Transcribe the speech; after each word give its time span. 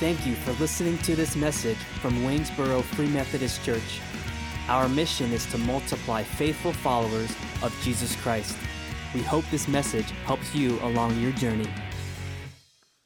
Thank 0.00 0.26
you 0.26 0.34
for 0.34 0.52
listening 0.52 0.96
to 1.00 1.14
this 1.14 1.36
message 1.36 1.76
from 1.76 2.24
Waynesboro 2.24 2.80
Free 2.80 3.08
Methodist 3.08 3.62
Church. 3.62 4.00
Our 4.66 4.88
mission 4.88 5.30
is 5.30 5.44
to 5.50 5.58
multiply 5.58 6.22
faithful 6.22 6.72
followers 6.72 7.30
of 7.62 7.78
Jesus 7.82 8.16
Christ. 8.16 8.56
We 9.14 9.20
hope 9.20 9.44
this 9.50 9.68
message 9.68 10.10
helps 10.24 10.54
you 10.54 10.80
along 10.80 11.20
your 11.20 11.32
journey. 11.32 11.68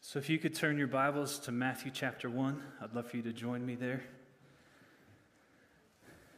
So, 0.00 0.20
if 0.20 0.30
you 0.30 0.38
could 0.38 0.54
turn 0.54 0.78
your 0.78 0.86
Bibles 0.86 1.40
to 1.40 1.50
Matthew 1.50 1.90
chapter 1.92 2.30
1, 2.30 2.62
I'd 2.80 2.94
love 2.94 3.10
for 3.10 3.16
you 3.16 3.24
to 3.24 3.32
join 3.32 3.66
me 3.66 3.74
there. 3.74 4.04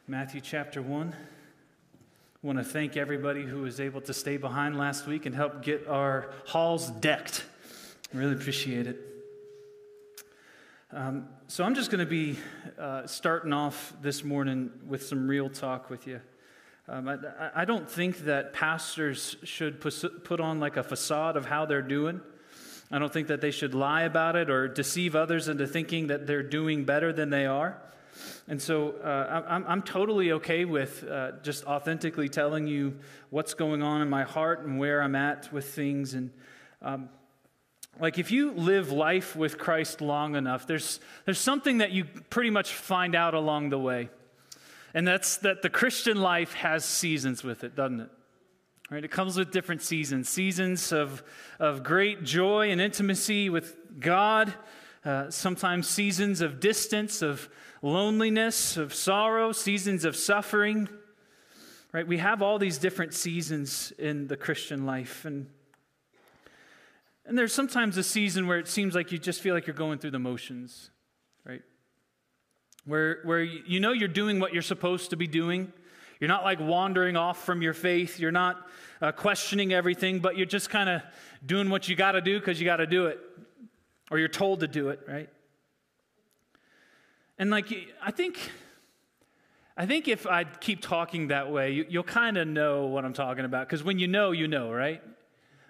Matthew 0.09 0.41
chapter 0.41 0.80
1. 0.80 1.12
I 1.12 2.46
want 2.46 2.57
to 2.61 2.64
thank 2.64 2.96
everybody 2.96 3.43
who 3.43 3.61
was 3.61 3.79
able 3.79 4.00
to 4.00 4.14
stay 4.14 4.38
behind 4.38 4.79
last 4.79 5.07
week 5.07 5.27
and 5.27 5.34
help 5.34 5.62
get 5.62 5.86
our 5.86 6.30
halls 6.46 6.88
decked. 6.88 7.45
I 8.14 8.16
really 8.16 8.32
appreciate 8.32 8.86
it. 8.86 9.15
Um, 10.93 11.26
so, 11.49 11.64
I'm 11.64 11.75
just 11.75 11.90
going 11.90 11.99
to 11.99 12.08
be 12.08 12.39
uh, 12.79 13.08
starting 13.08 13.53
off 13.53 13.93
this 14.03 14.22
morning 14.22 14.71
with 14.86 15.04
some 15.04 15.27
real 15.27 15.50
talk 15.50 15.90
with 15.90 16.07
you. 16.07 16.21
Um, 16.89 17.08
I, 17.08 17.17
I, 17.57 17.64
don't 17.64 17.90
think 17.90 18.18
that 18.18 18.53
pastors 18.53 19.35
should 19.43 19.80
put 19.80 20.39
on 20.39 20.61
like 20.61 20.77
a 20.77 20.85
facade 20.85 21.36
of 21.36 21.44
how 21.44 21.67
they're 21.67 21.82
doing. 21.82 22.21
I 22.93 23.00
don't 23.00 23.13
think 23.13 23.27
that 23.29 23.41
they 23.41 23.50
should 23.50 23.75
lie 23.75 24.03
about 24.03 24.36
it 24.36 24.49
or 24.49 24.68
deceive 24.68 25.17
others 25.17 25.49
into 25.49 25.67
thinking 25.67 26.07
that 26.07 26.29
they're 26.29 26.44
doing 26.44 26.85
better 26.85 27.13
than 27.13 27.30
they 27.30 27.46
are. 27.46 27.82
And 28.46 28.63
so 28.63 28.93
uh, 28.93 29.43
I'm, 29.49 29.64
I'm 29.66 29.82
totally 29.82 30.30
okay 30.32 30.64
with 30.64 31.03
uh, 31.03 31.32
just 31.43 31.64
authentically 31.64 32.28
telling 32.28 32.69
you 32.69 32.97
what's 33.30 33.55
going 33.55 33.83
on 33.83 34.03
in 34.03 34.08
my 34.08 34.22
heart 34.22 34.64
and 34.64 34.78
where 34.78 35.03
I'm 35.03 35.16
at 35.16 35.53
with 35.53 35.69
things. 35.69 36.14
And 36.14 36.30
um, 36.80 37.08
like 37.98 38.19
if 38.19 38.31
you 38.31 38.53
live 38.53 38.92
life 38.92 39.34
with 39.34 39.59
Christ 39.59 40.00
long 40.00 40.36
enough, 40.36 40.67
there's, 40.67 41.00
there's 41.25 41.41
something 41.41 41.78
that 41.78 41.92
you 41.92 42.05
pretty 42.28 42.50
much 42.50 42.72
find 42.72 43.14
out 43.14 43.34
along 43.34 43.70
the 43.70 43.78
way. 43.78 44.11
And 44.92 45.06
that's 45.06 45.38
that 45.38 45.62
the 45.62 45.70
Christian 45.70 46.20
life 46.20 46.55
has 46.55 46.84
seasons 46.84 47.42
with 47.42 47.64
it, 47.64 47.75
doesn't 47.75 48.00
it? 48.00 48.11
Right? 48.91 49.05
It 49.05 49.11
comes 49.11 49.36
with 49.36 49.50
different 49.50 49.83
seasons 49.83 50.28
seasons 50.28 50.92
of, 50.92 51.22
of 51.58 51.83
great 51.83 52.22
joy 52.22 52.70
and 52.70 52.80
intimacy 52.80 53.48
with 53.48 53.77
God, 53.98 54.55
uh, 55.05 55.31
sometimes 55.31 55.88
seasons 55.88 56.41
of 56.41 56.60
distance, 56.60 57.22
of 57.22 57.48
loneliness, 57.83 58.77
of 58.77 58.94
sorrow, 58.94 59.53
seasons 59.53 60.05
of 60.05 60.16
suffering. 60.16 60.88
Right? 61.92 62.06
We 62.06 62.19
have 62.19 62.42
all 62.42 62.58
these 62.58 62.78
different 62.78 63.14
seasons 63.14 63.92
in 63.98 64.28
the 64.28 64.36
Christian 64.36 64.84
life. 64.86 65.25
And, 65.25 65.47
and 67.27 67.36
there's 67.36 67.52
sometimes 67.52 67.96
a 67.96 68.02
season 68.02 68.46
where 68.46 68.58
it 68.58 68.69
seems 68.69 68.94
like 68.94 69.12
you 69.12 69.19
just 69.19 69.41
feel 69.41 69.55
like 69.55 69.66
you're 69.66 69.74
going 69.74 69.98
through 69.98 70.12
the 70.12 70.19
motions, 70.19 70.91
right? 71.44 71.62
Where, 72.84 73.19
where 73.24 73.42
you 73.42 73.80
know 73.80 73.92
you're 73.92 74.08
doing 74.08 74.38
what 74.38 74.52
you're 74.52 74.62
supposed 74.62 75.10
to 75.10 75.16
be 75.16 75.27
doing 75.27 75.72
you're 76.20 76.28
not 76.28 76.44
like 76.44 76.60
wandering 76.60 77.16
off 77.16 77.44
from 77.44 77.62
your 77.62 77.74
faith. 77.74 78.19
You're 78.19 78.32
not 78.32 78.66
uh, 79.02 79.12
questioning 79.12 79.72
everything, 79.72 80.20
but 80.20 80.36
you're 80.36 80.47
just 80.47 80.70
kind 80.70 80.88
of 80.88 81.02
doing 81.44 81.69
what 81.69 81.88
you 81.88 81.97
got 81.97 82.12
to 82.12 82.20
do 82.20 82.38
because 82.38 82.58
you 82.58 82.64
got 82.64 82.77
to 82.77 82.86
do 82.86 83.06
it, 83.06 83.19
or 84.10 84.19
you're 84.19 84.28
told 84.28 84.60
to 84.60 84.69
do 84.69 84.88
it, 84.88 85.00
right? 85.06 85.28
And 87.38 87.50
like, 87.50 87.66
I 88.02 88.10
think, 88.10 88.38
I 89.77 89.84
think 89.84 90.08
if 90.08 90.27
I 90.27 90.44
keep 90.44 90.80
talking 90.80 91.28
that 91.28 91.50
way, 91.50 91.72
you, 91.72 91.86
will 91.98 92.02
kind 92.02 92.38
of 92.38 92.48
know 92.48 92.86
what 92.86 93.04
I'm 93.04 93.12
talking 93.12 93.44
about. 93.44 93.69
Because 93.69 93.84
when 93.84 93.98
you 93.98 94.08
know, 94.08 94.30
you 94.30 94.48
know, 94.48 94.72
right? 94.72 95.02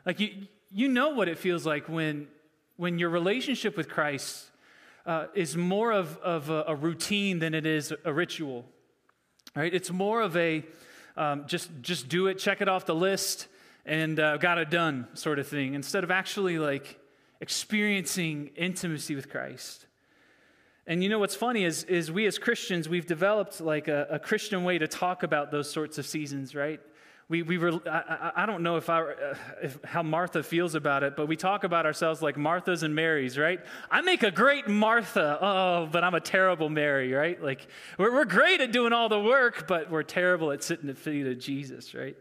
Like 0.04 0.20
you, 0.20 0.46
you 0.76 0.88
know 0.88 1.08
what 1.08 1.26
it 1.26 1.38
feels 1.38 1.64
like 1.64 1.88
when, 1.88 2.28
when 2.76 2.98
your 2.98 3.08
relationship 3.08 3.78
with 3.78 3.88
Christ 3.88 4.50
uh, 5.06 5.24
is 5.34 5.56
more 5.56 5.90
of, 5.90 6.18
of 6.18 6.50
a, 6.50 6.64
a 6.68 6.74
routine 6.74 7.38
than 7.38 7.54
it 7.54 7.64
is 7.64 7.94
a 8.04 8.12
ritual. 8.12 8.66
Right? 9.54 9.72
It's 9.72 9.90
more 9.90 10.20
of 10.20 10.36
a 10.36 10.66
um, 11.16 11.44
just, 11.46 11.70
just 11.80 12.10
do 12.10 12.26
it, 12.26 12.34
check 12.34 12.60
it 12.60 12.68
off 12.68 12.84
the 12.84 12.94
list, 12.94 13.48
and 13.86 14.20
uh, 14.20 14.36
got 14.36 14.58
it 14.58 14.68
done 14.68 15.08
sort 15.14 15.38
of 15.38 15.48
thing, 15.48 15.72
instead 15.72 16.04
of 16.04 16.10
actually 16.10 16.58
like 16.58 16.98
experiencing 17.40 18.50
intimacy 18.54 19.14
with 19.14 19.30
Christ. 19.30 19.86
And 20.86 21.02
you 21.02 21.08
know 21.08 21.18
what's 21.18 21.34
funny 21.34 21.64
is, 21.64 21.84
is 21.84 22.12
we 22.12 22.26
as 22.26 22.38
Christians, 22.38 22.86
we've 22.86 23.06
developed 23.06 23.62
like 23.62 23.88
a, 23.88 24.08
a 24.10 24.18
Christian 24.18 24.62
way 24.62 24.76
to 24.76 24.86
talk 24.86 25.22
about 25.22 25.50
those 25.50 25.70
sorts 25.70 25.96
of 25.96 26.04
seasons, 26.04 26.54
right? 26.54 26.82
We, 27.28 27.42
we 27.42 27.58
were, 27.58 27.80
I, 27.88 28.32
I 28.36 28.46
don't 28.46 28.62
know 28.62 28.76
if, 28.76 28.88
I, 28.88 29.00
uh, 29.00 29.34
if 29.60 29.78
how 29.84 30.04
Martha 30.04 30.44
feels 30.44 30.76
about 30.76 31.02
it, 31.02 31.16
but 31.16 31.26
we 31.26 31.36
talk 31.36 31.64
about 31.64 31.84
ourselves 31.84 32.22
like 32.22 32.36
Marthas 32.36 32.84
and 32.84 32.94
Marys, 32.94 33.36
right? 33.36 33.58
I 33.90 34.00
make 34.02 34.22
a 34.22 34.30
great 34.30 34.68
Martha, 34.68 35.38
oh, 35.40 35.88
but 35.90 36.04
I'm 36.04 36.14
a 36.14 36.20
terrible 36.20 36.68
Mary, 36.68 37.12
right? 37.12 37.42
Like, 37.42 37.66
we're, 37.98 38.12
we're 38.12 38.26
great 38.26 38.60
at 38.60 38.70
doing 38.70 38.92
all 38.92 39.08
the 39.08 39.20
work, 39.20 39.66
but 39.66 39.90
we're 39.90 40.04
terrible 40.04 40.52
at 40.52 40.62
sitting 40.62 40.88
at 40.88 40.94
the 40.94 41.00
feet 41.00 41.26
of 41.26 41.40
Jesus, 41.40 41.94
right? 41.94 42.16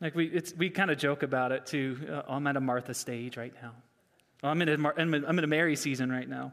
Like, 0.00 0.16
we, 0.16 0.42
we 0.56 0.70
kind 0.70 0.90
of 0.90 0.98
joke 0.98 1.22
about 1.22 1.52
it 1.52 1.64
too. 1.64 1.96
Uh, 2.10 2.22
I'm 2.26 2.46
at 2.48 2.56
a 2.56 2.60
Martha 2.60 2.94
stage 2.94 3.36
right 3.36 3.54
now. 3.62 3.74
I'm 4.42 4.60
in 4.60 4.68
a, 4.68 4.92
I'm 4.98 5.14
in 5.14 5.44
a 5.44 5.46
Mary 5.46 5.76
season 5.76 6.10
right 6.10 6.28
now. 6.28 6.52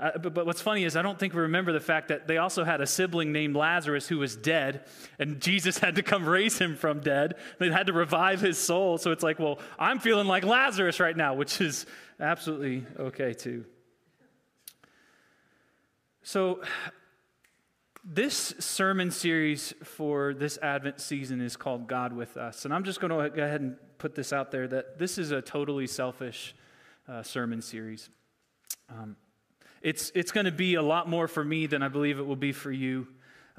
Uh, 0.00 0.18
but, 0.18 0.34
but, 0.34 0.46
what's 0.46 0.60
funny 0.60 0.84
is 0.84 0.96
I 0.96 1.02
don't 1.02 1.18
think 1.18 1.34
we 1.34 1.40
remember 1.42 1.72
the 1.72 1.80
fact 1.80 2.08
that 2.08 2.26
they 2.26 2.38
also 2.38 2.64
had 2.64 2.80
a 2.80 2.86
sibling 2.86 3.32
named 3.32 3.54
Lazarus 3.54 4.08
who 4.08 4.18
was 4.18 4.36
dead, 4.36 4.84
and 5.18 5.40
Jesus 5.40 5.78
had 5.78 5.96
to 5.96 6.02
come 6.02 6.26
raise 6.28 6.58
him 6.58 6.76
from 6.76 7.00
dead. 7.00 7.34
They 7.58 7.70
had 7.70 7.86
to 7.86 7.92
revive 7.92 8.40
his 8.40 8.58
soul. 8.58 8.98
So 8.98 9.12
it's 9.12 9.22
like, 9.22 9.38
well, 9.38 9.60
I'm 9.78 10.00
feeling 10.00 10.26
like 10.26 10.44
Lazarus 10.44 10.98
right 10.98 11.16
now, 11.16 11.34
which 11.34 11.60
is 11.60 11.86
absolutely 12.18 12.84
okay 12.98 13.34
too. 13.34 13.64
So, 16.22 16.62
this 18.04 18.54
sermon 18.58 19.10
series 19.10 19.72
for 19.82 20.34
this 20.34 20.58
Advent 20.58 21.00
season 21.00 21.40
is 21.40 21.56
called 21.56 21.86
God 21.86 22.12
with 22.12 22.36
Us. 22.36 22.64
And 22.66 22.74
I'm 22.74 22.84
just 22.84 23.00
going 23.00 23.10
to 23.10 23.34
go 23.34 23.42
ahead 23.42 23.62
and 23.62 23.76
put 23.98 24.14
this 24.14 24.32
out 24.32 24.50
there 24.50 24.68
that 24.68 24.98
this 24.98 25.16
is 25.16 25.30
a 25.30 25.40
totally 25.40 25.86
selfish 25.86 26.54
uh, 27.08 27.22
sermon 27.22 27.62
series. 27.62 28.10
Um, 28.90 29.16
it's, 29.84 30.10
it's 30.14 30.32
going 30.32 30.46
to 30.46 30.52
be 30.52 30.76
a 30.76 30.82
lot 30.82 31.10
more 31.10 31.28
for 31.28 31.44
me 31.44 31.66
than 31.66 31.82
I 31.82 31.88
believe 31.88 32.18
it 32.18 32.26
will 32.26 32.36
be 32.36 32.52
for 32.52 32.72
you. 32.72 33.06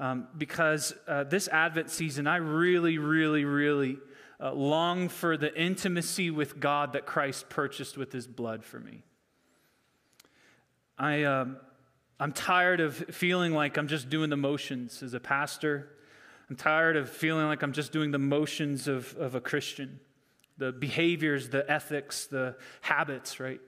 Um, 0.00 0.26
because 0.36 0.92
uh, 1.06 1.22
this 1.22 1.46
Advent 1.46 1.88
season, 1.88 2.26
I 2.26 2.36
really, 2.36 2.98
really, 2.98 3.44
really 3.44 3.98
uh, 4.40 4.52
long 4.52 5.08
for 5.08 5.36
the 5.36 5.54
intimacy 5.58 6.32
with 6.32 6.58
God 6.58 6.94
that 6.94 7.06
Christ 7.06 7.48
purchased 7.48 7.96
with 7.96 8.12
his 8.12 8.26
blood 8.26 8.64
for 8.64 8.80
me. 8.80 9.04
I, 10.98 11.22
um, 11.22 11.58
I'm 12.18 12.32
tired 12.32 12.80
of 12.80 12.96
feeling 12.96 13.54
like 13.54 13.76
I'm 13.76 13.86
just 13.86 14.10
doing 14.10 14.28
the 14.28 14.36
motions 14.36 15.04
as 15.04 15.14
a 15.14 15.20
pastor. 15.20 15.90
I'm 16.50 16.56
tired 16.56 16.96
of 16.96 17.08
feeling 17.08 17.46
like 17.46 17.62
I'm 17.62 17.72
just 17.72 17.92
doing 17.92 18.10
the 18.10 18.18
motions 18.18 18.88
of, 18.88 19.14
of 19.16 19.36
a 19.36 19.40
Christian, 19.40 20.00
the 20.58 20.72
behaviors, 20.72 21.50
the 21.50 21.70
ethics, 21.70 22.26
the 22.26 22.56
habits, 22.80 23.38
right? 23.38 23.60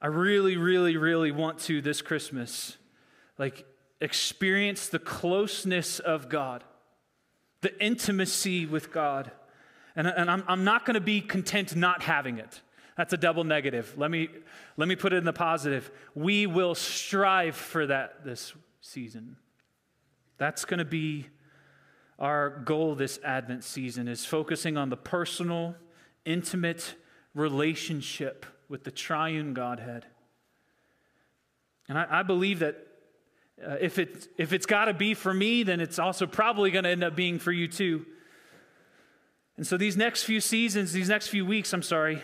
I 0.00 0.08
really, 0.08 0.56
really, 0.56 0.96
really 0.96 1.32
want 1.32 1.58
to 1.60 1.80
this 1.80 2.02
Christmas, 2.02 2.76
like, 3.38 3.64
experience 4.00 4.88
the 4.88 4.98
closeness 4.98 5.98
of 5.98 6.28
God, 6.28 6.64
the 7.62 7.82
intimacy 7.82 8.66
with 8.66 8.92
God. 8.92 9.30
And, 9.94 10.06
and 10.06 10.30
I'm, 10.30 10.44
I'm 10.46 10.64
not 10.64 10.84
going 10.84 10.94
to 10.94 11.00
be 11.00 11.20
content 11.20 11.74
not 11.74 12.02
having 12.02 12.38
it. 12.38 12.60
That's 12.96 13.12
a 13.12 13.16
double 13.16 13.44
negative. 13.44 13.94
Let 13.96 14.10
me, 14.10 14.28
let 14.76 14.88
me 14.88 14.96
put 14.96 15.12
it 15.12 15.16
in 15.16 15.24
the 15.24 15.32
positive. 15.32 15.90
We 16.14 16.46
will 16.46 16.74
strive 16.74 17.56
for 17.56 17.86
that 17.86 18.24
this 18.24 18.52
season. 18.80 19.36
That's 20.38 20.64
going 20.64 20.78
to 20.78 20.84
be 20.84 21.26
our 22.18 22.50
goal 22.50 22.94
this 22.94 23.18
Advent 23.24 23.64
season 23.64 24.08
is 24.08 24.24
focusing 24.24 24.76
on 24.76 24.88
the 24.88 24.96
personal, 24.96 25.74
intimate 26.24 26.94
relationship 27.34 28.46
with 28.68 28.84
the 28.84 28.90
triune 28.90 29.54
Godhead. 29.54 30.06
And 31.88 31.98
I, 31.98 32.06
I 32.10 32.22
believe 32.22 32.60
that 32.60 32.76
uh, 33.64 33.76
if, 33.80 33.98
it, 33.98 34.28
if 34.36 34.52
it's 34.52 34.66
got 34.66 34.86
to 34.86 34.94
be 34.94 35.14
for 35.14 35.32
me, 35.32 35.62
then 35.62 35.80
it's 35.80 35.98
also 35.98 36.26
probably 36.26 36.70
going 36.70 36.84
to 36.84 36.90
end 36.90 37.04
up 37.04 37.16
being 37.16 37.38
for 37.38 37.52
you 37.52 37.68
too. 37.68 38.04
And 39.56 39.66
so 39.66 39.76
these 39.76 39.96
next 39.96 40.24
few 40.24 40.40
seasons, 40.40 40.92
these 40.92 41.08
next 41.08 41.28
few 41.28 41.46
weeks, 41.46 41.72
I'm 41.72 41.82
sorry, 41.82 42.22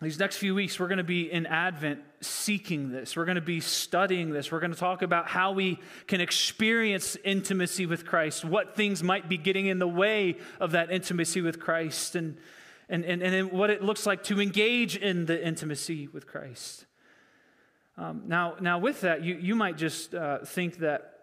these 0.00 0.18
next 0.18 0.36
few 0.36 0.54
weeks, 0.54 0.78
we're 0.78 0.86
going 0.86 0.98
to 0.98 1.04
be 1.04 1.30
in 1.30 1.46
Advent 1.46 2.00
seeking 2.20 2.90
this. 2.90 3.16
We're 3.16 3.24
going 3.24 3.36
to 3.36 3.40
be 3.40 3.58
studying 3.60 4.30
this. 4.30 4.52
We're 4.52 4.60
going 4.60 4.72
to 4.72 4.78
talk 4.78 5.02
about 5.02 5.26
how 5.28 5.52
we 5.52 5.80
can 6.06 6.20
experience 6.20 7.16
intimacy 7.24 7.86
with 7.86 8.06
Christ, 8.06 8.44
what 8.44 8.76
things 8.76 9.02
might 9.02 9.28
be 9.28 9.36
getting 9.36 9.66
in 9.66 9.80
the 9.80 9.88
way 9.88 10.36
of 10.60 10.72
that 10.72 10.92
intimacy 10.92 11.40
with 11.40 11.58
Christ. 11.58 12.14
And 12.14 12.36
and, 12.88 13.04
and, 13.04 13.22
and 13.22 13.52
what 13.52 13.70
it 13.70 13.82
looks 13.82 14.06
like 14.06 14.22
to 14.24 14.40
engage 14.40 14.96
in 14.96 15.26
the 15.26 15.46
intimacy 15.46 16.08
with 16.08 16.26
Christ. 16.26 16.86
Um, 17.96 18.22
now, 18.26 18.54
now, 18.60 18.78
with 18.78 19.00
that, 19.00 19.22
you, 19.22 19.34
you 19.34 19.54
might 19.54 19.76
just 19.76 20.14
uh, 20.14 20.38
think 20.44 20.78
that, 20.78 21.14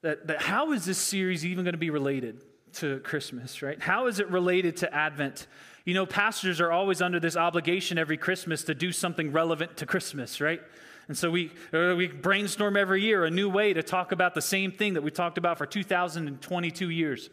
that, 0.00 0.26
that 0.26 0.42
how 0.42 0.72
is 0.72 0.84
this 0.86 0.98
series 0.98 1.44
even 1.44 1.64
going 1.64 1.74
to 1.74 1.78
be 1.78 1.90
related 1.90 2.40
to 2.74 3.00
Christmas, 3.00 3.60
right? 3.60 3.80
How 3.80 4.06
is 4.06 4.18
it 4.18 4.30
related 4.30 4.78
to 4.78 4.94
Advent? 4.94 5.46
You 5.84 5.92
know, 5.92 6.06
pastors 6.06 6.60
are 6.60 6.72
always 6.72 7.02
under 7.02 7.20
this 7.20 7.36
obligation 7.36 7.98
every 7.98 8.16
Christmas 8.16 8.64
to 8.64 8.74
do 8.74 8.92
something 8.92 9.30
relevant 9.30 9.76
to 9.78 9.86
Christmas, 9.86 10.40
right? 10.40 10.62
And 11.08 11.18
so 11.18 11.30
we, 11.30 11.52
uh, 11.74 11.94
we 11.96 12.06
brainstorm 12.06 12.76
every 12.76 13.02
year 13.02 13.24
a 13.24 13.30
new 13.30 13.50
way 13.50 13.74
to 13.74 13.82
talk 13.82 14.12
about 14.12 14.34
the 14.34 14.40
same 14.40 14.72
thing 14.72 14.94
that 14.94 15.02
we 15.02 15.10
talked 15.10 15.36
about 15.36 15.58
for 15.58 15.66
2022 15.66 16.88
years, 16.88 17.28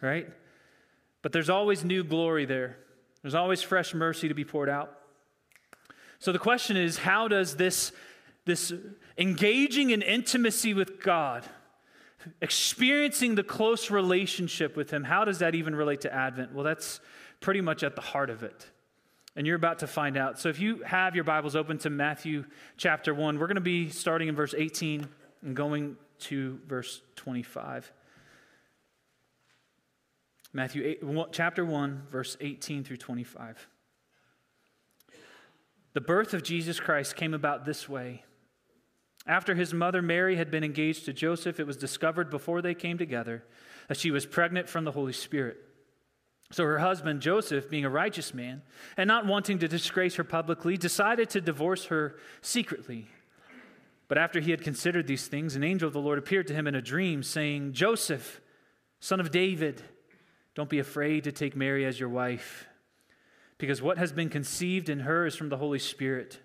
right? 0.00 0.28
But 1.22 1.32
there's 1.32 1.50
always 1.50 1.84
new 1.84 2.02
glory 2.04 2.44
there, 2.44 2.78
there's 3.22 3.34
always 3.34 3.62
fresh 3.62 3.94
mercy 3.94 4.28
to 4.28 4.34
be 4.34 4.44
poured 4.44 4.68
out. 4.68 4.96
So 6.18 6.32
the 6.32 6.38
question 6.38 6.76
is 6.76 6.98
how 6.98 7.28
does 7.28 7.56
this, 7.56 7.92
this 8.44 8.72
engaging 9.18 9.90
in 9.90 10.02
intimacy 10.02 10.74
with 10.74 11.02
God, 11.02 11.44
experiencing 12.40 13.34
the 13.34 13.42
close 13.42 13.90
relationship 13.90 14.76
with 14.76 14.90
Him, 14.90 15.04
how 15.04 15.24
does 15.24 15.38
that 15.38 15.54
even 15.54 15.74
relate 15.74 16.02
to 16.02 16.12
Advent? 16.12 16.54
Well, 16.54 16.64
that's 16.64 17.00
pretty 17.40 17.60
much 17.60 17.82
at 17.82 17.96
the 17.96 18.02
heart 18.02 18.30
of 18.30 18.42
it. 18.42 18.66
And 19.36 19.46
you're 19.46 19.56
about 19.56 19.78
to 19.78 19.86
find 19.86 20.16
out. 20.16 20.38
So 20.38 20.48
if 20.48 20.58
you 20.58 20.82
have 20.82 21.14
your 21.14 21.24
Bibles 21.24 21.56
open 21.56 21.78
to 21.78 21.90
Matthew 21.90 22.44
chapter 22.76 23.14
1, 23.14 23.38
we're 23.38 23.46
going 23.46 23.54
to 23.54 23.60
be 23.60 23.88
starting 23.88 24.28
in 24.28 24.34
verse 24.34 24.54
18 24.56 25.06
and 25.42 25.56
going 25.56 25.96
to 26.20 26.58
verse 26.66 27.00
25. 27.16 27.90
Matthew 30.52 30.96
8, 31.02 31.32
chapter 31.32 31.64
1, 31.64 32.06
verse 32.10 32.36
18 32.40 32.82
through 32.82 32.96
25. 32.96 33.68
The 35.92 36.00
birth 36.00 36.34
of 36.34 36.42
Jesus 36.42 36.80
Christ 36.80 37.16
came 37.16 37.34
about 37.34 37.64
this 37.64 37.88
way. 37.88 38.24
After 39.26 39.54
his 39.54 39.72
mother 39.72 40.02
Mary 40.02 40.36
had 40.36 40.50
been 40.50 40.64
engaged 40.64 41.04
to 41.04 41.12
Joseph, 41.12 41.60
it 41.60 41.66
was 41.66 41.76
discovered 41.76 42.30
before 42.30 42.62
they 42.62 42.74
came 42.74 42.98
together 42.98 43.44
that 43.88 43.98
she 43.98 44.10
was 44.10 44.26
pregnant 44.26 44.68
from 44.68 44.84
the 44.84 44.92
Holy 44.92 45.12
Spirit. 45.12 45.58
So 46.52 46.64
her 46.64 46.78
husband, 46.78 47.20
Joseph, 47.20 47.70
being 47.70 47.84
a 47.84 47.90
righteous 47.90 48.34
man 48.34 48.62
and 48.96 49.06
not 49.06 49.26
wanting 49.26 49.60
to 49.60 49.68
disgrace 49.68 50.16
her 50.16 50.24
publicly, 50.24 50.76
decided 50.76 51.30
to 51.30 51.40
divorce 51.40 51.86
her 51.86 52.16
secretly. 52.40 53.06
But 54.08 54.18
after 54.18 54.40
he 54.40 54.50
had 54.50 54.62
considered 54.62 55.06
these 55.06 55.28
things, 55.28 55.54
an 55.54 55.62
angel 55.62 55.86
of 55.86 55.92
the 55.92 56.00
Lord 56.00 56.18
appeared 56.18 56.48
to 56.48 56.54
him 56.54 56.66
in 56.66 56.74
a 56.74 56.82
dream, 56.82 57.22
saying, 57.22 57.72
Joseph, 57.72 58.40
son 58.98 59.20
of 59.20 59.30
David, 59.30 59.82
don't 60.54 60.68
be 60.68 60.78
afraid 60.78 61.24
to 61.24 61.32
take 61.32 61.56
Mary 61.56 61.84
as 61.84 62.00
your 62.00 62.08
wife, 62.08 62.66
because 63.58 63.80
what 63.82 63.98
has 63.98 64.12
been 64.12 64.28
conceived 64.28 64.88
in 64.88 65.00
her 65.00 65.26
is 65.26 65.36
from 65.36 65.48
the 65.48 65.58
Holy 65.58 65.78
Spirit. 65.78 66.40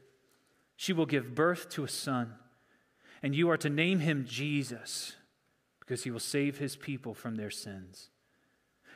She 0.75 0.93
will 0.93 1.05
give 1.05 1.35
birth 1.35 1.69
to 1.69 1.83
a 1.83 1.89
son, 1.89 2.33
and 3.23 3.33
you 3.33 3.49
are 3.49 3.57
to 3.57 3.69
name 3.69 3.99
him 3.99 4.25
Jesus, 4.27 5.15
because 5.79 6.03
he 6.03 6.11
will 6.11 6.19
save 6.19 6.57
his 6.57 6.75
people 6.75 7.13
from 7.13 7.35
their 7.35 7.49
sins. 7.49 8.09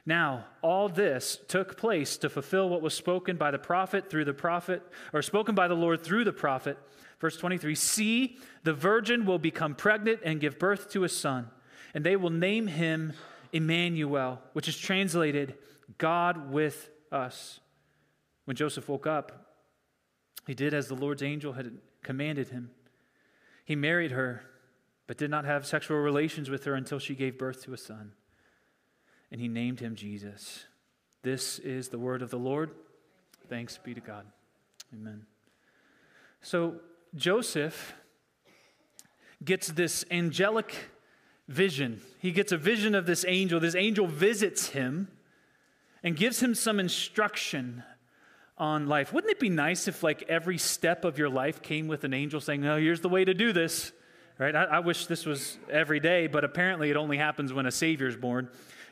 Now, 0.06 0.46
all 0.62 0.90
this 0.90 1.40
took 1.48 1.78
place 1.78 2.18
to 2.18 2.30
fulfill 2.30 2.70
what 2.70 2.82
was 2.82 2.94
spoken 2.94 3.38
by 3.38 3.52
the 3.52 3.60
prophet 3.60 4.10
through 4.10 4.26
the 4.26 4.34
prophet, 4.34 4.82
or 5.14 5.22
spoken 5.22 5.56
by 5.56 5.68
the 5.68 5.76
Lord 5.76 6.04
through 6.04 6.24
the 6.24 6.34
prophet. 6.34 6.78
Verse 7.20 7.38
23 7.38 7.76
See, 7.76 8.38
the 8.64 8.74
virgin 8.74 9.26
will 9.26 9.40
become 9.40 9.76
pregnant 9.76 10.22
and 10.24 10.40
give 10.40 10.60
birth 10.60 10.90
to 10.92 11.04
a 11.04 11.10
son, 11.10 11.50
and 11.94 12.04
they 12.04 12.16
will 12.16 12.30
name 12.30 12.68
him 12.68 13.14
Emmanuel, 13.52 14.42
which 14.54 14.68
is 14.68 14.78
translated 14.78 15.56
God 15.98 16.52
with 16.52 16.90
us. 17.12 17.60
When 18.46 18.56
Joseph 18.56 18.88
woke 18.90 19.08
up, 19.08 19.56
he 20.48 20.54
did 20.54 20.74
as 20.74 20.88
the 20.88 20.96
Lord's 20.96 21.24
angel 21.24 21.54
had 21.54 21.78
commanded 22.04 22.50
him. 22.50 22.72
He 23.66 23.76
married 23.76 24.12
her, 24.12 24.44
but 25.08 25.18
did 25.18 25.30
not 25.30 25.46
have 25.46 25.66
sexual 25.66 25.98
relations 25.98 26.50
with 26.50 26.64
her 26.66 26.74
until 26.74 27.00
she 27.00 27.16
gave 27.16 27.38
birth 27.38 27.64
to 27.64 27.74
a 27.74 27.78
son 27.78 28.14
and 29.32 29.40
he 29.40 29.48
named 29.48 29.80
him 29.80 29.96
Jesus. 29.96 30.66
This 31.22 31.60
is 31.60 31.90
the 31.90 32.00
word 32.00 32.22
of 32.22 32.30
the 32.30 32.40
Lord. 32.40 32.72
Thanks 33.48 33.78
be 33.78 33.94
to 33.94 34.02
God. 34.02 34.26
Amen. 34.94 35.26
So 36.42 36.76
Joseph 37.16 37.94
gets 39.44 39.68
this 39.68 40.06
angelic 40.10 40.76
vision. 41.50 42.02
He 42.20 42.32
gets 42.32 42.54
a 42.54 42.58
vision 42.58 42.96
of 42.96 43.06
this 43.06 43.26
angel. 43.28 43.60
This 43.60 43.76
angel 43.76 44.08
visits 44.08 44.70
him 44.70 45.10
and 46.02 46.16
gives 46.16 46.42
him 46.42 46.56
some 46.56 46.80
instruction 46.80 47.84
on 48.58 48.88
life. 48.88 49.12
Wouldn't 49.12 49.32
it 49.32 49.40
be 49.40 49.50
nice 49.50 49.88
if, 49.88 50.04
like, 50.04 50.24
every 50.30 50.58
step 50.58 51.04
of 51.04 51.18
your 51.18 51.30
life 51.30 51.62
came 51.62 51.88
with 51.88 52.04
an 52.06 52.14
angel 52.14 52.40
saying, 52.40 52.66
Oh, 52.66 52.78
here's 52.78 53.02
the 53.02 53.10
way 53.10 53.26
to 53.26 53.34
do 53.34 53.52
this? 53.52 53.92
Right? 54.38 54.56
I, 54.56 54.64
I 54.64 54.80
wish 54.80 55.08
this 55.08 55.26
was 55.26 55.58
every 55.70 56.00
day, 56.00 56.28
but 56.28 56.46
apparently 56.46 56.90
it 56.90 56.96
only 56.96 57.18
happens 57.18 57.52
when 57.52 57.66
a 57.66 57.72
Savior's 57.72 58.16
born 58.16 58.50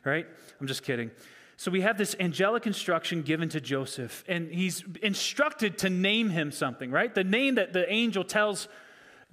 right? 0.08 0.26
I'm 0.60 0.68
just 0.68 0.84
kidding. 0.84 1.12
So 1.58 1.70
we 1.70 1.82
have 1.82 1.98
this 1.98 2.16
angelic 2.20 2.66
instruction 2.66 3.24
given 3.24 3.50
to 3.50 3.62
Joseph, 3.62 4.24
and 4.28 4.52
he's 4.52 4.84
instructed 5.02 5.80
to 5.80 5.90
name 5.90 6.30
him 6.30 6.52
something, 6.52 6.92
right? 6.92 7.14
The 7.14 7.24
name 7.24 7.56
that 7.56 7.74
the 7.74 7.92
angel 7.92 8.24
tells 8.24 8.68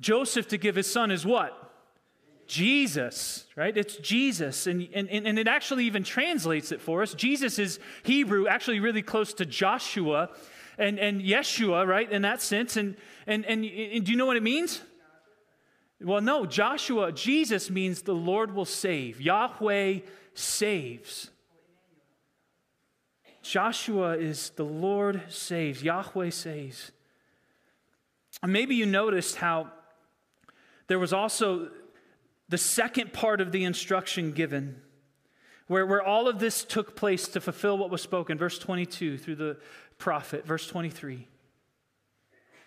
Joseph 0.00 0.48
to 0.48 0.58
give 0.58 0.74
his 0.74 0.90
son 0.90 1.10
is 1.10 1.24
what? 1.24 1.63
Jesus, 2.54 3.46
right? 3.56 3.76
It's 3.76 3.96
Jesus. 3.96 4.68
And, 4.68 4.88
and, 4.94 5.08
and 5.08 5.38
it 5.40 5.48
actually 5.48 5.86
even 5.86 6.04
translates 6.04 6.70
it 6.70 6.80
for 6.80 7.02
us. 7.02 7.12
Jesus 7.12 7.58
is 7.58 7.80
Hebrew, 8.04 8.46
actually 8.46 8.78
really 8.78 9.02
close 9.02 9.34
to 9.34 9.44
Joshua 9.44 10.30
and, 10.78 11.00
and 11.00 11.20
Yeshua, 11.20 11.84
right? 11.84 12.10
In 12.10 12.22
that 12.22 12.40
sense. 12.40 12.76
And, 12.76 12.96
and, 13.26 13.44
and, 13.46 13.64
and 13.64 14.06
do 14.06 14.12
you 14.12 14.16
know 14.16 14.26
what 14.26 14.36
it 14.36 14.42
means? 14.44 14.80
Well, 16.00 16.20
no, 16.20 16.46
Joshua, 16.46 17.10
Jesus 17.10 17.70
means 17.70 18.02
the 18.02 18.14
Lord 18.14 18.54
will 18.54 18.64
save. 18.64 19.20
Yahweh 19.20 20.00
saves. 20.34 21.30
Joshua 23.42 24.16
is 24.16 24.50
the 24.50 24.64
Lord 24.64 25.22
saves, 25.28 25.82
Yahweh 25.82 26.30
saves. 26.30 26.92
Maybe 28.46 28.76
you 28.76 28.86
noticed 28.86 29.36
how 29.36 29.72
there 30.86 31.00
was 31.00 31.12
also 31.12 31.70
the 32.48 32.58
second 32.58 33.12
part 33.12 33.40
of 33.40 33.52
the 33.52 33.64
instruction 33.64 34.32
given, 34.32 34.80
where, 35.66 35.86
where 35.86 36.02
all 36.02 36.28
of 36.28 36.38
this 36.38 36.64
took 36.64 36.94
place 36.94 37.28
to 37.28 37.40
fulfill 37.40 37.78
what 37.78 37.90
was 37.90 38.02
spoken, 38.02 38.36
verse 38.36 38.58
22 38.58 39.18
through 39.18 39.36
the 39.36 39.56
prophet, 39.98 40.46
verse 40.46 40.66
23. 40.66 41.26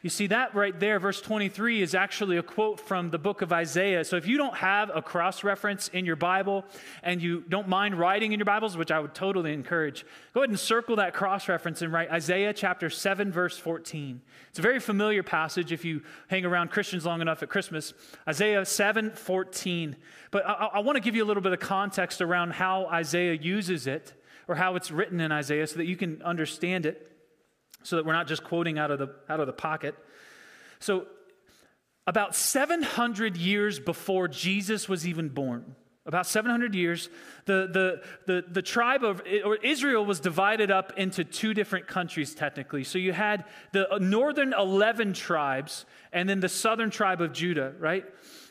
You 0.04 0.12
see, 0.12 0.28
that 0.28 0.54
right 0.54 0.80
there, 0.80 1.00
verse 1.00 1.20
23, 1.22 1.82
is 1.82 1.96
actually 1.96 2.38
a 2.38 2.44
quote 2.44 2.80
from 2.80 3.10
the 3.10 3.18
book 3.18 3.42
of 3.42 3.52
Isaiah. 3.52 4.06
So 4.06 4.16
if 4.16 4.28
you 4.28 4.38
don't 4.38 4.56
have 4.56 4.92
a 4.94 5.02
cross 5.02 5.44
reference 5.44 5.88
in 5.88 6.06
your 6.06 6.16
Bible 6.16 6.66
and 7.02 7.20
you 7.20 7.44
don't 7.50 7.68
mind 7.68 7.98
writing 7.98 8.32
in 8.32 8.40
your 8.40 8.46
Bibles, 8.46 8.78
which 8.78 8.92
I 8.92 9.00
would 9.00 9.16
totally 9.16 9.54
encourage, 9.54 10.06
go 10.36 10.42
ahead 10.42 10.52
and 10.52 10.60
circle 10.60 10.98
that 10.98 11.16
cross 11.16 11.50
reference 11.50 11.82
and 11.82 11.92
write 11.92 12.12
Isaiah 12.12 12.54
chapter 12.54 12.92
7, 12.92 13.32
verse 13.32 13.58
14. 13.58 14.22
It's 14.50 14.60
a 14.60 14.62
very 14.62 14.80
familiar 14.80 15.24
passage 15.24 15.72
if 15.72 15.84
you 15.84 16.04
hang 16.28 16.46
around 16.46 16.70
Christians 16.70 17.04
long 17.04 17.20
enough 17.20 17.42
at 17.42 17.50
Christmas. 17.50 17.96
Isaiah 18.30 18.66
7, 18.66 19.12
14. 19.16 19.96
But 20.30 20.46
I, 20.46 20.70
I 20.76 20.80
want 20.82 20.98
to 20.98 21.02
give 21.02 21.16
you 21.16 21.24
a 21.24 21.28
little 21.28 21.42
bit 21.42 21.54
of 21.54 21.60
context 21.60 22.22
around 22.22 22.52
how 22.52 22.86
Isaiah 22.86 23.34
uses 23.34 23.88
it 23.88 24.14
or 24.48 24.54
how 24.54 24.76
it's 24.76 24.92
written 24.92 25.20
in 25.20 25.32
Isaiah 25.32 25.66
so 25.66 25.78
that 25.78 25.88
you 25.88 25.98
can 25.98 26.22
understand 26.22 26.86
it 26.86 27.17
so 27.88 27.96
that 27.96 28.06
we're 28.06 28.12
not 28.12 28.28
just 28.28 28.44
quoting 28.44 28.78
out 28.78 28.92
of 28.92 29.00
the, 29.00 29.16
out 29.30 29.40
of 29.40 29.48
the 29.48 29.54
pocket. 29.54 29.96
So, 30.80 31.08
about 32.06 32.36
700 32.36 33.38
years 33.38 33.80
before 33.80 34.28
Jesus 34.28 34.90
was 34.90 35.08
even 35.08 35.30
born, 35.30 35.76
about 36.06 36.28
700 36.28 36.76
years, 36.76 37.10
the, 37.46 37.70
the, 37.72 38.02
the, 38.26 38.46
the 38.50 38.62
tribe 38.62 39.04
of 39.04 39.22
or 39.46 39.56
Israel 39.58 40.06
was 40.06 40.20
divided 40.20 40.70
up 40.70 40.94
into 40.98 41.24
two 41.24 41.54
different 41.54 41.88
countries, 41.88 42.34
technically. 42.34 42.84
So 42.84 42.98
you 42.98 43.14
had 43.14 43.46
the 43.74 43.88
northern 44.00 44.54
11 44.54 45.14
tribes 45.14 45.86
and 46.14 46.30
then 46.30 46.40
the 46.42 46.50
southern 46.50 46.90
tribe 46.90 47.22
of 47.22 47.34
Judah, 47.34 47.74
right? 47.80 48.06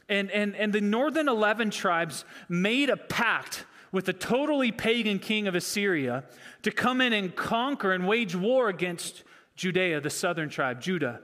And, 0.09 0.31
and, 0.31 0.55
and 0.55 0.71
the 0.71 0.83
northern 0.83 1.29
11 1.29 1.71
tribes 1.71 2.27
made 2.49 2.91
a 2.91 2.97
pact 2.97 3.65
with 3.97 4.05
the 4.05 4.13
totally 4.13 4.71
pagan 4.71 5.19
king 5.19 5.49
of 5.49 5.55
Assyria 5.55 6.23
to 6.61 6.71
come 6.71 7.01
in 7.01 7.15
and 7.15 7.35
conquer 7.35 7.95
and 7.95 8.07
wage 8.07 8.37
war 8.37 8.69
against 8.69 9.25
Judea, 9.55 10.03
the 10.03 10.11
southern 10.11 10.51
tribe, 10.51 10.83
Judah. 10.83 11.23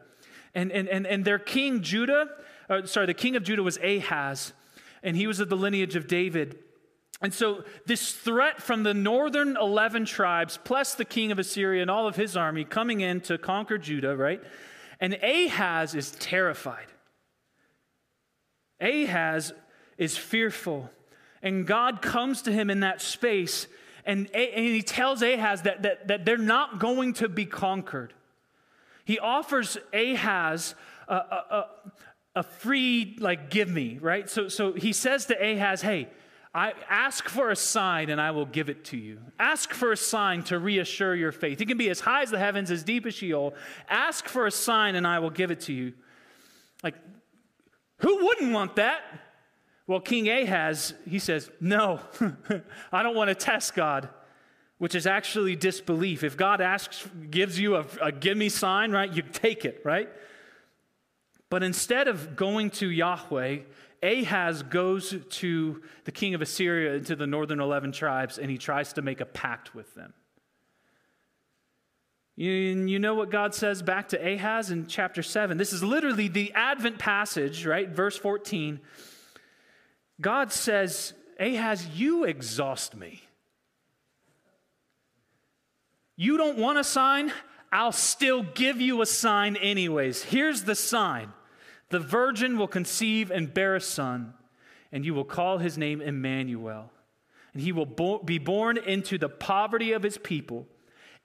And, 0.55 0.73
and, 0.73 0.89
and, 0.89 1.07
and 1.07 1.23
their 1.23 1.39
king, 1.39 1.83
Judah, 1.83 2.31
uh, 2.71 2.87
sorry, 2.87 3.05
the 3.05 3.13
king 3.13 3.37
of 3.37 3.43
Judah 3.43 3.63
was 3.63 3.77
Ahaz, 3.77 4.55
and 5.03 5.15
he 5.15 5.27
was 5.27 5.39
of 5.39 5.51
the 5.51 5.57
lineage 5.57 5.97
of 5.97 6.07
David. 6.07 6.61
And 7.21 7.35
so, 7.35 7.63
this 7.85 8.13
threat 8.13 8.63
from 8.63 8.85
the 8.85 8.95
northern 8.95 9.59
11 9.61 10.07
tribes, 10.07 10.59
plus 10.65 10.95
the 10.95 11.05
king 11.05 11.31
of 11.31 11.39
Assyria 11.39 11.83
and 11.83 11.91
all 11.91 12.09
of 12.09 12.17
his 12.17 12.39
army 12.39 12.65
coming 12.65 13.03
in 13.03 13.21
to 13.23 13.37
conquer 13.37 13.77
Judah, 13.77 14.17
right? 14.17 14.41
And 14.99 15.13
Ahaz 15.23 15.95
is 15.95 16.13
terrified. 16.13 16.87
Ahaz 18.81 19.53
is 19.99 20.17
fearful. 20.17 20.91
And 21.43 21.67
God 21.67 22.03
comes 22.03 22.43
to 22.43 22.53
him 22.53 22.71
in 22.71 22.81
that 22.81 23.01
space, 23.01 23.67
and, 24.05 24.31
and 24.35 24.65
he 24.65 24.83
tells 24.83 25.23
Ahaz 25.23 25.63
that, 25.63 25.83
that, 25.83 26.09
that 26.09 26.25
they're 26.25 26.39
not 26.39 26.79
going 26.79 27.15
to 27.15 27.29
be 27.29 27.45
conquered. 27.45 28.15
He 29.05 29.19
offers 29.19 29.77
Ahaz 29.93 30.75
a, 31.09 31.15
a, 31.15 31.67
a, 32.37 32.43
free, 32.43 33.17
like, 33.19 33.51
give 33.51 33.69
me, 33.69 33.99
right? 34.01 34.31
So, 34.31 34.49
so 34.49 34.73
he 34.73 34.93
says 34.93 35.27
to 35.27 35.35
Ahaz, 35.35 35.83
hey, 35.83 36.09
I 36.55 36.75
ask 36.89 37.29
for 37.29 37.51
a 37.51 37.57
sign 37.57 38.11
and 38.11 38.21
I 38.21 38.31
will 38.31 38.47
give 38.47 38.69
it 38.69 38.85
to 38.87 38.97
you. 38.97 39.19
Ask 39.39 39.73
for 39.73 39.93
a 39.93 39.97
sign 39.97 40.43
to 40.45 40.59
reassure 40.59 41.15
your 41.15 41.33
faith. 41.33 41.61
It 41.61 41.67
can 41.67 41.79
be 41.79 41.89
as 41.89 42.01
high 42.01 42.23
as 42.23 42.31
the 42.31 42.39
heavens, 42.39 42.71
as 42.71 42.83
deep 42.83 43.07
as 43.07 43.15
Sheol. 43.15 43.55
Ask 43.89 44.29
for 44.29 44.47
a 44.47 44.51
sign 44.51 44.95
and 44.95 45.07
I 45.07 45.19
will 45.19 45.31
give 45.31 45.51
it 45.51 45.61
to 45.63 45.73
you. 45.73 45.95
Like, 46.83 46.95
who 47.99 48.25
wouldn't 48.25 48.53
want 48.53 48.77
that? 48.77 49.01
Well, 49.87 50.01
King 50.01 50.29
Ahaz, 50.29 50.95
he 51.09 51.19
says, 51.19 51.51
No, 51.61 52.01
I 52.93 53.03
don't 53.03 53.17
want 53.17 53.29
to 53.29 53.35
test 53.35 53.75
God, 53.75 54.09
which 54.79 54.95
is 54.95 55.07
actually 55.07 55.57
disbelief. 55.57 56.23
If 56.23 56.37
God 56.37 56.61
asks, 56.61 57.07
gives 57.31 57.59
you 57.59 57.77
a, 57.77 57.87
a 58.01 58.13
give 58.13 58.37
me 58.37 58.49
sign, 58.49 58.93
right, 58.93 59.13
you 59.13 59.23
take 59.23 59.65
it, 59.65 59.81
right? 59.85 60.09
But 61.51 61.63
instead 61.63 62.09
of 62.09 62.37
going 62.37 62.71
to 62.71 62.89
Yahweh, 62.89 63.59
Ahaz 64.03 64.63
goes 64.63 65.15
to 65.29 65.83
the 66.05 66.13
king 66.13 66.35
of 66.35 66.43
Assyria 66.43 66.95
and 66.95 67.07
to 67.07 67.15
the 67.15 67.27
northern 67.27 67.61
11 67.61 67.93
tribes, 67.93 68.39
and 68.39 68.51
he 68.51 68.59
tries 68.59 68.95
to 68.95 69.03
make 69.03 69.21
a 69.21 69.27
pact 69.27 69.75
with 69.75 69.95
them. 69.95 70.15
You, 72.35 72.99
know 72.99 73.15
what 73.15 73.31
God 73.31 73.55
says 73.55 73.83
back 73.83 74.09
to 74.09 74.35
Ahaz 74.35 74.71
in 74.71 74.87
chapter 74.87 75.23
7? 75.23 75.59
This 75.59 75.73
is 75.73 75.85
literally 75.85 76.29
the 76.29 76.53
Advent 76.55 76.99
passage, 76.99 77.67
right? 77.67 77.89
Verse 77.89 78.17
14. 78.17 78.81
God 80.21 80.53
says, 80.53 81.15
Ahaz, 81.39 81.87
you 81.89 82.25
exhaust 82.25 82.97
me. 82.97 83.23
You 86.17 86.37
don't 86.37 86.59
want 86.59 86.79
a 86.79 86.85
sign? 86.85 87.33
I'll 87.73 87.93
still 87.93 88.43
give 88.43 88.81
you 88.81 89.01
a 89.01 89.07
sign, 89.07 89.57
anyways. 89.57 90.23
Here's 90.23 90.63
the 90.65 90.75
sign 90.75 91.33
the 91.89 91.99
virgin 91.99 92.57
will 92.57 92.69
conceive 92.69 93.31
and 93.31 93.53
bear 93.53 93.77
a 93.77 93.81
son, 93.81 94.35
and 94.93 95.05
you 95.05 95.15
will 95.15 95.25
call 95.25 95.59
his 95.59 95.77
name 95.77 96.01
Emmanuel. 96.01 96.91
And 97.53 97.63
he 97.63 97.73
will 97.73 97.87
bo- 97.87 98.21
be 98.21 98.39
born 98.39 98.79
into 98.79 99.19
the 99.19 99.29
poverty 99.29 99.93
of 99.93 100.03
his 100.03 100.17
people, 100.17 100.67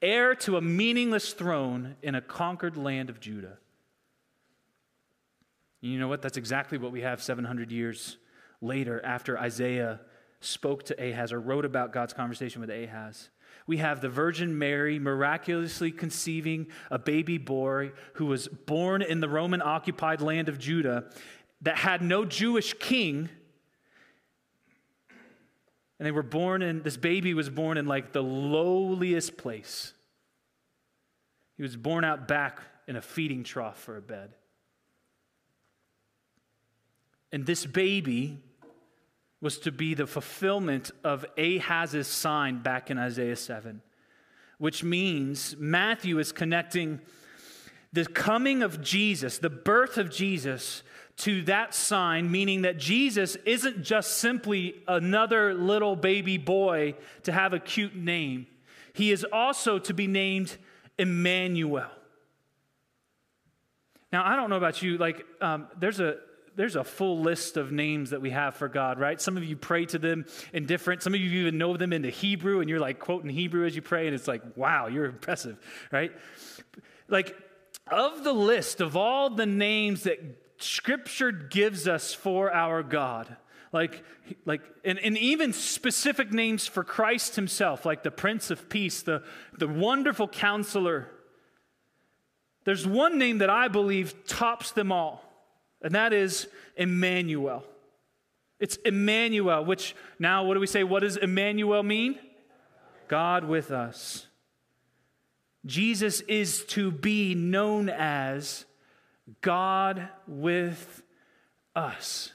heir 0.02 0.34
to 0.36 0.58
a 0.58 0.60
meaningless 0.60 1.32
throne 1.32 1.96
in 2.02 2.14
a 2.14 2.20
conquered 2.20 2.76
land 2.76 3.08
of 3.08 3.18
Judah. 3.18 3.56
You 5.80 5.98
know 5.98 6.08
what? 6.08 6.20
That's 6.20 6.36
exactly 6.36 6.76
what 6.76 6.92
we 6.92 7.00
have 7.02 7.22
700 7.22 7.70
years 7.72 8.18
later 8.60 9.04
after 9.04 9.38
Isaiah 9.38 10.00
spoke 10.40 10.84
to 10.84 11.10
Ahaz 11.10 11.32
or 11.32 11.40
wrote 11.40 11.64
about 11.64 11.92
God's 11.92 12.12
conversation 12.12 12.60
with 12.60 12.70
Ahaz 12.70 13.30
we 13.68 13.76
have 13.76 14.00
the 14.00 14.08
Virgin 14.08 14.58
Mary 14.58 14.98
miraculously 14.98 15.92
conceiving 15.92 16.68
a 16.90 16.98
baby 16.98 17.36
boy 17.36 17.92
who 18.14 18.24
was 18.24 18.48
born 18.48 19.02
in 19.02 19.20
the 19.20 19.28
Roman 19.28 19.60
occupied 19.60 20.22
land 20.22 20.48
of 20.48 20.58
Judah 20.58 21.04
that 21.60 21.76
had 21.76 22.00
no 22.00 22.24
Jewish 22.24 22.72
king. 22.78 23.28
And 25.98 26.06
they 26.06 26.10
were 26.10 26.22
born 26.22 26.62
in, 26.62 26.82
this 26.82 26.96
baby 26.96 27.34
was 27.34 27.50
born 27.50 27.76
in 27.76 27.84
like 27.84 28.12
the 28.12 28.22
lowliest 28.22 29.36
place. 29.36 29.92
He 31.58 31.62
was 31.62 31.76
born 31.76 32.04
out 32.04 32.26
back 32.26 32.60
in 32.86 32.96
a 32.96 33.02
feeding 33.02 33.44
trough 33.44 33.78
for 33.78 33.98
a 33.98 34.02
bed. 34.02 34.30
And 37.32 37.44
this 37.44 37.66
baby 37.66 38.38
was 39.40 39.58
to 39.58 39.72
be 39.72 39.94
the 39.94 40.06
fulfillment 40.06 40.90
of 41.04 41.24
Ahaz's 41.36 42.08
sign 42.08 42.62
back 42.62 42.90
in 42.90 42.98
Isaiah 42.98 43.36
7, 43.36 43.82
which 44.58 44.82
means 44.82 45.56
Matthew 45.58 46.18
is 46.18 46.32
connecting 46.32 47.00
the 47.92 48.04
coming 48.04 48.62
of 48.62 48.82
Jesus, 48.82 49.38
the 49.38 49.50
birth 49.50 49.96
of 49.96 50.10
Jesus, 50.10 50.82
to 51.18 51.42
that 51.42 51.74
sign, 51.74 52.30
meaning 52.30 52.62
that 52.62 52.78
Jesus 52.78 53.36
isn't 53.44 53.82
just 53.82 54.18
simply 54.18 54.82
another 54.86 55.54
little 55.54 55.96
baby 55.96 56.36
boy 56.36 56.94
to 57.24 57.32
have 57.32 57.52
a 57.52 57.58
cute 57.58 57.96
name. 57.96 58.46
He 58.92 59.10
is 59.10 59.24
also 59.32 59.78
to 59.80 59.94
be 59.94 60.06
named 60.06 60.56
Emmanuel. 60.98 61.90
Now, 64.12 64.24
I 64.24 64.36
don't 64.36 64.48
know 64.48 64.56
about 64.56 64.80
you, 64.82 64.96
like, 64.96 65.24
um, 65.40 65.68
there's 65.78 66.00
a 66.00 66.16
there's 66.58 66.74
a 66.74 66.82
full 66.82 67.20
list 67.20 67.56
of 67.56 67.70
names 67.70 68.10
that 68.10 68.20
we 68.20 68.30
have 68.30 68.56
for 68.56 68.66
God, 68.66 68.98
right? 68.98 69.20
Some 69.20 69.36
of 69.36 69.44
you 69.44 69.54
pray 69.54 69.86
to 69.86 69.98
them 69.98 70.26
in 70.52 70.66
different, 70.66 71.04
some 71.04 71.14
of 71.14 71.20
you 71.20 71.30
even 71.42 71.56
know 71.56 71.76
them 71.76 71.92
in 71.92 72.02
the 72.02 72.10
Hebrew, 72.10 72.58
and 72.58 72.68
you're 72.68 72.80
like 72.80 72.98
quoting 72.98 73.30
Hebrew 73.30 73.64
as 73.64 73.76
you 73.76 73.80
pray, 73.80 74.08
and 74.08 74.14
it's 74.14 74.26
like, 74.26 74.42
wow, 74.56 74.88
you're 74.88 75.04
impressive, 75.04 75.56
right? 75.92 76.10
Like, 77.06 77.36
of 77.92 78.24
the 78.24 78.32
list 78.32 78.80
of 78.80 78.96
all 78.96 79.30
the 79.30 79.46
names 79.46 80.02
that 80.02 80.18
Scripture 80.58 81.30
gives 81.30 81.86
us 81.86 82.12
for 82.12 82.52
our 82.52 82.82
God, 82.82 83.36
like, 83.72 84.02
like 84.44 84.62
and, 84.84 84.98
and 84.98 85.16
even 85.16 85.52
specific 85.52 86.32
names 86.32 86.66
for 86.66 86.82
Christ 86.82 87.36
Himself, 87.36 87.86
like 87.86 88.02
the 88.02 88.10
Prince 88.10 88.50
of 88.50 88.68
Peace, 88.68 89.02
the, 89.02 89.22
the 89.56 89.68
wonderful 89.68 90.26
counselor. 90.26 91.08
There's 92.64 92.84
one 92.84 93.16
name 93.16 93.38
that 93.38 93.48
I 93.48 93.68
believe 93.68 94.26
tops 94.26 94.72
them 94.72 94.90
all 94.90 95.27
and 95.82 95.94
that 95.94 96.12
is 96.12 96.48
Emmanuel. 96.76 97.64
It's 98.60 98.76
Emmanuel, 98.76 99.64
which 99.64 99.94
now, 100.18 100.44
what 100.44 100.54
do 100.54 100.60
we 100.60 100.66
say? 100.66 100.82
What 100.82 101.00
does 101.00 101.16
Emmanuel 101.16 101.82
mean? 101.82 102.18
God 103.06 103.44
with 103.44 103.70
us. 103.70 104.26
Jesus 105.64 106.20
is 106.22 106.64
to 106.66 106.90
be 106.90 107.34
known 107.34 107.88
as 107.88 108.64
God 109.40 110.08
with 110.26 111.02
us. 111.76 112.32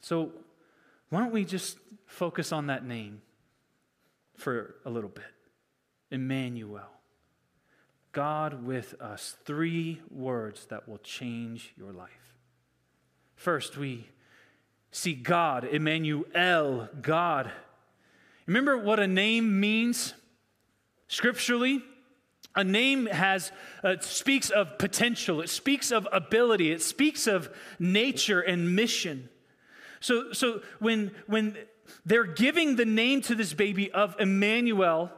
So, 0.00 0.32
why 1.10 1.20
don't 1.20 1.32
we 1.32 1.44
just 1.44 1.78
focus 2.06 2.52
on 2.52 2.68
that 2.68 2.84
name 2.84 3.20
for 4.36 4.76
a 4.84 4.90
little 4.90 5.10
bit? 5.10 5.24
Emmanuel. 6.10 6.95
God 8.16 8.64
with 8.64 8.94
us. 8.98 9.36
Three 9.44 10.00
words 10.10 10.64
that 10.70 10.88
will 10.88 10.96
change 10.96 11.74
your 11.76 11.92
life. 11.92 12.08
First, 13.34 13.76
we 13.76 14.08
see 14.90 15.12
God, 15.12 15.64
Emmanuel, 15.64 16.88
God. 17.02 17.50
Remember 18.46 18.78
what 18.78 19.00
a 19.00 19.06
name 19.06 19.60
means 19.60 20.14
scripturally? 21.08 21.84
A 22.54 22.64
name 22.64 23.04
has 23.04 23.52
uh, 23.84 23.96
speaks 24.00 24.48
of 24.48 24.78
potential. 24.78 25.42
It 25.42 25.50
speaks 25.50 25.90
of 25.90 26.08
ability. 26.10 26.72
It 26.72 26.80
speaks 26.80 27.26
of 27.26 27.54
nature 27.78 28.40
and 28.40 28.74
mission. 28.74 29.28
So, 30.00 30.32
so 30.32 30.62
when 30.78 31.10
when 31.26 31.54
they're 32.06 32.24
giving 32.24 32.76
the 32.76 32.86
name 32.86 33.20
to 33.22 33.34
this 33.34 33.52
baby 33.52 33.92
of 33.92 34.16
Emmanuel, 34.18 35.10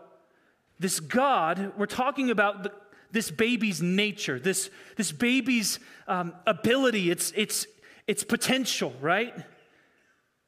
this 0.80 0.98
God, 0.98 1.74
we're 1.76 1.86
talking 1.86 2.30
about 2.30 2.64
the, 2.64 2.72
this 3.10 3.30
baby's 3.30 3.80
nature, 3.80 4.38
this, 4.38 4.70
this 4.96 5.12
baby's 5.12 5.78
um, 6.06 6.34
ability, 6.46 7.10
its, 7.10 7.32
its, 7.34 7.66
its 8.06 8.24
potential, 8.24 8.92
right? 9.00 9.34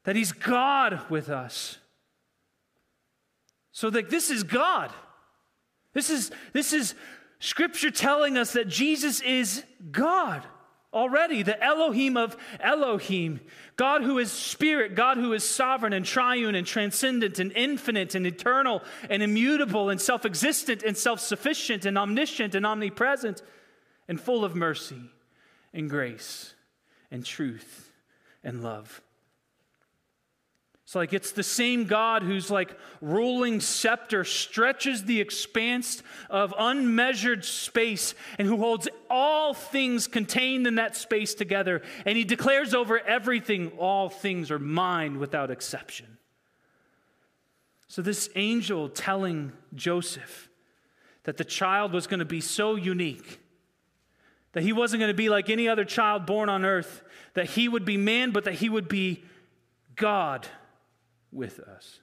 That 0.03 0.15
he's 0.15 0.31
God 0.31 1.01
with 1.09 1.29
us. 1.29 1.77
So 3.71 3.89
that 3.89 4.09
this 4.09 4.29
is 4.29 4.43
God. 4.43 4.91
This 5.93 6.09
is, 6.09 6.31
this 6.53 6.73
is 6.73 6.95
scripture 7.39 7.91
telling 7.91 8.37
us 8.37 8.53
that 8.53 8.67
Jesus 8.67 9.21
is 9.21 9.63
God 9.91 10.45
already, 10.93 11.43
the 11.43 11.61
Elohim 11.63 12.17
of 12.17 12.35
Elohim, 12.59 13.39
God 13.75 14.03
who 14.03 14.19
is 14.19 14.31
spirit, 14.31 14.95
God 14.95 15.17
who 15.17 15.33
is 15.33 15.43
sovereign 15.43 15.93
and 15.93 16.05
triune 16.05 16.55
and 16.55 16.67
transcendent 16.67 17.39
and 17.39 17.51
infinite 17.53 18.15
and 18.15 18.27
eternal 18.27 18.81
and 19.09 19.23
immutable 19.23 19.89
and 19.89 19.99
self 20.01 20.25
existent 20.25 20.83
and 20.83 20.97
self 20.97 21.19
sufficient 21.19 21.85
and 21.85 21.97
omniscient 21.97 22.55
and 22.55 22.65
omnipresent 22.65 23.41
and 24.07 24.19
full 24.19 24.43
of 24.43 24.55
mercy 24.55 25.01
and 25.73 25.89
grace 25.89 26.53
and 27.09 27.25
truth 27.25 27.91
and 28.43 28.63
love. 28.63 29.01
It's 30.91 30.95
like 30.97 31.13
it's 31.13 31.31
the 31.31 31.41
same 31.41 31.85
God 31.85 32.21
whose 32.21 32.51
like 32.51 32.77
ruling 32.99 33.61
scepter 33.61 34.25
stretches 34.25 35.05
the 35.05 35.21
expanse 35.21 36.03
of 36.29 36.53
unmeasured 36.59 37.45
space 37.45 38.13
and 38.37 38.45
who 38.45 38.57
holds 38.57 38.89
all 39.09 39.53
things 39.53 40.07
contained 40.07 40.67
in 40.67 40.75
that 40.75 40.97
space 40.97 41.33
together. 41.33 41.81
And 42.05 42.17
he 42.17 42.25
declares 42.25 42.73
over 42.73 42.99
everything, 42.99 43.71
all 43.77 44.09
things 44.09 44.51
are 44.51 44.59
mine 44.59 45.17
without 45.17 45.49
exception. 45.49 46.17
So, 47.87 48.01
this 48.01 48.27
angel 48.35 48.89
telling 48.89 49.53
Joseph 49.73 50.49
that 51.23 51.37
the 51.37 51.45
child 51.45 51.93
was 51.93 52.05
going 52.05 52.19
to 52.19 52.25
be 52.25 52.41
so 52.41 52.75
unique, 52.75 53.39
that 54.51 54.63
he 54.63 54.73
wasn't 54.73 54.99
going 54.99 55.13
to 55.13 55.15
be 55.15 55.29
like 55.29 55.49
any 55.49 55.69
other 55.69 55.85
child 55.85 56.25
born 56.25 56.49
on 56.49 56.65
earth, 56.65 57.01
that 57.33 57.51
he 57.51 57.69
would 57.69 57.85
be 57.85 57.95
man, 57.95 58.31
but 58.31 58.43
that 58.43 58.55
he 58.55 58.67
would 58.67 58.89
be 58.89 59.23
God 59.95 60.49
with 61.31 61.59
us. 61.59 62.01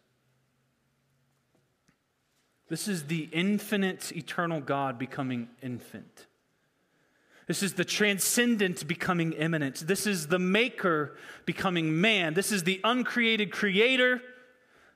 This 2.68 2.86
is 2.86 3.04
the 3.04 3.28
infinite, 3.32 4.12
eternal 4.12 4.60
God 4.60 4.98
becoming 4.98 5.48
infant. 5.62 6.26
This 7.46 7.62
is 7.62 7.72
the 7.74 7.84
transcendent 7.84 8.86
becoming 8.86 9.32
immanent. 9.32 9.76
This 9.86 10.06
is 10.06 10.26
the 10.26 10.38
maker 10.38 11.16
becoming 11.46 11.98
man. 11.98 12.34
This 12.34 12.52
is 12.52 12.64
the 12.64 12.78
uncreated 12.84 13.52
creator 13.52 14.20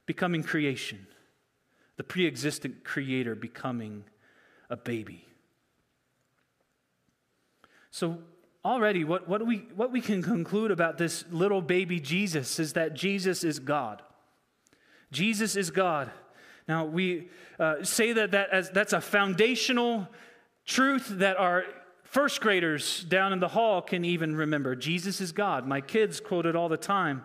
becoming 0.04 0.42
creation. 0.42 1.06
The 1.96 2.04
pre 2.04 2.26
existent 2.26 2.84
creator 2.84 3.34
becoming 3.34 4.04
a 4.68 4.76
baby. 4.76 5.26
So, 7.90 8.18
already, 8.64 9.04
what, 9.04 9.28
what, 9.28 9.46
we, 9.46 9.68
what 9.74 9.90
we 9.90 10.02
can 10.02 10.22
conclude 10.22 10.70
about 10.70 10.98
this 10.98 11.24
little 11.30 11.62
baby 11.62 12.00
Jesus 12.00 12.58
is 12.58 12.74
that 12.74 12.92
Jesus 12.92 13.44
is 13.44 13.58
God. 13.60 14.02
Jesus 15.12 15.54
is 15.54 15.70
God. 15.70 16.10
Now, 16.66 16.86
we 16.86 17.28
uh, 17.60 17.84
say 17.84 18.12
that, 18.14 18.32
that 18.32 18.50
as, 18.50 18.70
that's 18.70 18.92
a 18.92 19.00
foundational 19.00 20.08
truth 20.64 21.08
that 21.08 21.36
our 21.36 21.64
first 22.04 22.40
graders 22.40 23.04
down 23.04 23.32
in 23.32 23.40
the 23.40 23.48
hall 23.48 23.82
can 23.82 24.04
even 24.04 24.34
remember. 24.34 24.74
Jesus 24.74 25.20
is 25.20 25.32
God. 25.32 25.66
My 25.66 25.80
kids 25.80 26.20
quote 26.20 26.46
it 26.46 26.56
all 26.56 26.68
the 26.68 26.76
time. 26.76 27.24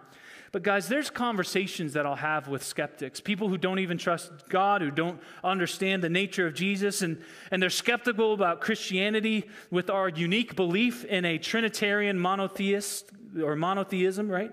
But, 0.53 0.63
guys, 0.63 0.88
there's 0.88 1.10
conversations 1.10 1.94
that 1.94 2.06
I'll 2.06 2.15
have 2.15 2.48
with 2.48 2.63
skeptics, 2.63 3.20
people 3.20 3.50
who 3.50 3.58
don't 3.58 3.79
even 3.79 3.98
trust 3.98 4.32
God, 4.50 4.82
who 4.82 4.91
don't 4.91 5.20
understand 5.44 6.01
the 6.01 6.10
nature 6.10 6.48
of 6.48 6.53
Jesus, 6.53 7.01
and, 7.01 7.22
and 7.51 7.62
they're 7.62 7.70
skeptical 7.70 8.34
about 8.34 8.62
Christianity 8.62 9.50
with 9.72 9.89
our 9.89 10.08
unique 10.08 10.56
belief 10.56 11.03
in 11.03 11.25
a 11.25 11.38
Trinitarian 11.38 12.17
monotheist 12.17 13.12
or 13.44 13.56
monotheism, 13.56 14.29
right? 14.29 14.51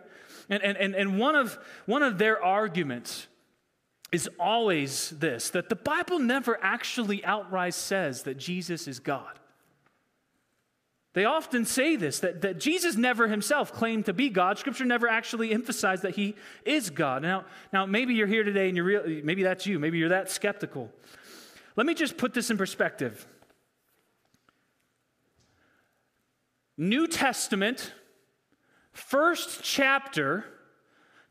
And, 0.48 0.62
and, 0.62 0.94
and 0.94 1.18
one, 1.18 1.36
of, 1.36 1.58
one 1.86 2.02
of 2.02 2.18
their 2.18 2.42
arguments 2.42 3.26
is 4.12 4.28
always 4.38 5.10
this 5.10 5.50
that 5.50 5.68
the 5.68 5.76
Bible 5.76 6.18
never 6.18 6.58
actually 6.62 7.24
outright 7.24 7.74
says 7.74 8.22
that 8.22 8.38
Jesus 8.38 8.86
is 8.86 9.00
God. 9.00 9.40
They 11.14 11.24
often 11.24 11.64
say 11.64 11.96
this 11.96 12.20
that, 12.20 12.42
that 12.42 12.58
Jesus 12.58 12.96
never 12.96 13.28
himself 13.28 13.72
claimed 13.72 14.06
to 14.06 14.12
be 14.12 14.28
God. 14.28 14.58
Scripture 14.58 14.84
never 14.84 15.08
actually 15.08 15.52
emphasized 15.52 16.02
that 16.02 16.16
he 16.16 16.34
is 16.64 16.90
God. 16.90 17.22
Now, 17.22 17.44
now 17.72 17.86
maybe 17.86 18.14
you're 18.14 18.26
here 18.26 18.44
today 18.44 18.68
and 18.68 18.76
you're 18.76 18.84
real, 18.84 19.02
maybe 19.24 19.42
that's 19.42 19.66
you, 19.66 19.78
maybe 19.78 19.98
you're 19.98 20.08
that 20.10 20.30
skeptical. 20.30 20.90
Let 21.76 21.86
me 21.86 21.94
just 21.94 22.16
put 22.16 22.34
this 22.34 22.50
in 22.50 22.58
perspective. 22.58 23.26
New 26.76 27.06
Testament, 27.06 27.92
first 28.94 29.62
chapter, 29.62 30.44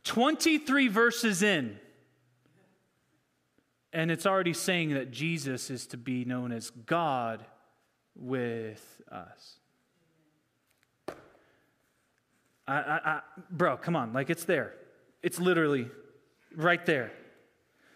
23 0.04 0.88
verses 0.90 1.42
in. 1.42 1.80
And 3.92 4.12
it's 4.12 4.26
already 4.26 4.54
saying 4.54 4.94
that 4.94 5.12
Jesus 5.12 5.70
is 5.70 5.88
to 5.88 5.98
be 5.98 6.26
known 6.26 6.52
as 6.52 6.70
God 6.70 7.46
with 8.16 9.02
us. 9.12 9.58
I, 12.68 12.74
I, 12.76 13.00
I, 13.06 13.22
bro, 13.52 13.78
come 13.78 13.96
on. 13.96 14.14
Like, 14.14 14.30
it's 14.30 14.46
there. 14.46 14.74
It's 15.22 15.40
literally 15.40 15.90
right 16.56 16.84
there. 16.86 17.12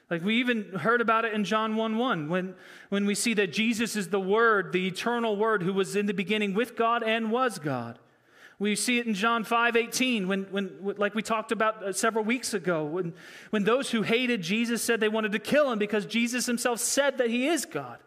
Like, 0.09 0.23
we 0.23 0.39
even 0.39 0.71
heard 0.73 1.01
about 1.01 1.25
it 1.25 1.33
in 1.33 1.43
John 1.43 1.75
1 1.75 1.97
1 1.97 2.29
when, 2.29 2.55
when 2.89 3.05
we 3.05 3.15
see 3.15 3.33
that 3.35 3.51
Jesus 3.51 3.95
is 3.95 4.09
the 4.09 4.19
Word, 4.19 4.71
the 4.71 4.87
eternal 4.87 5.35
Word 5.35 5.63
who 5.63 5.73
was 5.73 5.95
in 5.95 6.05
the 6.05 6.13
beginning 6.13 6.53
with 6.53 6.75
God 6.75 7.03
and 7.03 7.31
was 7.31 7.59
God. 7.59 7.99
We 8.59 8.75
see 8.75 8.97
it 8.97 9.05
in 9.05 9.13
John 9.13 9.43
5 9.43 9.75
18, 9.75 10.27
when, 10.27 10.43
when, 10.45 10.95
like 10.97 11.13
we 11.13 11.21
talked 11.21 11.51
about 11.51 11.83
uh, 11.83 11.93
several 11.93 12.23
weeks 12.23 12.53
ago, 12.53 12.85
when, 12.85 13.13
when 13.51 13.63
those 13.63 13.91
who 13.91 14.01
hated 14.01 14.41
Jesus 14.41 14.81
said 14.81 14.99
they 14.99 15.09
wanted 15.09 15.31
to 15.33 15.39
kill 15.39 15.71
him 15.71 15.77
because 15.77 16.05
Jesus 16.05 16.47
himself 16.47 16.79
said 16.79 17.19
that 17.19 17.29
he 17.29 17.47
is 17.47 17.65
God. 17.65 17.99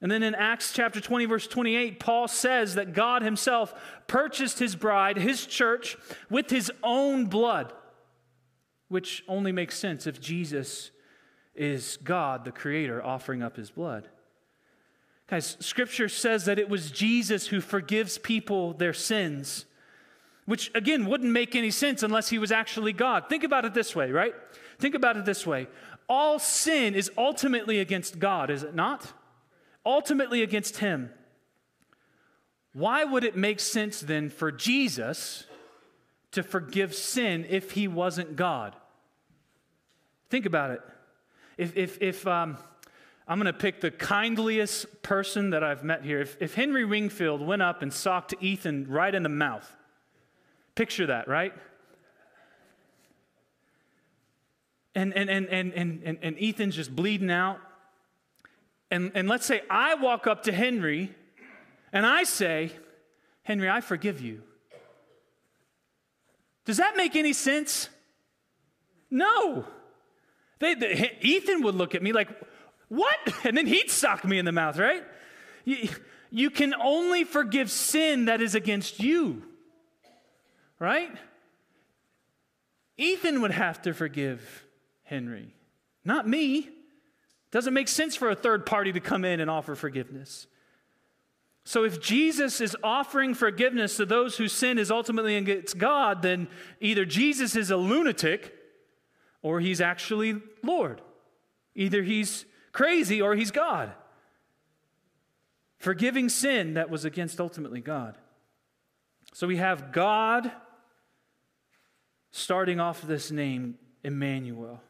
And 0.00 0.10
then 0.10 0.22
in 0.22 0.34
Acts 0.34 0.72
chapter 0.72 1.00
20, 1.00 1.24
verse 1.24 1.46
28, 1.46 1.98
Paul 1.98 2.28
says 2.28 2.74
that 2.74 2.92
God 2.92 3.22
himself 3.22 3.74
purchased 4.06 4.58
his 4.58 4.76
bride, 4.76 5.16
his 5.16 5.46
church, 5.46 5.96
with 6.28 6.50
his 6.50 6.70
own 6.82 7.26
blood, 7.26 7.72
which 8.88 9.24
only 9.26 9.52
makes 9.52 9.76
sense 9.76 10.06
if 10.06 10.20
Jesus 10.20 10.90
is 11.54 11.96
God, 12.04 12.44
the 12.44 12.52
creator, 12.52 13.02
offering 13.02 13.42
up 13.42 13.56
his 13.56 13.70
blood. 13.70 14.08
Guys, 15.28 15.56
scripture 15.58 16.08
says 16.08 16.44
that 16.44 16.58
it 16.58 16.68
was 16.68 16.90
Jesus 16.90 17.48
who 17.48 17.60
forgives 17.60 18.16
people 18.16 18.72
their 18.72 18.92
sins, 18.92 19.64
which 20.44 20.70
again 20.74 21.06
wouldn't 21.06 21.32
make 21.32 21.56
any 21.56 21.70
sense 21.70 22.02
unless 22.02 22.28
he 22.28 22.38
was 22.38 22.52
actually 22.52 22.92
God. 22.92 23.28
Think 23.28 23.42
about 23.42 23.64
it 23.64 23.74
this 23.74 23.96
way, 23.96 24.12
right? 24.12 24.34
Think 24.78 24.94
about 24.94 25.16
it 25.16 25.24
this 25.24 25.44
way. 25.44 25.66
All 26.08 26.38
sin 26.38 26.94
is 26.94 27.10
ultimately 27.18 27.80
against 27.80 28.20
God, 28.20 28.50
is 28.50 28.62
it 28.62 28.74
not? 28.74 29.12
Ultimately 29.84 30.42
against 30.42 30.78
him. 30.78 31.10
Why 32.72 33.02
would 33.02 33.24
it 33.24 33.36
make 33.36 33.58
sense 33.58 34.00
then 34.00 34.28
for 34.28 34.52
Jesus 34.52 35.44
to 36.32 36.42
forgive 36.42 36.94
sin 36.94 37.46
if 37.48 37.72
he 37.72 37.88
wasn't 37.88 38.36
God? 38.36 38.76
Think 40.30 40.46
about 40.46 40.70
it. 40.72 40.80
If, 41.56 41.76
if, 41.76 42.02
if 42.02 42.26
um, 42.26 42.58
I'm 43.28 43.38
going 43.38 43.52
to 43.52 43.58
pick 43.58 43.80
the 43.80 43.90
kindliest 43.90 45.02
person 45.02 45.50
that 45.50 45.64
I've 45.64 45.82
met 45.82 46.04
here. 46.04 46.20
If, 46.20 46.40
if 46.40 46.54
Henry 46.54 46.84
Wingfield 46.84 47.44
went 47.44 47.60
up 47.60 47.82
and 47.82 47.92
socked 47.92 48.34
Ethan 48.40 48.86
right 48.88 49.12
in 49.12 49.24
the 49.24 49.28
mouth, 49.28 49.68
picture 50.76 51.06
that, 51.06 51.26
right? 51.26 51.52
And, 54.94 55.12
and, 55.14 55.28
and, 55.28 55.48
and, 55.48 55.72
and, 55.74 56.18
and 56.22 56.36
Ethan's 56.40 56.76
just 56.76 56.94
bleeding 56.94 57.30
out. 57.30 57.58
And, 58.90 59.10
and 59.14 59.28
let's 59.28 59.44
say 59.44 59.62
I 59.68 59.94
walk 59.96 60.28
up 60.28 60.44
to 60.44 60.52
Henry 60.52 61.12
and 61.92 62.06
I 62.06 62.22
say, 62.22 62.70
Henry, 63.42 63.68
I 63.68 63.80
forgive 63.80 64.20
you. 64.20 64.42
Does 66.64 66.76
that 66.76 66.96
make 66.96 67.16
any 67.16 67.32
sense? 67.32 67.88
No. 69.10 69.64
They, 70.60 70.74
they, 70.74 71.18
Ethan 71.20 71.62
would 71.62 71.74
look 71.74 71.94
at 71.94 72.02
me 72.02 72.12
like, 72.12 72.28
what? 72.88 73.18
And 73.44 73.56
then 73.56 73.66
he'd 73.66 73.90
sock 73.90 74.24
me 74.24 74.38
in 74.38 74.44
the 74.44 74.52
mouth, 74.52 74.78
right? 74.78 75.04
You, 75.64 75.88
you 76.30 76.50
can 76.50 76.74
only 76.74 77.24
forgive 77.24 77.70
sin 77.70 78.26
that 78.26 78.40
is 78.40 78.54
against 78.54 79.00
you, 79.00 79.42
right? 80.78 81.10
Ethan 82.96 83.42
would 83.42 83.50
have 83.50 83.82
to 83.82 83.92
forgive 83.92 84.64
Henry, 85.04 85.54
not 86.04 86.28
me. 86.28 86.68
Doesn't 87.50 87.74
make 87.74 87.88
sense 87.88 88.16
for 88.16 88.30
a 88.30 88.34
third 88.34 88.66
party 88.66 88.92
to 88.92 89.00
come 89.00 89.24
in 89.24 89.40
and 89.40 89.50
offer 89.50 89.74
forgiveness. 89.74 90.46
So, 91.64 91.84
if 91.84 92.00
Jesus 92.00 92.60
is 92.60 92.76
offering 92.84 93.34
forgiveness 93.34 93.96
to 93.96 94.06
those 94.06 94.36
whose 94.36 94.52
sin 94.52 94.78
is 94.78 94.90
ultimately 94.90 95.36
against 95.36 95.78
God, 95.78 96.22
then 96.22 96.46
either 96.80 97.04
Jesus 97.04 97.56
is 97.56 97.70
a 97.70 97.76
lunatic 97.76 98.54
or 99.42 99.60
he's 99.60 99.80
actually 99.80 100.40
Lord. 100.62 101.00
Either 101.74 102.02
he's 102.02 102.44
crazy 102.76 103.22
or 103.22 103.34
he's 103.34 103.50
God. 103.50 103.90
Forgiving 105.78 106.28
sin 106.28 106.74
that 106.74 106.90
was 106.90 107.06
against 107.06 107.40
ultimately 107.40 107.80
God. 107.80 108.18
So 109.32 109.46
we 109.46 109.56
have 109.56 109.92
God 109.92 110.52
starting 112.32 112.78
off 112.78 113.00
this 113.00 113.30
name, 113.30 113.78
Emmanuel. 114.04 114.82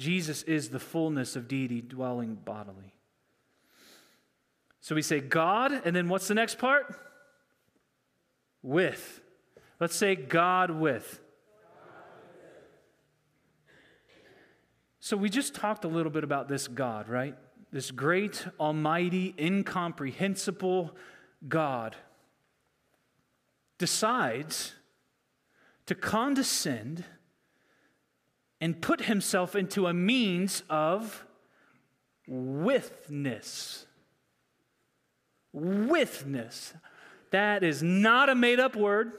Jesus 0.00 0.42
is 0.42 0.70
the 0.70 0.80
fullness 0.80 1.36
of 1.36 1.46
deity 1.46 1.80
dwelling 1.80 2.34
bodily. 2.34 2.92
So 4.80 4.96
we 4.96 5.02
say 5.02 5.20
God, 5.20 5.70
and 5.84 5.94
then 5.94 6.08
what's 6.08 6.26
the 6.26 6.34
next 6.34 6.58
part? 6.58 6.92
With. 8.64 9.20
Let's 9.78 9.94
say 9.94 10.16
God 10.16 10.72
with. 10.72 11.20
So, 15.06 15.16
we 15.16 15.30
just 15.30 15.54
talked 15.54 15.84
a 15.84 15.88
little 15.88 16.10
bit 16.10 16.24
about 16.24 16.48
this 16.48 16.66
God, 16.66 17.08
right? 17.08 17.36
This 17.70 17.92
great, 17.92 18.44
almighty, 18.58 19.36
incomprehensible 19.38 20.96
God 21.46 21.94
decides 23.78 24.72
to 25.86 25.94
condescend 25.94 27.04
and 28.60 28.82
put 28.82 29.02
himself 29.02 29.54
into 29.54 29.86
a 29.86 29.94
means 29.94 30.64
of 30.68 31.24
withness. 32.26 33.86
Withness. 35.52 36.74
That 37.30 37.62
is 37.62 37.80
not 37.80 38.28
a 38.28 38.34
made 38.34 38.58
up 38.58 38.74
word. 38.74 39.12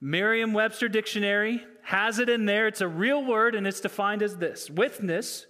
Merriam 0.00 0.52
Webster 0.52 0.86
Dictionary 0.86 1.64
has 1.86 2.18
it 2.18 2.28
in 2.28 2.46
there. 2.46 2.66
It's 2.66 2.80
a 2.80 2.88
real 2.88 3.24
word, 3.24 3.54
and 3.54 3.66
it's 3.66 3.80
defined 3.80 4.22
as 4.22 4.36
this 4.36 4.68
Withness 4.68 5.46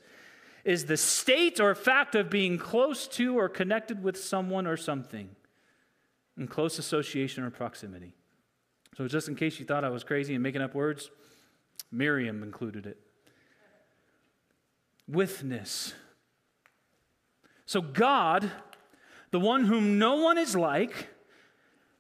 is 0.64 0.87
the 0.87 0.96
state 0.96 1.61
or 1.61 1.75
fact 1.75 2.14
of 2.14 2.29
being 2.29 2.59
close 2.59 3.07
to 3.07 3.38
or 3.38 3.49
connected 3.49 4.03
with 4.03 4.22
someone 4.22 4.66
or 4.66 4.77
something 4.77 5.29
in 6.37 6.46
close 6.49 6.79
association 6.79 7.44
or 7.44 7.51
proximity. 7.51 8.14
So, 8.96 9.07
just 9.09 9.29
in 9.29 9.37
case 9.37 9.59
you 9.59 9.64
thought 9.64 9.85
I 9.85 9.88
was 9.88 10.05
crazy 10.05 10.35
and 10.35 10.42
making 10.42 10.62
up 10.62 10.75
words, 10.75 11.11
Merriam 11.90 12.42
included 12.42 12.87
it. 12.87 12.99
Withness. 15.07 15.94
So, 17.64 17.81
God 17.81 18.51
the 19.31 19.40
one 19.40 19.64
whom 19.64 19.99
no 19.99 20.16
one 20.16 20.38
is 20.38 20.57
like. 20.57 21.09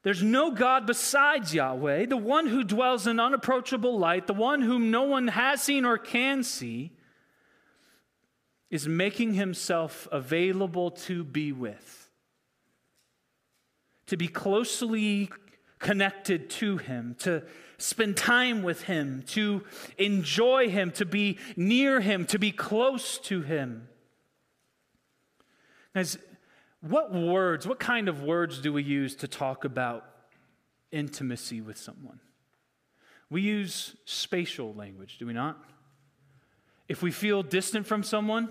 There's 0.06 0.22
no 0.22 0.52
God 0.52 0.86
besides 0.86 1.52
Yahweh, 1.52 2.06
the 2.06 2.16
one 2.16 2.46
who 2.46 2.62
dwells 2.62 3.08
in 3.08 3.18
unapproachable 3.18 3.98
light, 3.98 4.28
the 4.28 4.34
one 4.34 4.62
whom 4.62 4.92
no 4.92 5.02
one 5.02 5.26
has 5.26 5.60
seen 5.60 5.84
or 5.84 5.98
can 5.98 6.44
see, 6.44 6.92
is 8.70 8.86
making 8.86 9.34
himself 9.34 10.06
available 10.12 10.92
to 10.92 11.24
be 11.24 11.50
with, 11.50 12.08
to 14.06 14.16
be 14.16 14.28
closely 14.28 15.28
connected 15.80 16.50
to 16.50 16.76
him, 16.76 17.16
to 17.18 17.42
spend 17.76 18.16
time 18.16 18.62
with 18.62 18.82
him, 18.82 19.24
to 19.26 19.64
enjoy 19.98 20.68
him, 20.68 20.92
to 20.92 21.04
be 21.04 21.36
near 21.56 22.00
him, 22.00 22.26
to 22.26 22.38
be 22.38 22.52
close 22.52 23.18
to 23.18 23.40
him. 23.42 23.88
Guys, 25.96 26.16
what 26.88 27.12
words, 27.12 27.66
what 27.66 27.78
kind 27.78 28.08
of 28.08 28.22
words 28.22 28.60
do 28.60 28.72
we 28.72 28.82
use 28.82 29.16
to 29.16 29.28
talk 29.28 29.64
about 29.64 30.04
intimacy 30.90 31.60
with 31.60 31.76
someone? 31.76 32.20
We 33.30 33.42
use 33.42 33.96
spatial 34.04 34.74
language, 34.74 35.18
do 35.18 35.26
we 35.26 35.32
not? 35.32 35.58
If 36.88 37.02
we 37.02 37.10
feel 37.10 37.42
distant 37.42 37.86
from 37.86 38.02
someone, 38.02 38.48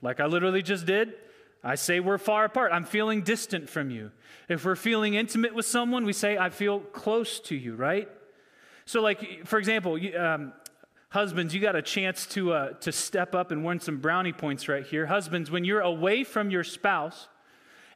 like 0.00 0.20
I 0.20 0.26
literally 0.26 0.62
just 0.62 0.86
did, 0.86 1.14
I 1.64 1.76
say 1.76 2.00
we're 2.00 2.18
far 2.18 2.44
apart. 2.44 2.72
I'm 2.72 2.84
feeling 2.84 3.22
distant 3.22 3.68
from 3.68 3.90
you. 3.90 4.10
If 4.48 4.64
we're 4.64 4.76
feeling 4.76 5.14
intimate 5.14 5.54
with 5.54 5.66
someone, 5.66 6.04
we 6.04 6.12
say, 6.12 6.36
I 6.36 6.50
feel 6.50 6.80
close 6.80 7.38
to 7.40 7.54
you, 7.54 7.74
right? 7.74 8.08
So, 8.84 9.00
like, 9.00 9.46
for 9.46 9.58
example, 9.58 9.98
um, 10.18 10.52
husbands, 11.10 11.54
you 11.54 11.60
got 11.60 11.76
a 11.76 11.82
chance 11.82 12.26
to, 12.26 12.52
uh, 12.52 12.70
to 12.80 12.90
step 12.90 13.34
up 13.34 13.52
and 13.52 13.64
win 13.64 13.78
some 13.78 13.98
brownie 13.98 14.32
points 14.32 14.68
right 14.68 14.84
here. 14.84 15.06
Husbands, 15.06 15.50
when 15.50 15.64
you're 15.64 15.80
away 15.80 16.24
from 16.24 16.50
your 16.50 16.64
spouse 16.64 17.28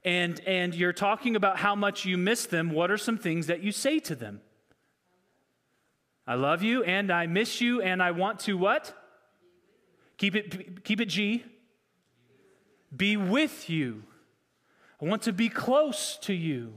and, 0.07 0.41
and 0.47 0.73
you're 0.73 0.93
talking 0.93 1.35
about 1.35 1.59
how 1.59 1.75
much 1.75 2.05
you 2.05 2.17
miss 2.17 2.47
them, 2.47 2.71
what 2.71 2.93
are 2.93 2.97
some 2.97 3.19
things 3.19 3.49
that 3.49 3.63
you 3.63 3.73
say 3.73 3.99
to 3.99 4.15
them? 4.15 4.41
I 6.29 6.35
love 6.35 6.63
you 6.63 6.85
and 6.85 7.11
I 7.11 7.27
miss 7.27 7.61
you 7.61 7.83
and 7.83 8.01
I 8.01 8.13
want 8.13 8.39
to 8.41 8.57
what? 8.57 8.95
Keep 10.17 10.37
it, 10.37 10.85
keep 10.85 11.01
it 11.01 11.07
G. 11.07 11.45
Be 12.97 13.17
with 13.17 13.69
you. 13.69 14.05
I 15.03 15.07
want 15.07 15.23
to 15.23 15.33
be 15.33 15.49
close 15.49 16.17
to 16.23 16.33
you. 16.33 16.75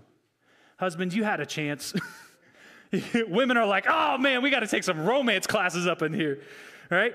Husbands, 0.77 1.15
you 1.15 1.23
had 1.23 1.39
a 1.39 1.45
chance. 1.45 1.93
Women 3.27 3.57
are 3.57 3.67
like, 3.67 3.85
oh 3.87 4.17
man, 4.17 4.41
we 4.41 4.49
got 4.49 4.61
to 4.61 4.67
take 4.67 4.83
some 4.83 5.05
romance 5.05 5.45
classes 5.45 5.85
up 5.85 6.01
in 6.01 6.13
here, 6.13 6.41
right? 6.89 7.13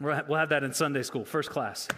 We'll 0.00 0.14
have 0.14 0.48
that 0.50 0.62
in 0.62 0.72
Sunday 0.72 1.02
school, 1.02 1.24
first 1.24 1.50
class. 1.50 1.88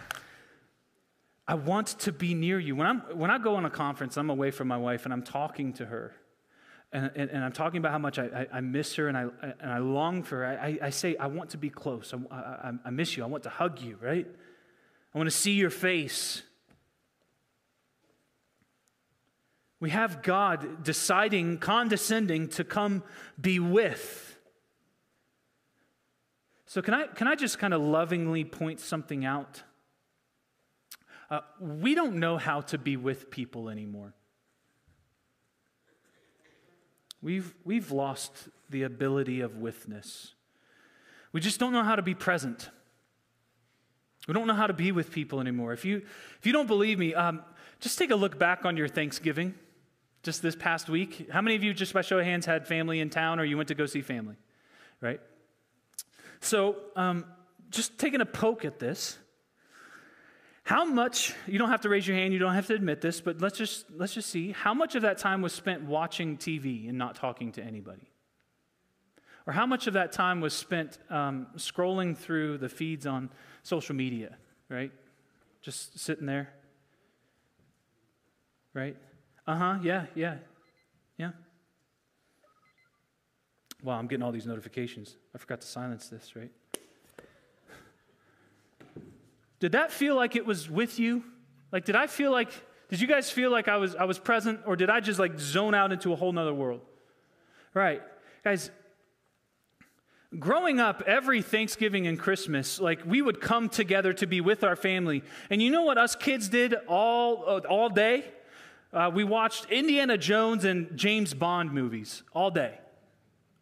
I 1.47 1.55
want 1.55 1.87
to 1.99 2.11
be 2.11 2.33
near 2.33 2.59
you. 2.59 2.75
When, 2.75 2.87
I'm, 2.87 2.99
when 3.17 3.29
I 3.29 3.37
go 3.37 3.55
on 3.55 3.65
a 3.65 3.69
conference, 3.69 4.15
I'm 4.17 4.29
away 4.29 4.51
from 4.51 4.67
my 4.67 4.77
wife 4.77 5.05
and 5.05 5.13
I'm 5.13 5.23
talking 5.23 5.73
to 5.73 5.85
her. 5.85 6.13
And, 6.93 7.11
and, 7.15 7.29
and 7.31 7.43
I'm 7.43 7.51
talking 7.51 7.79
about 7.79 7.91
how 7.91 7.97
much 7.97 8.19
I, 8.19 8.25
I, 8.51 8.57
I, 8.57 8.61
miss 8.61 8.95
her 8.95 9.07
and 9.07 9.17
I, 9.17 9.25
and 9.41 9.71
I 9.71 9.79
long 9.79 10.23
for 10.23 10.37
her. 10.37 10.45
I, 10.45 10.77
I 10.81 10.89
say, 10.91 11.17
I 11.17 11.27
want 11.27 11.49
to 11.49 11.57
be 11.57 11.69
close. 11.69 12.13
I, 12.13 12.35
I, 12.35 12.71
I 12.85 12.89
miss 12.91 13.17
you. 13.17 13.23
I 13.23 13.25
want 13.27 13.43
to 13.43 13.49
hug 13.49 13.81
you, 13.81 13.97
right? 14.01 14.27
I 15.13 15.17
want 15.17 15.27
to 15.27 15.35
see 15.35 15.53
your 15.53 15.71
face. 15.71 16.43
We 19.79 19.89
have 19.89 20.21
God 20.21 20.83
deciding, 20.83 21.57
condescending 21.57 22.47
to 22.49 22.63
come 22.63 23.03
be 23.41 23.59
with. 23.59 24.37
So, 26.67 26.81
can 26.81 26.93
I, 26.93 27.07
can 27.07 27.27
I 27.27 27.35
just 27.35 27.59
kind 27.59 27.73
of 27.73 27.81
lovingly 27.81 28.45
point 28.45 28.79
something 28.79 29.25
out? 29.25 29.63
Uh, 31.33 31.41
we 31.59 31.95
don't 31.95 32.17
know 32.17 32.37
how 32.37 32.61
to 32.61 32.77
be 32.77 32.95
with 32.95 33.31
people 33.31 33.67
anymore. 33.67 34.13
We've, 37.23 37.55
we've 37.65 37.91
lost 37.91 38.49
the 38.69 38.83
ability 38.83 39.41
of 39.41 39.57
withness. 39.57 40.35
We 41.31 41.41
just 41.41 41.59
don't 41.59 41.73
know 41.73 41.81
how 41.81 41.95
to 41.95 42.03
be 42.03 42.13
present. 42.13 42.69
We 44.27 44.35
don't 44.35 44.45
know 44.45 44.53
how 44.53 44.67
to 44.67 44.73
be 44.73 44.91
with 44.91 45.11
people 45.11 45.39
anymore. 45.39 45.73
If 45.73 45.85
you, 45.85 46.03
if 46.37 46.45
you 46.45 46.53
don't 46.53 46.67
believe 46.67 46.99
me, 46.99 47.15
um, 47.15 47.41
just 47.79 47.97
take 47.97 48.11
a 48.11 48.15
look 48.15 48.37
back 48.37 48.63
on 48.63 48.77
your 48.77 48.87
Thanksgiving 48.87 49.55
just 50.21 50.43
this 50.43 50.55
past 50.55 50.87
week? 50.87 51.31
How 51.31 51.41
many 51.41 51.55
of 51.55 51.63
you, 51.63 51.73
just 51.73 51.93
by 51.95 52.01
show 52.01 52.19
of 52.19 52.25
hands, 52.25 52.45
had 52.45 52.67
family 52.67 52.99
in 52.99 53.09
town 53.09 53.39
or 53.39 53.43
you 53.43 53.57
went 53.57 53.69
to 53.69 53.75
go 53.75 53.87
see 53.87 54.03
family? 54.03 54.35
Right? 55.01 55.19
So, 56.41 56.75
um, 56.95 57.25
just 57.71 57.97
taking 57.97 58.21
a 58.21 58.25
poke 58.27 58.65
at 58.65 58.77
this. 58.77 59.17
How 60.63 60.85
much, 60.85 61.33
you 61.45 61.59
don't 61.59 61.69
have 61.69 61.81
to 61.81 61.89
raise 61.89 62.07
your 62.07 62.15
hand, 62.15 62.31
you 62.31 62.39
don't 62.39 62.53
have 62.53 62.67
to 62.67 62.73
admit 62.73 63.01
this, 63.01 63.19
but 63.19 63.41
let's 63.41 63.57
just, 63.57 63.85
let's 63.97 64.13
just 64.13 64.29
see. 64.29 64.53
How 64.53 64.73
much 64.73 64.95
of 64.95 65.01
that 65.01 65.17
time 65.17 65.41
was 65.41 65.51
spent 65.51 65.83
watching 65.83 66.37
TV 66.37 66.87
and 66.87 66.97
not 66.97 67.15
talking 67.15 67.51
to 67.53 67.61
anybody? 67.61 68.09
Or 69.45 69.51
how 69.51 69.65
much 69.65 69.87
of 69.87 69.93
that 69.93 70.13
time 70.13 70.39
was 70.39 70.53
spent 70.53 70.97
um, 71.09 71.47
scrolling 71.57 72.17
through 72.17 72.59
the 72.59 72.69
feeds 72.69 73.05
on 73.05 73.29
social 73.61 73.93
media, 73.93 74.37
right? 74.69 74.91
Just 75.61 75.99
sitting 75.99 76.25
there, 76.25 76.53
right? 78.73 78.95
Uh 79.45 79.57
huh, 79.57 79.79
yeah, 79.83 80.05
yeah, 80.15 80.35
yeah. 81.17 81.31
Wow, 83.83 83.99
I'm 83.99 84.07
getting 84.07 84.23
all 84.23 84.31
these 84.31 84.45
notifications. 84.45 85.17
I 85.35 85.37
forgot 85.39 85.59
to 85.59 85.67
silence 85.67 86.07
this, 86.07 86.37
right? 86.37 86.51
Did 89.63 89.71
that 89.71 89.93
feel 89.93 90.13
like 90.17 90.35
it 90.35 90.45
was 90.45 90.69
with 90.69 90.99
you? 90.99 91.23
Like, 91.71 91.85
did 91.85 91.95
I 91.95 92.07
feel 92.07 92.33
like, 92.33 92.49
did 92.89 92.99
you 92.99 93.07
guys 93.07 93.31
feel 93.31 93.49
like 93.49 93.69
I 93.69 93.77
was, 93.77 93.95
I 93.95 94.03
was 94.03 94.19
present, 94.19 94.59
or 94.65 94.75
did 94.75 94.89
I 94.89 94.99
just 94.99 95.19
like 95.19 95.39
zone 95.39 95.73
out 95.73 95.93
into 95.93 96.11
a 96.11 96.17
whole 96.17 96.33
nother 96.33 96.53
world? 96.53 96.81
Right. 97.73 98.01
Guys, 98.43 98.71
growing 100.37 100.81
up 100.81 101.01
every 101.07 101.41
Thanksgiving 101.41 102.07
and 102.07 102.19
Christmas, 102.19 102.77
like 102.81 103.05
we 103.05 103.21
would 103.21 103.39
come 103.39 103.69
together 103.69 104.11
to 104.11 104.27
be 104.27 104.41
with 104.41 104.65
our 104.65 104.75
family. 104.75 105.23
And 105.49 105.61
you 105.61 105.71
know 105.71 105.83
what 105.83 105.97
us 105.97 106.13
kids 106.13 106.49
did 106.49 106.73
all, 106.89 107.61
all 107.69 107.87
day? 107.87 108.25
uh, 108.91 109.09
we 109.13 109.23
watched 109.23 109.69
Indiana 109.71 110.17
Jones 110.17 110.65
and 110.65 110.97
James 110.97 111.33
Bond 111.33 111.71
movies 111.71 112.23
all 112.33 112.51
day. 112.51 112.79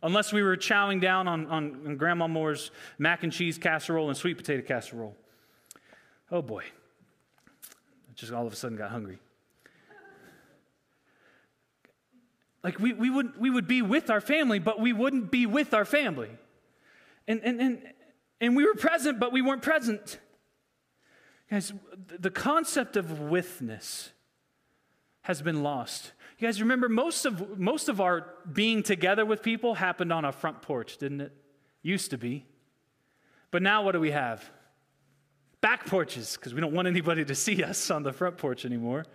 Unless 0.01 0.33
we 0.33 0.41
were 0.41 0.57
chowing 0.57 0.99
down 0.99 1.27
on, 1.27 1.45
on, 1.45 1.79
on 1.85 1.95
Grandma 1.97 2.27
Moore's 2.27 2.71
mac 2.97 3.21
and 3.21 3.31
cheese 3.31 3.59
casserole 3.59 4.09
and 4.09 4.17
sweet 4.17 4.35
potato 4.35 4.63
casserole. 4.63 5.15
Oh 6.31 6.41
boy. 6.41 6.63
I 6.63 8.13
just 8.15 8.31
all 8.31 8.47
of 8.47 8.53
a 8.53 8.55
sudden 8.55 8.77
got 8.77 8.91
hungry. 8.91 9.19
Like 12.63 12.79
we, 12.79 12.93
we, 12.93 13.09
would, 13.09 13.39
we 13.39 13.49
would 13.49 13.67
be 13.67 13.81
with 13.81 14.09
our 14.09 14.21
family, 14.21 14.59
but 14.59 14.79
we 14.79 14.93
wouldn't 14.93 15.31
be 15.31 15.45
with 15.45 15.73
our 15.73 15.85
family. 15.85 16.29
And, 17.27 17.41
and, 17.43 17.59
and, 17.59 17.93
and 18.39 18.55
we 18.55 18.65
were 18.65 18.75
present, 18.75 19.19
but 19.19 19.31
we 19.31 19.41
weren't 19.41 19.63
present. 19.63 20.19
Guys, 21.49 21.73
the 22.07 22.29
concept 22.29 22.95
of 22.97 23.19
withness 23.19 24.11
has 25.23 25.41
been 25.41 25.63
lost. 25.63 26.11
You 26.37 26.47
guys 26.47 26.61
remember 26.61 26.87
most 26.87 27.25
of, 27.25 27.59
most 27.59 27.89
of 27.89 27.99
our 27.99 28.27
being 28.51 28.83
together 28.83 29.25
with 29.25 29.43
people 29.43 29.75
happened 29.75 30.13
on 30.13 30.23
a 30.23 30.31
front 30.31 30.61
porch, 30.61 30.97
didn't 30.97 31.21
it? 31.21 31.33
Used 31.81 32.11
to 32.11 32.17
be. 32.17 32.45
But 33.49 33.61
now 33.63 33.83
what 33.83 33.93
do 33.93 33.99
we 33.99 34.11
have? 34.11 34.49
Back 35.61 35.85
porches, 35.85 36.35
because 36.35 36.53
we 36.53 36.61
don't 36.61 36.73
want 36.73 36.87
anybody 36.87 37.23
to 37.23 37.35
see 37.35 37.63
us 37.63 37.91
on 37.91 38.03
the 38.03 38.11
front 38.11 38.37
porch 38.37 38.65
anymore. 38.65 39.05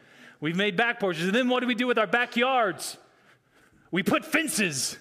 We've 0.40 0.56
made 0.56 0.76
back 0.76 1.00
porches. 1.00 1.24
And 1.24 1.34
then 1.34 1.48
what 1.48 1.60
do 1.60 1.66
we 1.66 1.74
do 1.74 1.86
with 1.86 1.98
our 1.98 2.06
backyards? 2.06 2.98
We 3.90 4.02
put 4.02 4.24
fences 4.24 4.96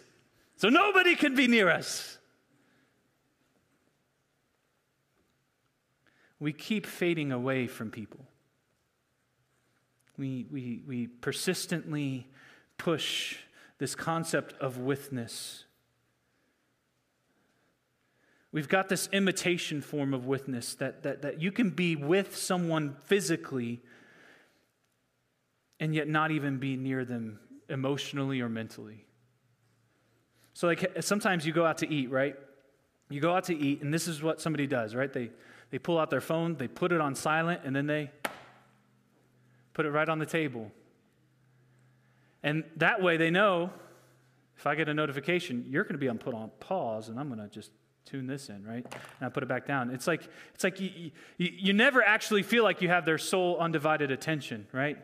so 0.57 0.69
nobody 0.69 1.15
can 1.15 1.35
be 1.35 1.47
near 1.47 1.69
us. 1.69 2.17
We 6.39 6.53
keep 6.53 6.85
fading 6.85 7.31
away 7.31 7.67
from 7.67 7.91
people. 7.91 8.25
We, 10.17 10.45
we, 10.51 10.81
we 10.87 11.07
persistently 11.07 12.27
push 12.77 13.37
this 13.77 13.95
concept 13.95 14.53
of 14.61 14.77
withness. 14.77 15.64
We've 18.55 18.69
got 18.69 18.87
this 18.87 19.09
imitation 19.11 19.81
form 19.81 20.13
of 20.13 20.27
withness 20.27 20.75
that, 20.75 21.03
that, 21.03 21.23
that 21.23 21.41
you 21.41 21.51
can 21.51 21.71
be 21.71 21.97
with 21.97 22.37
someone 22.37 22.95
physically 23.03 23.81
and 25.77 25.93
yet 25.93 26.07
not 26.07 26.31
even 26.31 26.57
be 26.57 26.77
near 26.77 27.03
them 27.03 27.37
emotionally 27.67 28.39
or 28.39 28.47
mentally. 28.47 29.03
So, 30.53 30.67
like, 30.67 30.89
sometimes 31.01 31.45
you 31.45 31.51
go 31.51 31.65
out 31.65 31.79
to 31.79 31.93
eat, 31.93 32.09
right? 32.09 32.37
You 33.09 33.19
go 33.19 33.35
out 33.35 33.43
to 33.45 33.57
eat, 33.57 33.81
and 33.81 33.93
this 33.93 34.07
is 34.07 34.23
what 34.23 34.39
somebody 34.39 34.67
does, 34.67 34.95
right? 34.95 35.11
They, 35.11 35.31
they 35.69 35.77
pull 35.77 35.99
out 35.99 36.09
their 36.09 36.21
phone, 36.21 36.55
they 36.55 36.69
put 36.69 36.93
it 36.93 37.01
on 37.01 37.13
silent, 37.13 37.59
and 37.65 37.75
then 37.75 37.87
they 37.87 38.09
put 39.73 39.85
it 39.85 39.91
right 39.91 40.07
on 40.07 40.17
the 40.17 40.25
table. 40.25 40.71
And 42.41 42.63
that 42.77 43.01
way 43.01 43.17
they 43.17 43.31
know 43.31 43.71
if 44.55 44.65
I 44.65 44.75
get 44.75 44.87
a 44.87 44.93
notification, 44.93 45.65
you're 45.67 45.83
going 45.83 45.95
to 45.95 45.99
be 45.99 46.07
on 46.07 46.19
put 46.19 46.33
on 46.33 46.51
pause, 46.61 47.09
and 47.09 47.19
I'm 47.19 47.27
going 47.27 47.41
to 47.41 47.53
just 47.53 47.71
tune 48.05 48.27
this 48.27 48.49
in, 48.49 48.63
right? 48.65 48.85
And 48.85 49.27
I 49.27 49.29
put 49.29 49.43
it 49.43 49.49
back 49.49 49.65
down. 49.65 49.89
It's 49.89 50.07
like 50.07 50.27
it's 50.53 50.63
like 50.63 50.79
you, 50.79 51.11
you, 51.37 51.51
you 51.57 51.73
never 51.73 52.03
actually 52.03 52.43
feel 52.43 52.63
like 52.63 52.81
you 52.81 52.89
have 52.89 53.05
their 53.05 53.17
sole 53.17 53.57
undivided 53.57 54.11
attention, 54.11 54.67
right? 54.71 54.97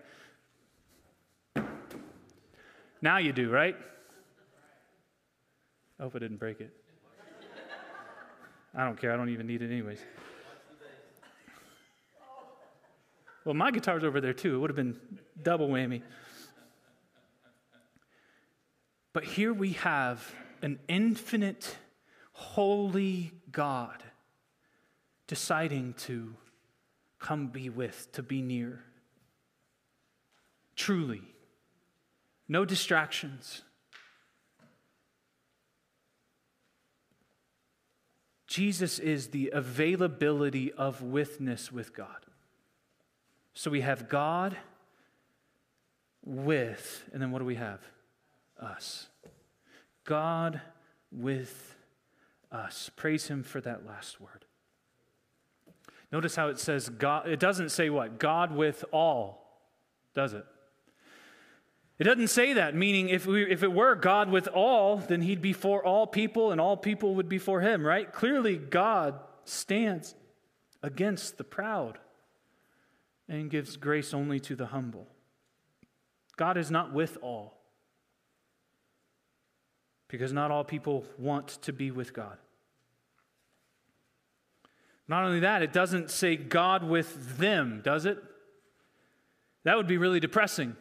Now 3.01 3.17
you 3.17 3.33
do, 3.33 3.49
right? 3.49 3.75
I 5.99 6.03
hope 6.03 6.15
I 6.15 6.19
didn't 6.19 6.37
break 6.37 6.61
it. 6.61 6.71
I 8.73 8.85
don't 8.85 8.99
care. 8.99 9.11
I 9.11 9.17
don't 9.17 9.29
even 9.29 9.47
need 9.47 9.61
it 9.61 9.71
anyways. 9.71 9.99
Well, 13.43 13.55
my 13.55 13.71
guitar's 13.71 14.03
over 14.03 14.21
there 14.21 14.33
too. 14.33 14.55
It 14.55 14.59
would 14.59 14.69
have 14.69 14.77
been 14.77 14.99
double 15.41 15.67
whammy. 15.67 16.03
But 19.13 19.25
here 19.25 19.51
we 19.51 19.73
have 19.73 20.33
an 20.61 20.79
infinite, 20.87 21.75
holy 22.41 23.31
God 23.51 24.03
deciding 25.27 25.93
to 25.93 26.33
come 27.19 27.47
be 27.47 27.69
with, 27.69 28.11
to 28.13 28.23
be 28.23 28.41
near. 28.41 28.83
Truly. 30.75 31.21
No 32.47 32.65
distractions. 32.65 33.61
Jesus 38.47 38.99
is 38.99 39.27
the 39.27 39.51
availability 39.53 40.73
of 40.73 41.01
withness 41.01 41.71
with 41.71 41.95
God. 41.95 42.25
So 43.53 43.69
we 43.71 43.81
have 43.81 44.09
God 44.09 44.57
with, 46.25 47.03
and 47.13 47.21
then 47.21 47.31
what 47.31 47.39
do 47.39 47.45
we 47.45 47.55
have? 47.55 47.79
Us. 48.59 49.07
God 50.03 50.59
with 51.11 51.75
us. 52.51 52.89
Praise 52.95 53.27
Him 53.27 53.43
for 53.43 53.61
that 53.61 53.85
last 53.85 54.19
word. 54.19 54.45
Notice 56.11 56.35
how 56.35 56.49
it 56.49 56.59
says 56.59 56.89
God, 56.89 57.27
it 57.27 57.39
doesn't 57.39 57.69
say 57.69 57.89
what? 57.89 58.19
God 58.19 58.53
with 58.53 58.83
all, 58.91 59.61
does 60.13 60.33
it? 60.33 60.45
It 61.99 62.05
doesn't 62.05 62.29
say 62.29 62.53
that, 62.53 62.75
meaning 62.75 63.09
if, 63.09 63.27
we, 63.27 63.43
if 63.43 63.61
it 63.61 63.71
were 63.71 63.93
God 63.95 64.29
with 64.29 64.47
all, 64.47 64.97
then 64.97 65.21
he'd 65.21 65.41
be 65.41 65.53
for 65.53 65.85
all 65.85 66.07
people 66.07 66.51
and 66.51 66.59
all 66.59 66.75
people 66.75 67.15
would 67.15 67.29
be 67.29 67.37
for 67.37 67.61
him, 67.61 67.85
right? 67.85 68.11
Clearly, 68.11 68.57
God 68.57 69.19
stands 69.45 70.15
against 70.81 71.37
the 71.37 71.43
proud 71.43 71.99
and 73.29 73.51
gives 73.51 73.77
grace 73.77 74.15
only 74.15 74.39
to 74.39 74.55
the 74.55 74.67
humble. 74.67 75.07
God 76.37 76.57
is 76.57 76.71
not 76.71 76.91
with 76.91 77.19
all 77.21 77.60
because 80.11 80.33
not 80.33 80.51
all 80.51 80.63
people 80.63 81.05
want 81.17 81.47
to 81.63 81.73
be 81.73 81.89
with 81.89 82.13
God. 82.13 82.37
Not 85.07 85.23
only 85.23 85.39
that, 85.39 85.61
it 85.61 85.73
doesn't 85.73 86.11
say 86.11 86.35
God 86.35 86.83
with 86.83 87.37
them, 87.37 87.81
does 87.83 88.05
it? 88.05 88.21
That 89.63 89.77
would 89.77 89.87
be 89.87 89.97
really 89.97 90.19
depressing 90.19 90.75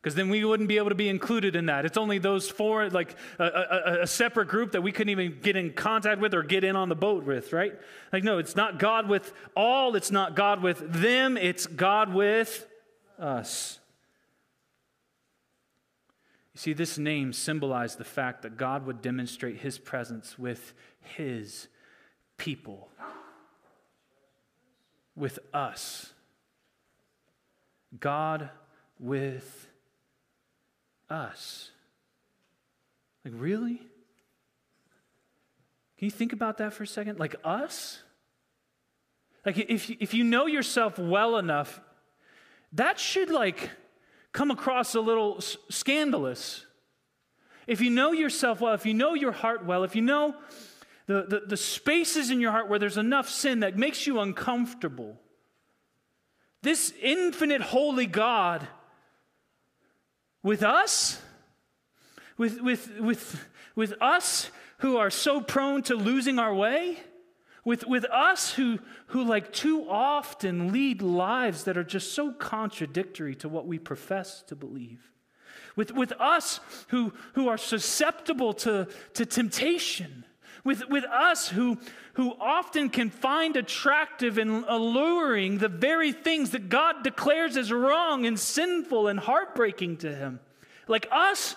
because 0.00 0.14
then 0.14 0.28
we 0.28 0.44
wouldn't 0.44 0.68
be 0.68 0.76
able 0.76 0.88
to 0.88 0.94
be 0.94 1.08
included 1.08 1.56
in 1.56 1.66
that. 1.66 1.84
It's 1.84 1.98
only 1.98 2.18
those 2.18 2.48
four, 2.48 2.88
like 2.88 3.16
a, 3.38 3.44
a, 3.44 4.02
a, 4.02 4.06
separate 4.06 4.48
group 4.48 4.72
that 4.72 4.82
we 4.82 4.92
couldn't 4.92 5.10
even 5.10 5.38
get 5.42 5.56
in 5.56 5.72
contact 5.72 6.20
with 6.20 6.34
or 6.34 6.42
get 6.42 6.62
in 6.62 6.76
on 6.76 6.88
the 6.88 6.94
boat 6.94 7.24
with, 7.24 7.52
right? 7.52 7.74
Like, 8.12 8.22
no, 8.22 8.38
it's 8.38 8.54
not 8.54 8.78
God 8.78 9.08
with 9.08 9.32
all, 9.56 9.96
it's 9.96 10.10
not 10.10 10.36
God 10.36 10.62
with 10.62 10.78
them, 10.92 11.36
it's 11.36 11.66
God 11.66 12.14
with 12.14 12.66
us. 13.18 13.77
See, 16.58 16.72
this 16.72 16.98
name 16.98 17.32
symbolized 17.32 17.98
the 17.98 18.04
fact 18.04 18.42
that 18.42 18.56
God 18.56 18.84
would 18.84 19.00
demonstrate 19.00 19.58
his 19.58 19.78
presence 19.78 20.36
with 20.36 20.74
his 20.98 21.68
people, 22.36 22.88
with 25.14 25.38
us. 25.54 26.12
God 28.00 28.50
with 28.98 29.68
us. 31.08 31.70
Like, 33.24 33.34
really? 33.36 33.76
Can 35.96 36.06
you 36.06 36.10
think 36.10 36.32
about 36.32 36.58
that 36.58 36.72
for 36.72 36.82
a 36.82 36.88
second? 36.88 37.20
Like, 37.20 37.36
us? 37.44 38.02
Like, 39.46 39.58
if, 39.58 39.90
if 39.90 40.12
you 40.12 40.24
know 40.24 40.46
yourself 40.46 40.98
well 40.98 41.36
enough, 41.36 41.80
that 42.72 42.98
should, 42.98 43.30
like, 43.30 43.70
come 44.32 44.50
across 44.50 44.94
a 44.94 45.00
little 45.00 45.40
scandalous. 45.40 46.64
If 47.66 47.80
you 47.80 47.90
know 47.90 48.12
yourself 48.12 48.60
well, 48.60 48.74
if 48.74 48.86
you 48.86 48.94
know 48.94 49.14
your 49.14 49.32
heart 49.32 49.64
well, 49.64 49.84
if 49.84 49.94
you 49.94 50.02
know 50.02 50.34
the, 51.06 51.24
the, 51.28 51.42
the 51.46 51.56
spaces 51.56 52.30
in 52.30 52.40
your 52.40 52.52
heart 52.52 52.68
where 52.68 52.78
there's 52.78 52.96
enough 52.96 53.28
sin 53.28 53.60
that 53.60 53.76
makes 53.76 54.06
you 54.06 54.20
uncomfortable, 54.20 55.18
this 56.62 56.92
infinite 57.00 57.60
holy 57.60 58.06
God 58.06 58.66
with 60.42 60.62
us, 60.62 61.20
with, 62.36 62.60
with, 62.60 62.98
with, 63.00 63.48
with 63.74 63.94
us 64.00 64.50
who 64.78 64.96
are 64.96 65.10
so 65.10 65.40
prone 65.40 65.82
to 65.82 65.94
losing 65.94 66.38
our 66.38 66.54
way, 66.54 66.98
with, 67.68 67.86
with 67.86 68.06
us 68.06 68.52
who, 68.54 68.78
who 69.08 69.24
like 69.24 69.52
too 69.52 69.84
often 69.90 70.72
lead 70.72 71.02
lives 71.02 71.64
that 71.64 71.76
are 71.76 71.84
just 71.84 72.14
so 72.14 72.32
contradictory 72.32 73.34
to 73.34 73.46
what 73.46 73.66
we 73.66 73.78
profess 73.78 74.42
to 74.44 74.56
believe. 74.56 75.12
With, 75.76 75.92
with 75.92 76.12
us 76.12 76.60
who, 76.88 77.12
who 77.34 77.48
are 77.48 77.58
susceptible 77.58 78.54
to, 78.54 78.88
to 79.12 79.26
temptation, 79.26 80.24
with, 80.64 80.88
with 80.88 81.04
us 81.04 81.48
who, 81.48 81.76
who 82.14 82.32
often 82.40 82.88
can 82.88 83.10
find 83.10 83.54
attractive 83.54 84.38
and 84.38 84.64
alluring 84.66 85.58
the 85.58 85.68
very 85.68 86.12
things 86.12 86.52
that 86.52 86.70
God 86.70 87.04
declares 87.04 87.58
as 87.58 87.70
wrong 87.70 88.24
and 88.24 88.40
sinful 88.40 89.08
and 89.08 89.20
heartbreaking 89.20 89.98
to 89.98 90.14
him. 90.14 90.40
Like 90.86 91.06
us, 91.12 91.54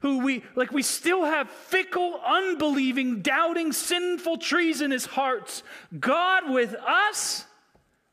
who 0.00 0.18
we 0.20 0.44
like 0.54 0.72
we 0.72 0.82
still 0.82 1.24
have 1.24 1.50
fickle, 1.50 2.20
unbelieving, 2.24 3.20
doubting, 3.20 3.72
sinful 3.72 4.38
trees 4.38 4.80
in 4.80 4.90
his 4.90 5.06
hearts. 5.06 5.62
God 5.98 6.50
with 6.50 6.74
us? 6.74 7.44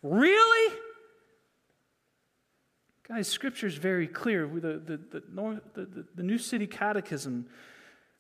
Really? 0.02 0.76
Guys, 3.08 3.28
scripture 3.28 3.68
is 3.68 3.76
very 3.76 4.08
clear. 4.08 4.48
The, 4.48 4.60
the, 4.60 4.98
the, 4.98 5.62
the, 5.76 6.06
the 6.16 6.24
New 6.24 6.40
City 6.40 6.66
Catechism 6.66 7.46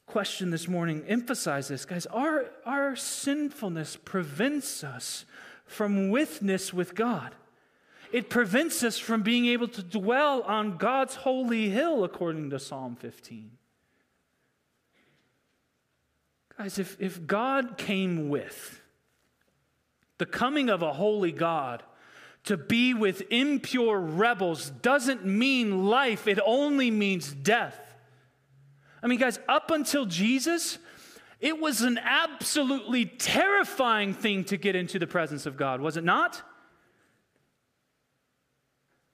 question 0.05 0.51
this 0.51 0.67
morning 0.67 1.03
emphasize 1.07 1.67
this. 1.67 1.85
Guys, 1.85 2.05
our, 2.07 2.45
our 2.65 2.95
sinfulness 2.95 3.97
prevents 4.03 4.83
us 4.83 5.25
from 5.65 6.09
withness 6.09 6.71
with 6.71 6.93
God. 6.93 7.33
It 8.15 8.29
prevents 8.29 8.81
us 8.81 8.97
from 8.97 9.23
being 9.23 9.47
able 9.47 9.67
to 9.67 9.83
dwell 9.83 10.41
on 10.43 10.77
God's 10.77 11.15
holy 11.15 11.67
hill, 11.67 12.05
according 12.05 12.49
to 12.51 12.59
Psalm 12.59 12.95
15. 12.95 13.51
Guys, 16.57 16.79
if, 16.79 16.95
if 17.01 17.27
God 17.27 17.77
came 17.77 18.29
with 18.29 18.79
the 20.17 20.25
coming 20.25 20.69
of 20.69 20.81
a 20.81 20.93
holy 20.93 21.33
God 21.33 21.83
to 22.45 22.55
be 22.55 22.93
with 22.93 23.21
impure 23.31 23.99
rebels 23.99 24.69
doesn't 24.69 25.25
mean 25.25 25.85
life, 25.85 26.25
it 26.25 26.39
only 26.45 26.91
means 26.91 27.33
death. 27.33 27.77
I 29.03 29.07
mean, 29.07 29.19
guys, 29.19 29.39
up 29.49 29.71
until 29.71 30.05
Jesus, 30.05 30.77
it 31.41 31.59
was 31.59 31.81
an 31.81 31.97
absolutely 31.97 33.07
terrifying 33.07 34.13
thing 34.13 34.45
to 34.45 34.55
get 34.55 34.73
into 34.73 34.99
the 34.99 35.05
presence 35.05 35.45
of 35.45 35.57
God, 35.57 35.81
was 35.81 35.97
it 35.97 36.05
not? 36.05 36.41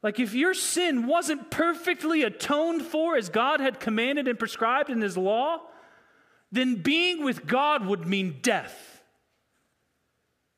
Like, 0.04 0.20
if 0.20 0.34
your 0.34 0.54
sin 0.54 1.06
wasn't 1.06 1.52
perfectly 1.52 2.24
atoned 2.24 2.82
for 2.84 3.16
as 3.16 3.30
God 3.30 3.60
had 3.60 3.80
commanded 3.80 4.28
and 4.28 4.40
prescribed 4.40 4.90
in 4.90 5.02
His 5.02 5.18
law, 5.18 5.62
then 6.52 6.76
being 6.76 7.24
with 7.24 7.46
God 7.46 7.86
would 7.86 8.08
mean 8.08 8.40
death 8.42 9.04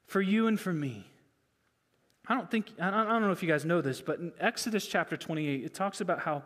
for 0.07 0.21
you 0.21 0.47
and 0.47 0.59
for 0.59 0.71
me. 0.71 1.05
I 2.27 2.35
don't 2.35 2.49
think, 2.49 2.67
I 2.79 2.89
don't 2.89 3.21
know 3.21 3.31
if 3.31 3.43
you 3.43 3.49
guys 3.49 3.65
know 3.65 3.81
this, 3.81 3.99
but 3.99 4.19
in 4.19 4.31
Exodus 4.39 4.87
chapter 4.87 5.17
28, 5.17 5.65
it 5.65 5.73
talks 5.73 5.99
about 5.99 6.19
how 6.19 6.43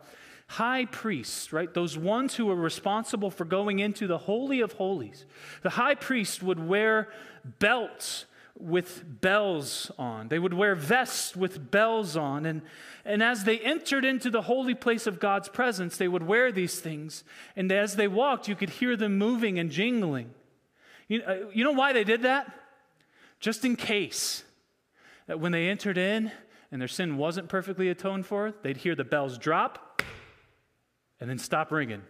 high 0.48 0.86
priests, 0.86 1.52
right, 1.52 1.72
those 1.72 1.96
ones 1.96 2.34
who 2.34 2.46
were 2.46 2.56
responsible 2.56 3.30
for 3.30 3.44
going 3.44 3.78
into 3.78 4.08
the 4.08 4.18
Holy 4.18 4.60
of 4.60 4.72
Holies, 4.72 5.24
the 5.62 5.70
high 5.70 5.94
priest 5.94 6.42
would 6.42 6.58
wear 6.58 7.10
belts 7.60 8.24
with 8.58 9.20
bells 9.20 9.90
on. 9.98 10.28
They 10.28 10.38
would 10.38 10.54
wear 10.54 10.74
vests 10.74 11.36
with 11.36 11.70
bells 11.70 12.16
on. 12.16 12.44
And, 12.44 12.62
and 13.04 13.22
as 13.22 13.44
they 13.44 13.58
entered 13.58 14.04
into 14.04 14.30
the 14.30 14.42
holy 14.42 14.74
place 14.74 15.06
of 15.06 15.20
God's 15.20 15.48
presence, 15.48 15.96
they 15.96 16.08
would 16.08 16.24
wear 16.24 16.50
these 16.50 16.80
things. 16.80 17.24
And 17.54 17.70
as 17.70 17.96
they 17.96 18.08
walked, 18.08 18.48
you 18.48 18.56
could 18.56 18.70
hear 18.70 18.96
them 18.96 19.16
moving 19.16 19.58
and 19.58 19.70
jingling. 19.70 20.30
You, 21.06 21.22
uh, 21.22 21.36
you 21.52 21.64
know 21.64 21.72
why 21.72 21.92
they 21.92 22.04
did 22.04 22.22
that? 22.22 22.52
Just 23.40 23.64
in 23.64 23.76
case 23.76 24.42
that 25.26 25.38
when 25.38 25.52
they 25.52 25.68
entered 25.68 25.96
in 25.96 26.32
and 26.72 26.80
their 26.80 26.88
sin 26.88 27.16
wasn't 27.16 27.48
perfectly 27.48 27.88
atoned 27.88 28.26
for, 28.26 28.52
they'd 28.62 28.78
hear 28.78 28.94
the 28.94 29.04
bells 29.04 29.38
drop 29.38 30.02
and 31.20 31.30
then 31.30 31.38
stop 31.38 31.70
ringing. 31.70 32.02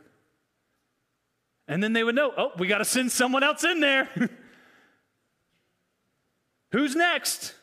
And 1.67 1.83
then 1.83 1.93
they 1.93 2.03
would 2.03 2.15
know, 2.15 2.33
oh, 2.37 2.53
we 2.59 2.67
got 2.67 2.79
to 2.79 2.85
send 2.85 3.13
someone 3.13 3.43
else 3.43 3.63
in 3.63 3.81
there. 3.81 4.09
Who's 6.73 6.95
next? 6.95 7.55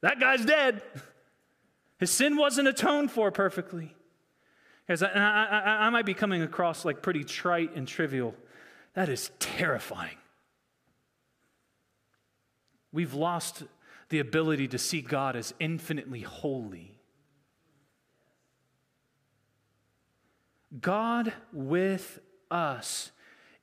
That 0.00 0.20
guy's 0.20 0.44
dead. 0.44 0.82
His 1.98 2.10
sin 2.10 2.36
wasn't 2.36 2.68
atoned 2.68 3.10
for 3.10 3.30
perfectly. 3.30 3.94
Guys, 4.88 5.02
I, 5.02 5.08
I, 5.08 5.86
I 5.86 5.90
might 5.90 6.06
be 6.06 6.14
coming 6.14 6.42
across 6.42 6.84
like 6.84 7.02
pretty 7.02 7.24
trite 7.24 7.76
and 7.76 7.86
trivial. 7.86 8.34
That 8.94 9.08
is 9.08 9.30
terrifying. 9.38 10.16
We've 12.92 13.14
lost 13.14 13.62
the 14.08 14.18
ability 14.18 14.68
to 14.68 14.78
see 14.78 15.00
God 15.00 15.36
as 15.36 15.54
infinitely 15.58 16.20
holy. 16.20 16.98
God 20.80 21.32
with 21.52 22.18
us 22.50 23.10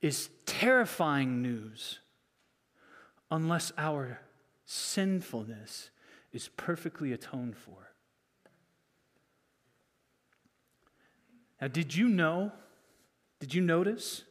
is 0.00 0.30
terrifying 0.46 1.42
news 1.42 2.00
unless 3.30 3.72
our 3.76 4.20
sinfulness 4.70 5.90
is 6.32 6.48
perfectly 6.56 7.12
atoned 7.12 7.56
for. 7.56 7.90
Now, 11.60 11.66
did 11.66 11.96
you 11.96 12.08
know, 12.08 12.52
did 13.40 13.52
you 13.52 13.62
notice 13.62 14.22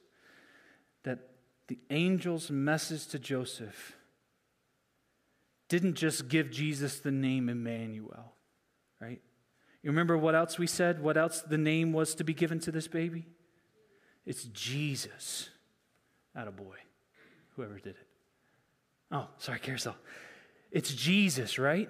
that 1.04 1.20
the 1.68 1.78
angel's 1.90 2.50
message 2.50 3.08
to 3.08 3.20
Joseph 3.20 3.98
didn't 5.68 5.96
just 5.96 6.30
give 6.30 6.50
Jesus 6.50 7.00
the 7.00 7.12
name 7.12 7.50
Emmanuel, 7.50 8.34
right? 9.02 9.22
You 9.84 9.90
remember 9.90 10.18
what 10.18 10.36
else 10.36 10.58
we 10.58 10.68
said? 10.68 11.04
What 11.04 11.18
else 11.18 11.42
the 11.42 11.58
name 11.58 11.92
was 11.92 12.16
to 12.16 12.24
be 12.24 12.34
given 12.34 12.62
to 12.62 12.72
this 12.72 12.88
baby? 12.88 13.28
It's 14.26 14.46
Jesus. 14.46 15.50
Not 16.34 16.48
a 16.48 16.52
boy, 16.52 16.78
whoever 17.56 17.78
did 17.78 17.96
it. 17.98 18.08
Oh, 19.12 19.28
sorry, 19.38 19.60
carousel. 19.60 19.98
It's 20.72 20.94
Jesus, 20.94 21.58
right? 21.58 21.90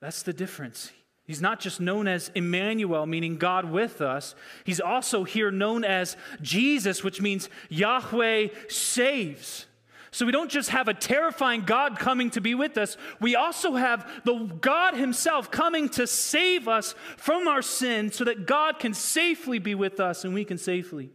That's 0.00 0.22
the 0.22 0.32
difference. 0.32 0.90
He's 1.24 1.40
not 1.40 1.60
just 1.60 1.80
known 1.80 2.08
as 2.08 2.30
Emmanuel, 2.34 3.06
meaning 3.06 3.36
God 3.36 3.70
with 3.70 4.00
us. 4.00 4.34
He's 4.64 4.80
also 4.80 5.22
here 5.24 5.50
known 5.50 5.84
as 5.84 6.16
Jesus, 6.40 7.04
which 7.04 7.20
means 7.20 7.48
Yahweh 7.68 8.48
saves. 8.68 9.66
So 10.10 10.26
we 10.26 10.32
don't 10.32 10.50
just 10.50 10.70
have 10.70 10.88
a 10.88 10.94
terrifying 10.94 11.62
God 11.62 11.98
coming 11.98 12.30
to 12.30 12.40
be 12.40 12.54
with 12.54 12.76
us, 12.76 12.98
we 13.18 13.34
also 13.34 13.74
have 13.74 14.06
the 14.24 14.34
God 14.60 14.94
Himself 14.94 15.50
coming 15.50 15.88
to 15.90 16.06
save 16.06 16.68
us 16.68 16.94
from 17.16 17.48
our 17.48 17.62
sin 17.62 18.12
so 18.12 18.24
that 18.24 18.46
God 18.46 18.78
can 18.78 18.92
safely 18.92 19.58
be 19.58 19.74
with 19.74 20.00
us 20.00 20.24
and 20.24 20.34
we 20.34 20.44
can 20.44 20.58
safely 20.58 21.12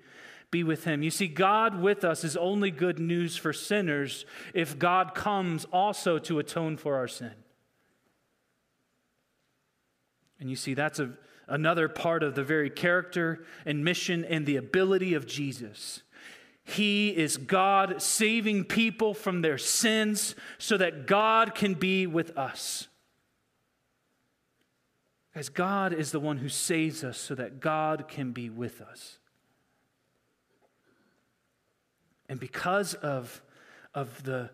be 0.51 0.63
with 0.63 0.85
Him. 0.85 1.03
You 1.03 1.11
see, 1.11 1.27
God 1.27 1.81
with 1.81 2.03
us 2.03 2.23
is 2.23 2.37
only 2.37 2.71
good 2.71 2.99
news 2.99 3.35
for 3.35 3.51
sinners 3.51 4.25
if 4.53 4.79
God 4.79 5.13
comes 5.13 5.65
also 5.65 6.19
to 6.19 6.39
atone 6.39 6.77
for 6.77 6.95
our 6.95 7.07
sin. 7.07 7.33
And 10.39 10.49
you 10.49 10.55
see, 10.55 10.73
that's 10.73 10.99
a, 10.99 11.11
another 11.47 11.89
part 11.89 12.23
of 12.23 12.35
the 12.35 12.43
very 12.43 12.69
character 12.69 13.45
and 13.65 13.83
mission 13.83 14.23
and 14.23 14.45
the 14.45 14.55
ability 14.55 15.13
of 15.13 15.25
Jesus. 15.25 16.03
He 16.63 17.09
is 17.09 17.37
God 17.37 18.01
saving 18.01 18.65
people 18.65 19.13
from 19.13 19.41
their 19.41 19.57
sins 19.57 20.35
so 20.57 20.77
that 20.77 21.07
God 21.07 21.55
can 21.55 21.73
be 21.73 22.05
with 22.05 22.37
us. 22.37 22.87
Guys, 25.33 25.49
God 25.49 25.93
is 25.93 26.11
the 26.11 26.19
one 26.19 26.37
who 26.37 26.49
saves 26.49 27.03
us 27.03 27.17
so 27.17 27.35
that 27.35 27.59
God 27.59 28.07
can 28.07 28.31
be 28.31 28.49
with 28.49 28.81
us. 28.81 29.17
And 32.29 32.39
because 32.39 32.93
of, 32.93 33.41
of 33.93 34.23
the, 34.23 34.49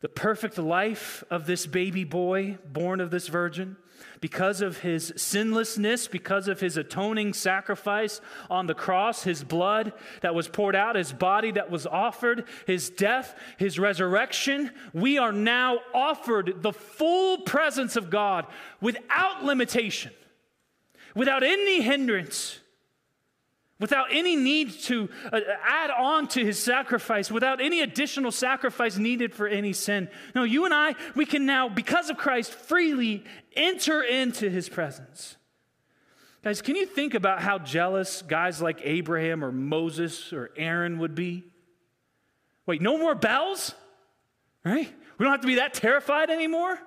the 0.00 0.08
perfect 0.08 0.58
life 0.58 1.24
of 1.30 1.46
this 1.46 1.66
baby 1.66 2.04
boy 2.04 2.58
born 2.66 3.00
of 3.00 3.10
this 3.10 3.28
virgin, 3.28 3.76
because 4.20 4.60
of 4.60 4.78
his 4.78 5.12
sinlessness, 5.16 6.08
because 6.08 6.48
of 6.48 6.60
his 6.60 6.76
atoning 6.76 7.32
sacrifice 7.32 8.20
on 8.50 8.66
the 8.66 8.74
cross, 8.74 9.22
his 9.22 9.44
blood 9.44 9.92
that 10.22 10.34
was 10.34 10.48
poured 10.48 10.74
out, 10.74 10.96
his 10.96 11.12
body 11.12 11.50
that 11.52 11.70
was 11.70 11.86
offered, 11.86 12.44
his 12.66 12.90
death, 12.90 13.38
his 13.58 13.78
resurrection, 13.78 14.70
we 14.92 15.18
are 15.18 15.32
now 15.32 15.78
offered 15.94 16.62
the 16.62 16.72
full 16.72 17.38
presence 17.38 17.96
of 17.96 18.10
God 18.10 18.46
without 18.80 19.44
limitation, 19.44 20.12
without 21.14 21.42
any 21.42 21.82
hindrance 21.82 22.60
without 23.80 24.06
any 24.10 24.36
need 24.36 24.70
to 24.70 25.08
uh, 25.32 25.40
add 25.64 25.90
on 25.90 26.28
to 26.28 26.44
his 26.44 26.58
sacrifice, 26.62 27.30
without 27.30 27.60
any 27.60 27.80
additional 27.80 28.30
sacrifice 28.30 28.96
needed 28.96 29.34
for 29.34 29.46
any 29.46 29.72
sin. 29.72 30.08
No, 30.34 30.44
you 30.44 30.64
and 30.64 30.72
I, 30.72 30.94
we 31.14 31.26
can 31.26 31.44
now, 31.46 31.68
because 31.68 32.10
of 32.10 32.16
Christ, 32.16 32.52
freely 32.52 33.24
enter 33.54 34.02
into 34.02 34.48
his 34.48 34.68
presence. 34.68 35.36
Guys, 36.42 36.60
can 36.60 36.76
you 36.76 36.86
think 36.86 37.14
about 37.14 37.40
how 37.40 37.58
jealous 37.58 38.22
guys 38.22 38.60
like 38.60 38.80
Abraham 38.84 39.42
or 39.44 39.50
Moses 39.50 40.32
or 40.32 40.50
Aaron 40.56 40.98
would 40.98 41.14
be? 41.14 41.44
Wait, 42.66 42.82
no 42.82 42.98
more 42.98 43.14
bells? 43.14 43.74
Right? 44.64 44.92
We 45.18 45.24
don't 45.24 45.32
have 45.32 45.40
to 45.40 45.46
be 45.46 45.56
that 45.56 45.74
terrified 45.74 46.30
anymore? 46.30 46.78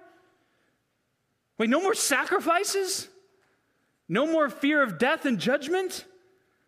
Wait, 1.58 1.70
no 1.70 1.82
more 1.82 1.96
sacrifices? 1.96 3.08
No 4.08 4.28
more 4.28 4.50
fear 4.50 4.84
of 4.84 4.98
death 4.98 5.26
and 5.26 5.40
judgment? 5.40 6.06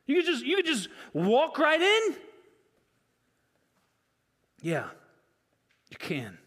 You 0.09 0.15
could 0.15 0.25
just 0.25 0.43
you 0.43 0.55
could 0.55 0.65
just 0.65 0.89
walk 1.13 1.59
right 1.59 1.79
in. 1.79 2.15
Yeah, 4.63 4.87
you 5.91 5.97
can. 5.99 6.39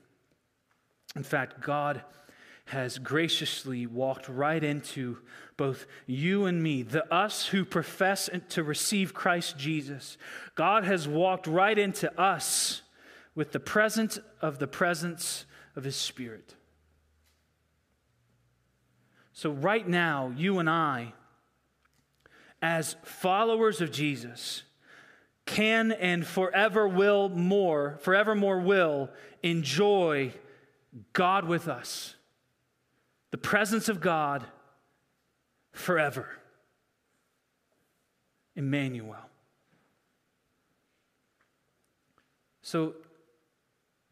In 1.15 1.23
fact, 1.23 1.61
God 1.61 2.03
has 2.65 2.99
graciously 2.99 3.87
walked 3.87 4.29
right 4.29 4.65
into 4.65 5.19
both 5.57 5.87
you 6.07 6.47
and 6.47 6.61
me, 6.61 6.83
the 6.83 7.15
us 7.15 7.47
who 7.47 7.65
profess 7.65 8.29
to 8.49 8.65
receive 8.65 9.15
Christ 9.15 9.57
Jesus. 9.59 10.19
God 10.57 10.83
has 10.83 11.07
walked 11.07 11.47
right 11.47 11.79
into 11.79 12.13
us 12.21 12.83
with 13.37 13.53
the 13.53 13.61
presence 13.61 14.19
of 14.41 14.59
the 14.59 14.67
presence 14.67 15.45
of 15.77 15.85
his 15.85 15.95
spirit. 15.95 16.57
So 19.33 19.53
right 19.53 19.87
now, 19.87 20.33
you 20.37 20.59
and 20.59 20.69
I 20.69 21.13
as 22.63 22.95
followers 23.03 23.81
of 23.81 23.91
Jesus 23.91 24.63
can 25.45 25.91
and 25.91 26.25
forever 26.25 26.87
will 26.87 27.29
more, 27.29 27.99
forevermore 28.01 28.61
will 28.61 29.11
enjoy 29.43 30.33
God 31.13 31.47
with 31.47 31.67
us, 31.67 32.15
the 33.33 33.39
presence 33.39 33.89
of 33.89 34.01
God 34.01 34.47
forever. 35.73 36.29
Emmanuel. 38.55 39.17
So, 42.61 42.95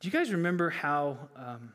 do 0.00 0.08
you 0.08 0.10
guys 0.10 0.32
remember 0.32 0.70
how 0.70 1.18
um, 1.36 1.72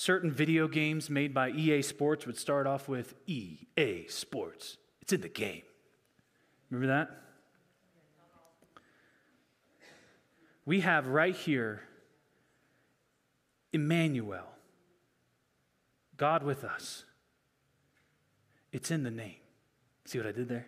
certain 0.00 0.30
video 0.30 0.66
games 0.66 1.10
made 1.10 1.34
by 1.34 1.50
EA 1.50 1.82
Sports 1.82 2.24
would 2.24 2.38
start 2.38 2.66
off 2.66 2.88
with 2.88 3.12
EA 3.26 4.06
Sports. 4.08 4.78
It's 5.02 5.12
in 5.12 5.20
the 5.20 5.28
game. 5.28 5.60
Remember 6.70 6.94
that? 6.94 7.10
We 10.64 10.80
have 10.80 11.06
right 11.06 11.36
here 11.36 11.82
Emmanuel, 13.74 14.46
God 16.16 16.44
with 16.44 16.64
us. 16.64 17.04
It's 18.72 18.90
in 18.90 19.02
the 19.02 19.10
name. 19.10 19.36
See 20.06 20.16
what 20.16 20.26
I 20.26 20.32
did 20.32 20.48
there? 20.48 20.66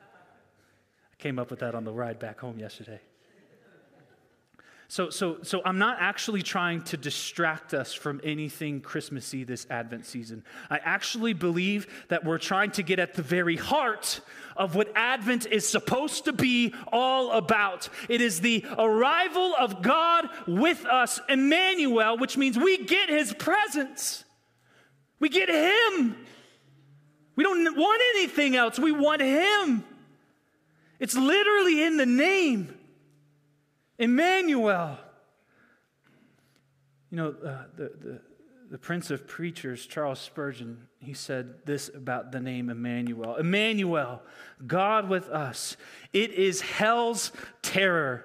I 0.00 1.16
came 1.18 1.40
up 1.40 1.50
with 1.50 1.58
that 1.58 1.74
on 1.74 1.82
the 1.82 1.92
ride 1.92 2.20
back 2.20 2.38
home 2.38 2.60
yesterday. 2.60 3.00
So, 4.94 5.10
so, 5.10 5.38
so 5.42 5.60
I'm 5.64 5.78
not 5.78 5.96
actually 5.98 6.42
trying 6.42 6.82
to 6.82 6.96
distract 6.96 7.74
us 7.74 7.92
from 7.92 8.20
anything 8.22 8.80
Christmassy 8.80 9.42
this 9.42 9.66
Advent 9.68 10.06
season. 10.06 10.44
I 10.70 10.78
actually 10.78 11.32
believe 11.32 11.88
that 12.10 12.24
we're 12.24 12.38
trying 12.38 12.70
to 12.70 12.84
get 12.84 13.00
at 13.00 13.14
the 13.14 13.22
very 13.22 13.56
heart 13.56 14.20
of 14.56 14.76
what 14.76 14.92
Advent 14.94 15.46
is 15.46 15.68
supposed 15.68 16.26
to 16.26 16.32
be 16.32 16.72
all 16.92 17.32
about. 17.32 17.88
It 18.08 18.20
is 18.20 18.40
the 18.40 18.64
arrival 18.78 19.56
of 19.58 19.82
God 19.82 20.28
with 20.46 20.86
us, 20.86 21.20
Emmanuel, 21.28 22.16
which 22.16 22.36
means 22.36 22.56
we 22.56 22.78
get 22.84 23.08
his 23.08 23.34
presence. 23.34 24.22
We 25.18 25.28
get 25.28 25.48
him. 25.48 26.14
We 27.34 27.42
don't 27.42 27.76
want 27.76 28.00
anything 28.14 28.54
else. 28.54 28.78
We 28.78 28.92
want 28.92 29.22
him. 29.22 29.82
It's 31.00 31.16
literally 31.16 31.82
in 31.82 31.96
the 31.96 32.06
name. 32.06 32.72
Emmanuel. 33.98 34.98
You 37.10 37.16
know, 37.16 37.28
uh, 37.44 37.64
the, 37.76 37.92
the, 38.00 38.20
the 38.70 38.78
Prince 38.78 39.10
of 39.10 39.28
Preachers, 39.28 39.86
Charles 39.86 40.18
Spurgeon, 40.18 40.88
he 40.98 41.14
said 41.14 41.64
this 41.64 41.90
about 41.94 42.32
the 42.32 42.40
name 42.40 42.70
Emmanuel 42.70 43.36
Emmanuel, 43.36 44.22
God 44.66 45.08
with 45.08 45.28
us. 45.28 45.76
It 46.12 46.32
is 46.32 46.60
hell's 46.60 47.30
terror. 47.62 48.24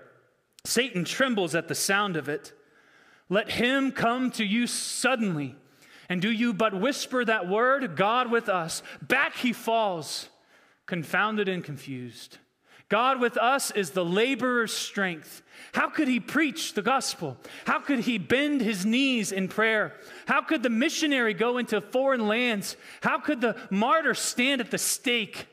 Satan 0.65 1.05
trembles 1.05 1.55
at 1.55 1.67
the 1.67 1.75
sound 1.75 2.17
of 2.17 2.29
it. 2.29 2.53
Let 3.29 3.51
him 3.51 3.91
come 3.91 4.31
to 4.31 4.43
you 4.43 4.65
suddenly 4.65 5.55
And 6.09 6.19
do 6.21 6.31
you 6.31 6.53
but 6.53 6.73
whisper 6.73 7.23
that 7.23 7.47
word, 7.47 7.95
God 7.95 8.31
with 8.31 8.49
us? 8.49 8.81
Back 8.99 9.35
he 9.35 9.53
falls, 9.53 10.29
confounded 10.87 11.47
and 11.47 11.63
confused. 11.63 12.39
God 12.89 13.21
with 13.21 13.37
us 13.37 13.69
is 13.71 13.91
the 13.91 14.03
laborer's 14.03 14.73
strength. 14.73 15.43
How 15.73 15.89
could 15.89 16.07
he 16.07 16.19
preach 16.19 16.73
the 16.73 16.81
gospel? 16.81 17.37
How 17.65 17.79
could 17.79 17.99
he 17.99 18.17
bend 18.17 18.61
his 18.61 18.85
knees 18.85 19.31
in 19.31 19.47
prayer? 19.47 19.93
How 20.25 20.41
could 20.41 20.63
the 20.63 20.71
missionary 20.71 21.35
go 21.35 21.59
into 21.59 21.81
foreign 21.81 22.27
lands? 22.27 22.75
How 23.01 23.19
could 23.19 23.41
the 23.41 23.55
martyr 23.69 24.15
stand 24.15 24.59
at 24.59 24.71
the 24.71 24.79
stake? 24.79 25.47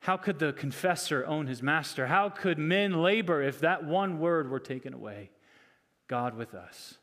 How 0.00 0.16
could 0.16 0.38
the 0.38 0.54
confessor 0.54 1.26
own 1.26 1.46
his 1.46 1.62
master? 1.62 2.06
How 2.06 2.30
could 2.30 2.58
men 2.58 3.02
labor 3.02 3.42
if 3.42 3.60
that 3.60 3.84
one 3.84 4.18
word 4.18 4.50
were 4.50 4.60
taken 4.60 4.94
away? 4.94 5.30
God 6.08 6.34
with 6.34 6.54
us. 6.54 6.94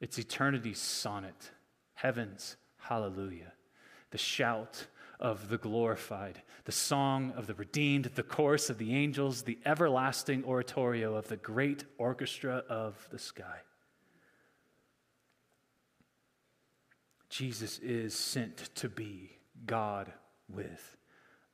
It's 0.00 0.18
eternity's 0.18 0.80
sonnet, 0.80 1.50
heaven's 1.94 2.56
hallelujah, 2.78 3.52
the 4.10 4.18
shout 4.18 4.86
of 5.22 5.48
the 5.48 5.56
glorified, 5.56 6.42
the 6.64 6.72
song 6.72 7.32
of 7.36 7.46
the 7.46 7.54
redeemed, 7.54 8.06
the 8.16 8.24
chorus 8.24 8.68
of 8.68 8.76
the 8.76 8.92
angels, 8.92 9.42
the 9.42 9.58
everlasting 9.64 10.44
oratorio 10.44 11.14
of 11.14 11.28
the 11.28 11.36
great 11.36 11.84
orchestra 11.96 12.64
of 12.68 13.08
the 13.12 13.18
sky. 13.20 13.60
Jesus 17.30 17.78
is 17.78 18.14
sent 18.16 18.74
to 18.74 18.88
be 18.88 19.38
God 19.64 20.12
with 20.52 20.96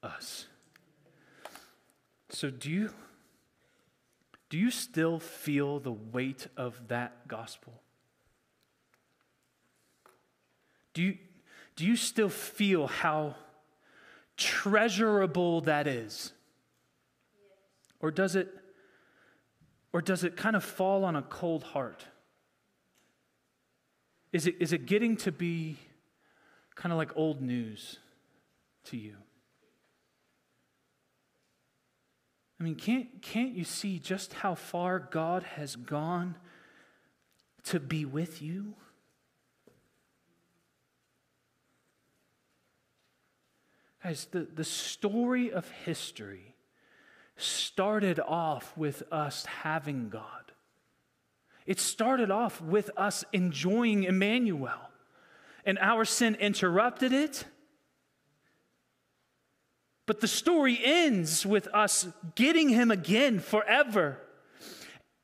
us. 0.03 0.47
So, 2.31 2.51
do 2.51 2.71
you, 2.71 2.91
do 4.49 4.57
you 4.57 4.71
still 4.71 5.21
feel 5.21 5.79
the 5.79 5.93
weight 5.93 6.47
of 6.57 6.89
that 6.89 7.29
gospel? 7.29 7.75
Do 10.95 11.03
you, 11.03 11.19
do 11.77 11.87
you 11.87 11.97
still 11.97 12.31
feel 12.31 12.87
how 12.87 13.37
treasurable 14.39 15.61
that 15.63 15.87
is? 15.87 16.33
Or 18.01 18.11
does 18.11 18.35
it 18.35 18.49
or 19.93 20.01
does 20.01 20.25
it 20.25 20.37
kind 20.37 20.55
of 20.55 20.65
fall 20.65 21.05
on 21.05 21.17
a 21.17 21.23
cold 21.23 21.65
heart? 21.65 22.05
Is 24.33 24.47
it, 24.47 24.57
is 24.61 24.73
it 24.73 24.87
getting 24.87 25.17
to 25.19 25.33
be 25.33 25.77
kind 26.75 26.93
of 26.93 26.99
like 26.99 27.17
old 27.17 27.41
news 27.41 27.99
to 28.85 28.97
you? 28.97 29.17
I 32.61 32.65
mean, 32.65 32.75
can't, 32.75 33.23
can't 33.23 33.53
you 33.53 33.65
see 33.65 33.99
just 33.99 34.35
how 34.35 34.55
far 34.55 34.99
God 34.99 35.45
has 35.45 35.77
gone 35.77 36.37
to 37.65 37.81
be 37.81 38.05
with 38.05 38.43
you? 38.43 38.75
Guys, 44.03 44.29
the, 44.31 44.47
the 44.55 44.65
story 44.65 45.51
of 45.51 45.69
history 45.85 46.55
started 47.37 48.21
off 48.21 48.77
with 48.77 49.03
us 49.13 49.45
having 49.47 50.09
God. 50.09 50.53
It 51.67 51.81
started 51.81 52.31
off 52.31 52.61
with 52.61 52.91
us 52.97 53.25
enjoying 53.33 54.05
Emmanuel, 54.05 54.91
and 55.65 55.79
our 55.81 56.05
sin 56.05 56.35
interrupted 56.37 57.13
it. 57.13 57.45
But 60.07 60.21
the 60.21 60.29
story 60.29 60.81
ends 60.83 61.45
with 61.45 61.69
us 61.75 62.09
getting 62.35 62.71
him 62.71 62.91
again 62.91 63.41
forever. 63.41 64.19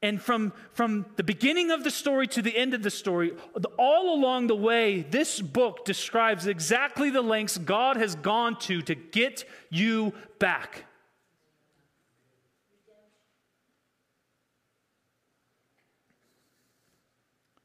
And 0.05 0.21
from, 0.21 0.53
from 0.75 1.07
the 1.17 1.23
beginning 1.23 1.71
of 1.71 1.83
the 1.83 1.91
story 1.91 2.27
to 2.27 2.43
the 2.43 2.55
end 2.55 2.75
of 2.75 2.83
the 2.83 2.91
story, 2.91 3.33
all 3.79 4.15
along 4.15 4.49
the 4.49 4.55
way, 4.55 5.01
this 5.01 5.41
book 5.41 5.87
describes 5.87 6.47
exactly 6.47 7.09
the 7.09 7.23
lengths 7.23 7.57
God 7.57 7.97
has 7.97 8.15
gone 8.15 8.59
to 8.61 8.83
to 8.83 8.95
get 8.95 9.45
you 9.71 10.13
back. 10.39 10.85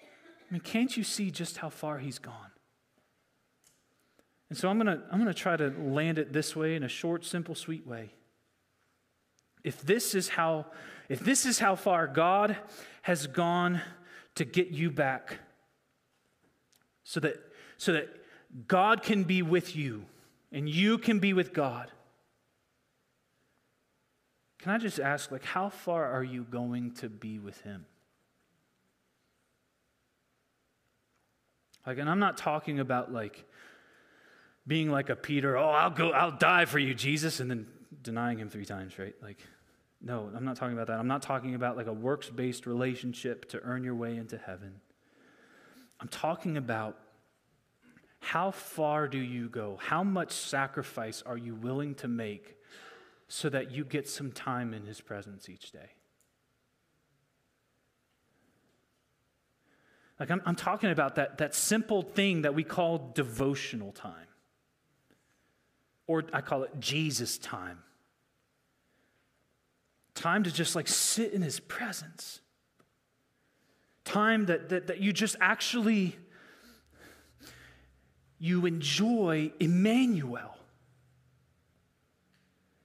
I 0.01 0.05
mean, 0.49 0.61
can't 0.61 0.95
you 0.95 1.03
see 1.03 1.31
just 1.31 1.57
how 1.57 1.69
far 1.69 1.97
he's 1.97 2.19
gone? 2.19 2.51
And 4.49 4.57
so 4.57 4.69
I'm 4.69 4.79
going 4.79 4.97
to 4.97 5.03
I'm 5.11 5.19
going 5.19 5.31
to 5.31 5.37
try 5.37 5.57
to 5.57 5.73
land 5.77 6.17
it 6.17 6.31
this 6.31 6.55
way 6.55 6.77
in 6.77 6.83
a 6.83 6.87
short, 6.87 7.25
simple, 7.25 7.53
sweet 7.53 7.85
way. 7.85 8.13
If 9.61 9.81
this 9.81 10.15
is 10.15 10.29
how 10.29 10.67
if 11.09 11.19
this 11.19 11.45
is 11.45 11.59
how 11.59 11.75
far 11.75 12.07
God 12.07 12.55
has 13.01 13.27
gone 13.27 13.81
to 14.35 14.45
get 14.45 14.69
you 14.69 14.91
back 14.91 15.39
so 17.03 17.19
that, 17.19 17.37
so 17.77 17.93
that 17.93 18.07
God 18.67 19.03
can 19.03 19.23
be 19.23 19.41
with 19.41 19.75
you 19.75 20.05
and 20.51 20.69
you 20.69 20.97
can 20.97 21.19
be 21.19 21.33
with 21.33 21.53
God. 21.53 21.91
Can 24.59 24.71
I 24.71 24.77
just 24.77 24.99
ask, 24.99 25.31
like, 25.31 25.45
how 25.45 25.69
far 25.69 26.05
are 26.05 26.23
you 26.23 26.43
going 26.43 26.91
to 26.95 27.09
be 27.09 27.39
with 27.39 27.59
Him? 27.61 27.85
Like, 31.87 31.97
and 31.97 32.09
I'm 32.09 32.19
not 32.19 32.37
talking 32.37 32.79
about 32.79 33.11
like 33.11 33.45
being 34.67 34.91
like 34.91 35.09
a 35.09 35.15
Peter, 35.15 35.57
oh, 35.57 35.69
I'll 35.69 35.89
go, 35.89 36.11
I'll 36.11 36.37
die 36.37 36.65
for 36.65 36.77
you, 36.77 36.93
Jesus, 36.93 37.39
and 37.39 37.49
then 37.49 37.67
denying 38.03 38.37
Him 38.37 38.49
three 38.49 38.65
times, 38.65 38.99
right? 38.99 39.15
Like, 39.23 39.39
no, 40.01 40.29
I'm 40.35 40.45
not 40.45 40.55
talking 40.55 40.73
about 40.73 40.87
that. 40.87 40.99
I'm 40.99 41.07
not 41.07 41.21
talking 41.21 41.55
about 41.55 41.75
like 41.75 41.87
a 41.87 41.93
works 41.93 42.29
based 42.29 42.65
relationship 42.65 43.49
to 43.49 43.59
earn 43.61 43.83
your 43.83 43.95
way 43.95 44.15
into 44.15 44.37
heaven. 44.37 44.79
I'm 45.99 46.07
talking 46.07 46.55
about 46.55 46.97
how 48.21 48.51
far 48.51 49.07
do 49.07 49.17
you 49.17 49.49
go? 49.49 49.77
How 49.81 50.03
much 50.03 50.31
sacrifice 50.31 51.21
are 51.25 51.37
you 51.37 51.55
willing 51.55 51.95
to 51.95 52.07
make 52.07 52.55
so 53.27 53.49
that 53.49 53.71
you 53.71 53.83
get 53.83 54.07
some 54.07 54.31
time 54.31 54.73
in 54.73 54.85
His 54.85 55.01
presence 55.01 55.49
each 55.49 55.71
day? 55.71 55.91
Like, 60.19 60.31
I'm, 60.31 60.41
I'm 60.45 60.55
talking 60.55 60.91
about 60.91 61.15
that, 61.15 61.37
that 61.37 61.55
simple 61.55 62.01
thing 62.01 62.41
that 62.41 62.53
we 62.53 62.63
call 62.63 63.11
devotional 63.15 63.93
time, 63.93 64.27
or 66.07 66.25
I 66.33 66.41
call 66.41 66.63
it 66.63 66.71
Jesus 66.79 67.37
time. 67.37 67.79
Time 70.19 70.43
to 70.43 70.51
just 70.51 70.75
like 70.75 70.89
sit 70.89 71.31
in 71.31 71.41
his 71.41 71.61
presence. 71.61 72.41
Time 74.03 74.47
that, 74.47 74.67
that, 74.67 74.87
that 74.87 74.99
you 74.99 75.13
just 75.13 75.37
actually 75.39 76.17
you 78.37 78.65
enjoy 78.65 79.53
Emmanuel. 79.61 80.57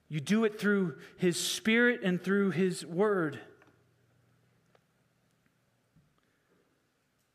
You 0.09 0.21
do 0.21 0.45
it 0.45 0.61
through 0.61 0.95
his 1.17 1.37
spirit 1.37 2.03
and 2.05 2.23
through 2.23 2.53
his 2.53 2.87
word. 2.87 3.41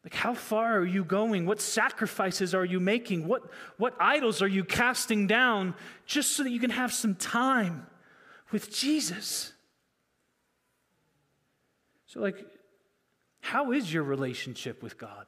Like, 0.06 0.14
how 0.14 0.34
far 0.34 0.80
are 0.80 0.86
you 0.86 1.04
going? 1.04 1.46
What 1.46 1.60
sacrifices 1.60 2.56
are 2.56 2.64
you 2.64 2.80
making? 2.80 3.28
What, 3.28 3.52
what 3.76 3.98
idols 4.00 4.42
are 4.42 4.48
you 4.48 4.64
casting 4.64 5.28
down 5.28 5.76
just 6.06 6.38
so 6.38 6.44
that 6.44 6.52
you 6.52 6.60
can 6.62 6.70
have 6.70 6.94
some 6.94 7.16
time 7.16 7.86
with 8.54 8.74
Jesus? 8.74 9.52
So, 12.10 12.20
like, 12.20 12.44
how 13.40 13.72
is 13.72 13.94
your 13.94 14.02
relationship 14.02 14.82
with 14.82 14.98
God? 14.98 15.28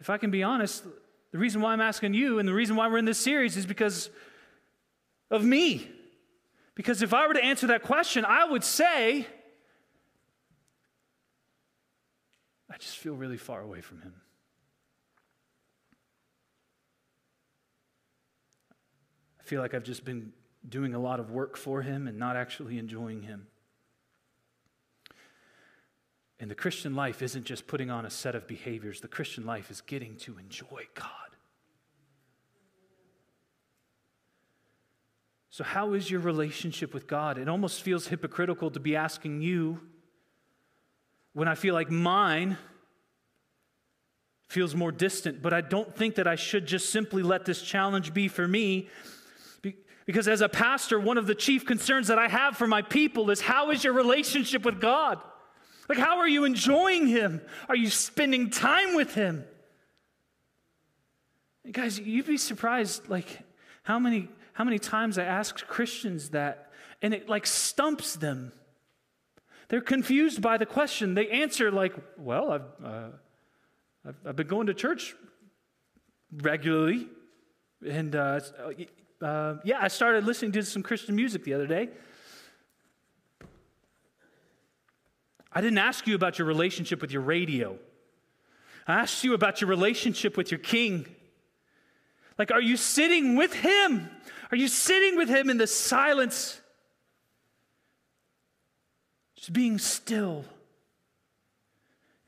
If 0.00 0.08
I 0.08 0.16
can 0.16 0.30
be 0.30 0.42
honest, 0.42 0.84
the 1.32 1.38
reason 1.38 1.60
why 1.60 1.74
I'm 1.74 1.80
asking 1.82 2.14
you 2.14 2.38
and 2.38 2.48
the 2.48 2.54
reason 2.54 2.76
why 2.76 2.88
we're 2.88 2.96
in 2.96 3.04
this 3.04 3.18
series 3.18 3.58
is 3.58 3.66
because 3.66 4.08
of 5.30 5.44
me. 5.44 5.86
Because 6.74 7.02
if 7.02 7.12
I 7.12 7.26
were 7.26 7.34
to 7.34 7.44
answer 7.44 7.66
that 7.66 7.82
question, 7.82 8.24
I 8.24 8.46
would 8.46 8.64
say, 8.64 9.26
I 12.70 12.78
just 12.78 12.96
feel 12.96 13.14
really 13.14 13.36
far 13.36 13.60
away 13.60 13.82
from 13.82 14.00
Him. 14.00 14.14
I 19.38 19.42
feel 19.42 19.60
like 19.60 19.74
I've 19.74 19.84
just 19.84 20.06
been 20.06 20.32
doing 20.68 20.94
a 20.94 20.98
lot 20.98 21.20
of 21.20 21.30
work 21.30 21.56
for 21.56 21.82
Him 21.82 22.06
and 22.06 22.18
not 22.18 22.36
actually 22.36 22.78
enjoying 22.78 23.22
Him. 23.22 23.46
And 26.38 26.50
the 26.50 26.54
Christian 26.54 26.94
life 26.94 27.22
isn't 27.22 27.44
just 27.44 27.66
putting 27.66 27.90
on 27.90 28.04
a 28.04 28.10
set 28.10 28.34
of 28.34 28.48
behaviors, 28.48 29.00
the 29.00 29.08
Christian 29.08 29.46
life 29.46 29.70
is 29.70 29.80
getting 29.80 30.16
to 30.18 30.38
enjoy 30.38 30.86
God. 30.94 31.08
So, 35.50 35.64
how 35.64 35.92
is 35.92 36.10
your 36.10 36.20
relationship 36.20 36.94
with 36.94 37.06
God? 37.06 37.36
It 37.36 37.46
almost 37.46 37.82
feels 37.82 38.06
hypocritical 38.06 38.70
to 38.70 38.80
be 38.80 38.96
asking 38.96 39.42
you 39.42 39.80
when 41.34 41.46
I 41.46 41.54
feel 41.54 41.74
like 41.74 41.90
mine 41.90 42.56
feels 44.48 44.74
more 44.74 44.90
distant, 44.90 45.42
but 45.42 45.52
I 45.52 45.60
don't 45.60 45.94
think 45.94 46.14
that 46.16 46.26
I 46.26 46.36
should 46.36 46.66
just 46.66 46.90
simply 46.90 47.22
let 47.22 47.44
this 47.44 47.62
challenge 47.62 48.12
be 48.12 48.28
for 48.28 48.48
me 48.48 48.88
because 50.06 50.28
as 50.28 50.40
a 50.40 50.48
pastor, 50.48 50.98
one 50.98 51.18
of 51.18 51.26
the 51.26 51.34
chief 51.34 51.64
concerns 51.64 52.08
that 52.08 52.18
I 52.18 52.28
have 52.28 52.56
for 52.56 52.66
my 52.66 52.82
people 52.82 53.30
is 53.30 53.40
how 53.40 53.70
is 53.70 53.84
your 53.84 53.92
relationship 53.92 54.64
with 54.64 54.80
God? 54.80 55.20
Like, 55.88 55.98
how 55.98 56.18
are 56.18 56.28
you 56.28 56.44
enjoying 56.44 57.06
Him? 57.06 57.40
Are 57.68 57.76
you 57.76 57.90
spending 57.90 58.50
time 58.50 58.94
with 58.94 59.14
Him? 59.14 59.44
Guys, 61.70 61.98
you'd 61.98 62.26
be 62.26 62.36
surprised, 62.36 63.08
like, 63.08 63.26
how 63.82 63.98
many, 63.98 64.28
how 64.52 64.64
many 64.64 64.78
times 64.78 65.18
I 65.18 65.24
ask 65.24 65.66
Christians 65.66 66.30
that, 66.30 66.70
and 67.00 67.14
it 67.14 67.28
like 67.28 67.46
stumps 67.46 68.14
them. 68.14 68.52
They're 69.68 69.80
confused 69.80 70.42
by 70.42 70.58
the 70.58 70.66
question. 70.66 71.14
They 71.14 71.28
answer 71.28 71.70
like, 71.70 71.94
well, 72.18 72.52
I've, 72.52 72.84
uh, 72.84 73.08
I've, 74.06 74.16
I've, 74.26 74.36
been 74.36 74.46
going 74.46 74.66
to 74.66 74.74
church 74.74 75.14
regularly. 76.32 77.08
And 77.88 78.14
uh, 78.14 78.40
uh, 79.22 79.56
yeah, 79.64 79.78
I 79.80 79.88
started 79.88 80.24
listening 80.24 80.52
to 80.52 80.62
some 80.62 80.82
Christian 80.82 81.14
music 81.14 81.44
the 81.44 81.54
other 81.54 81.66
day. 81.66 81.90
I 85.52 85.60
didn't 85.60 85.78
ask 85.78 86.06
you 86.06 86.14
about 86.14 86.38
your 86.38 86.48
relationship 86.48 87.00
with 87.00 87.12
your 87.12 87.22
radio. 87.22 87.78
I 88.86 88.94
asked 88.94 89.22
you 89.22 89.34
about 89.34 89.60
your 89.60 89.68
relationship 89.68 90.36
with 90.36 90.50
your 90.50 90.58
king. 90.58 91.06
Like, 92.38 92.50
are 92.50 92.60
you 92.60 92.76
sitting 92.76 93.36
with 93.36 93.52
him? 93.52 94.10
Are 94.50 94.56
you 94.56 94.68
sitting 94.68 95.16
with 95.16 95.28
him 95.28 95.50
in 95.50 95.58
the 95.58 95.66
silence? 95.66 96.60
Just 99.36 99.52
being 99.52 99.78
still 99.78 100.44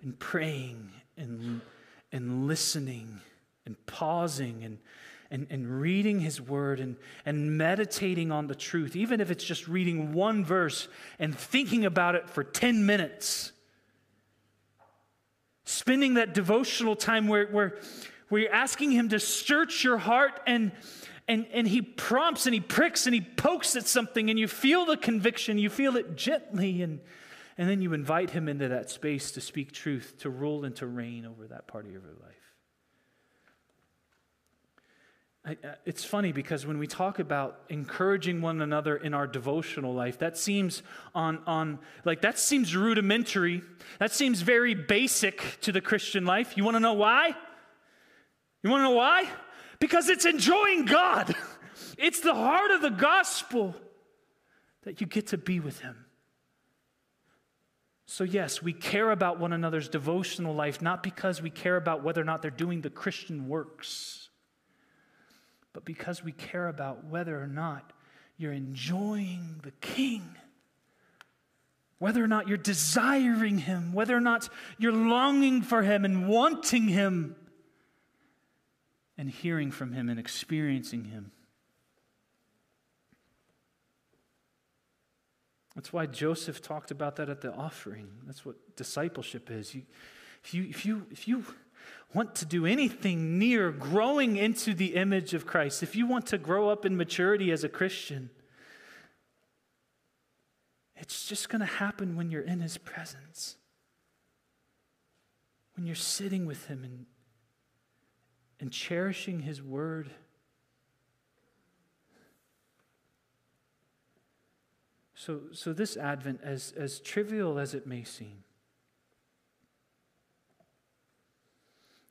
and 0.03 0.19
praying 0.19 0.91
and, 1.17 1.61
and 2.13 2.47
listening 2.47 3.21
and 3.67 3.75
pausing 3.87 4.63
and, 4.63 4.79
and, 5.31 5.47
and 5.51 5.81
reading 5.81 6.21
his 6.21 6.41
word 6.41 6.81
and, 6.81 6.97
and 7.25 7.57
meditating 7.57 8.31
on 8.31 8.47
the 8.47 8.55
truth, 8.55 8.97
even 8.97 9.21
if 9.21 9.31
it's 9.31 9.45
just 9.45 9.69
reading 9.69 10.13
one 10.13 10.45
verse 10.45 10.89
and 11.19 11.37
thinking 11.37 11.85
about 11.85 12.15
it 12.15 12.29
for 12.29 12.45
10 12.45 12.87
minutes. 12.87 13.53
Spending 15.65 16.15
that 16.15 16.35
devotional 16.35 16.95
time 16.95 17.27
where, 17.27 17.47
where, 17.47 17.79
where 18.29 18.43
you're 18.43 18.55
asking 18.55 18.93
him 18.93 19.09
to 19.09 19.19
search 19.19 19.83
your 19.83 19.99
heart 19.99 20.41
and, 20.47 20.73
and, 21.27 21.47
and 21.53 21.67
he 21.67 21.81
prompts 21.81 22.47
and 22.47 22.55
he 22.55 22.61
pricks 22.61 23.07
and 23.07 23.15
he 23.15 23.21
pokes 23.21 23.77
at 23.77 23.87
something 23.87 24.29
and 24.29 24.39
you 24.39 24.47
feel 24.47 24.85
the 24.85 24.97
conviction, 24.97 25.59
you 25.59 25.71
feel 25.71 25.97
it 25.97 26.17
gently, 26.17 26.83
and, 26.83 27.01
and 27.57 27.69
then 27.69 27.81
you 27.81 27.93
invite 27.93 28.31
him 28.31 28.49
into 28.49 28.69
that 28.69 28.91
space 28.91 29.33
to 29.33 29.41
speak 29.41 29.73
truth, 29.73 30.15
to 30.19 30.31
rule 30.31 30.65
and 30.65 30.77
to 30.77 30.87
reign 30.87 31.25
over 31.25 31.47
that 31.47 31.67
part 31.67 31.87
of 31.87 31.93
your 31.93 32.03
life. 32.03 32.35
I, 34.83 35.34
it's 35.85 36.05
funny 36.05 36.33
because 36.33 36.65
when 36.65 36.79
we 36.79 36.87
talk 36.87 37.19
about 37.19 37.61
encouraging 37.69 38.41
one 38.41 38.63
another 38.63 38.97
in 38.97 39.13
our 39.13 39.27
devotional 39.27 39.93
life, 39.93 40.19
that 40.21 40.39
seems 40.39 40.83
on, 41.15 41.41
on 41.47 41.81
like 42.05 42.23
that 42.23 42.39
seems 42.39 42.75
rudimentary. 42.75 43.63
That 43.99 44.13
seems 44.13 44.41
very 44.41 44.75
basic 44.75 45.59
to 45.61 45.73
the 45.73 45.83
Christian 45.83 46.25
life. 46.25 46.57
You 46.57 46.65
want 46.65 46.77
to 46.77 46.81
know 46.81 46.95
why? 46.95 47.37
You 48.63 48.71
want 48.71 48.81
to 48.81 48.85
know 48.85 48.97
why? 48.97 49.29
Because 49.81 50.09
it's 50.09 50.25
enjoying 50.25 50.87
God. 50.87 51.35
It's 51.97 52.21
the 52.21 52.35
heart 52.35 52.71
of 52.71 52.83
the 52.83 52.91
gospel 52.91 53.75
that 54.83 55.01
you 55.01 55.07
get 55.07 55.29
to 55.29 55.39
be 55.39 55.61
with 55.61 55.81
Him. 55.81 56.07
So, 58.07 58.25
yes, 58.25 58.63
we 58.63 58.73
care 58.73 59.11
about 59.11 59.41
one 59.41 59.53
another's 59.53 59.89
devotional 59.89 60.55
life, 60.55 60.83
not 60.83 61.03
because 61.03 61.43
we 61.43 61.51
care 61.51 61.77
about 61.77 62.05
whether 62.05 62.21
or 62.21 62.25
not 62.25 62.43
they're 62.43 62.51
doing 62.51 62.81
the 62.81 62.91
Christian 62.91 63.49
works 63.49 64.24
but 65.75 65.85
because 65.85 66.25
we 66.25 66.33
care 66.33 66.69
about 66.69 67.05
whether 67.05 67.39
or 67.39 67.49
not 67.49 67.93
you're 68.39 68.53
enjoying 68.53 69.61
the 69.63 69.73
King, 69.83 70.37
whether 71.99 72.25
or 72.25 72.29
not 72.29 72.49
you're 72.49 72.57
desiring 72.57 73.59
Him, 73.59 73.93
whether 73.93 74.17
or 74.17 74.21
not 74.21 74.49
you're 74.79 74.93
longing 74.93 75.61
for 75.61 75.83
Him 75.83 76.07
and 76.07 76.27
wanting 76.27 76.89
Him, 76.89 77.37
and 79.19 79.31
hearing 79.31 79.71
from 79.71 79.93
Him 79.93 80.09
and 80.09 80.19
experiencing 80.19 81.05
Him. 81.05 81.33
That's 85.75 85.93
why 85.93 86.07
Joseph 86.07 86.63
talked 86.63 86.93
about 86.93 87.17
that 87.17 87.29
at 87.29 87.41
the 87.41 87.53
offering. 87.53 88.09
That's 88.27 88.45
what 88.45 88.77
discipleship 88.77 89.51
is. 89.51 89.75
You, 89.75 89.83
if, 90.45 90.55
you, 90.55 90.67
if, 90.69 90.87
you, 90.87 91.07
if 91.11 91.27
you 91.27 91.45
want 92.15 92.37
to 92.37 92.47
do 92.47 92.65
anything 92.65 93.39
near 93.39 93.71
growing 93.73 94.37
into 94.37 94.73
the 94.73 94.95
image 94.95 95.35
of 95.35 95.47
Christ, 95.47 95.83
if 95.83 95.97
you 95.97 96.07
want 96.07 96.27
to 96.27 96.39
grow 96.39 96.69
up 96.69 96.87
in 96.87 96.97
maturity 96.97 97.51
as 97.51 97.65
a 97.65 97.69
Christian, 97.69 98.31
it's 100.97 101.27
just 101.27 101.49
going 101.49 101.61
to 101.61 101.67
happen 101.67 102.17
when 102.17 102.31
you're 102.31 102.43
in 102.43 102.61
His 102.61 102.79
presence, 102.79 103.57
when 105.77 105.87
you're 105.87 105.97
sitting 105.97 106.47
with 106.47 106.67
Him 106.67 106.85
and, 106.85 107.07
and 108.61 108.73
cherishing 108.73 109.41
His 109.41 109.61
word. 109.61 110.11
So, 115.17 115.41
so 115.53 115.73
this 115.73 115.97
Advent, 115.97 116.41
as, 116.45 116.73
as 116.77 117.01
trivial 117.01 117.59
as 117.59 117.75
it 117.75 117.87
may 117.87 118.05
seem, 118.05 118.45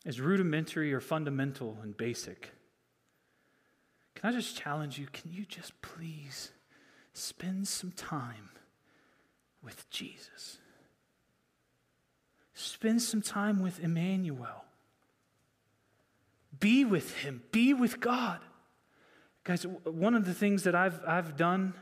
as 0.05 0.19
rudimentary 0.19 0.93
or 0.93 0.99
fundamental 0.99 1.77
and 1.81 1.95
basic. 1.95 2.51
Can 4.15 4.29
I 4.29 4.33
just 4.33 4.57
challenge 4.57 4.99
you? 4.99 5.07
Can 5.11 5.31
you 5.33 5.45
just 5.45 5.81
please 5.81 6.51
spend 7.13 7.67
some 7.67 7.91
time 7.91 8.49
with 9.63 9.89
Jesus? 9.89 10.57
Spend 12.53 13.01
some 13.01 13.21
time 13.21 13.61
with 13.61 13.79
Emmanuel. 13.79 14.65
Be 16.59 16.85
with 16.85 17.17
him, 17.17 17.43
be 17.51 17.73
with 17.73 17.99
God. 17.99 18.39
Guys, 19.43 19.65
one 19.83 20.15
of 20.15 20.25
the 20.25 20.33
things 20.33 20.63
that 20.63 20.75
I've, 20.75 21.01
I've 21.05 21.35
done 21.35 21.73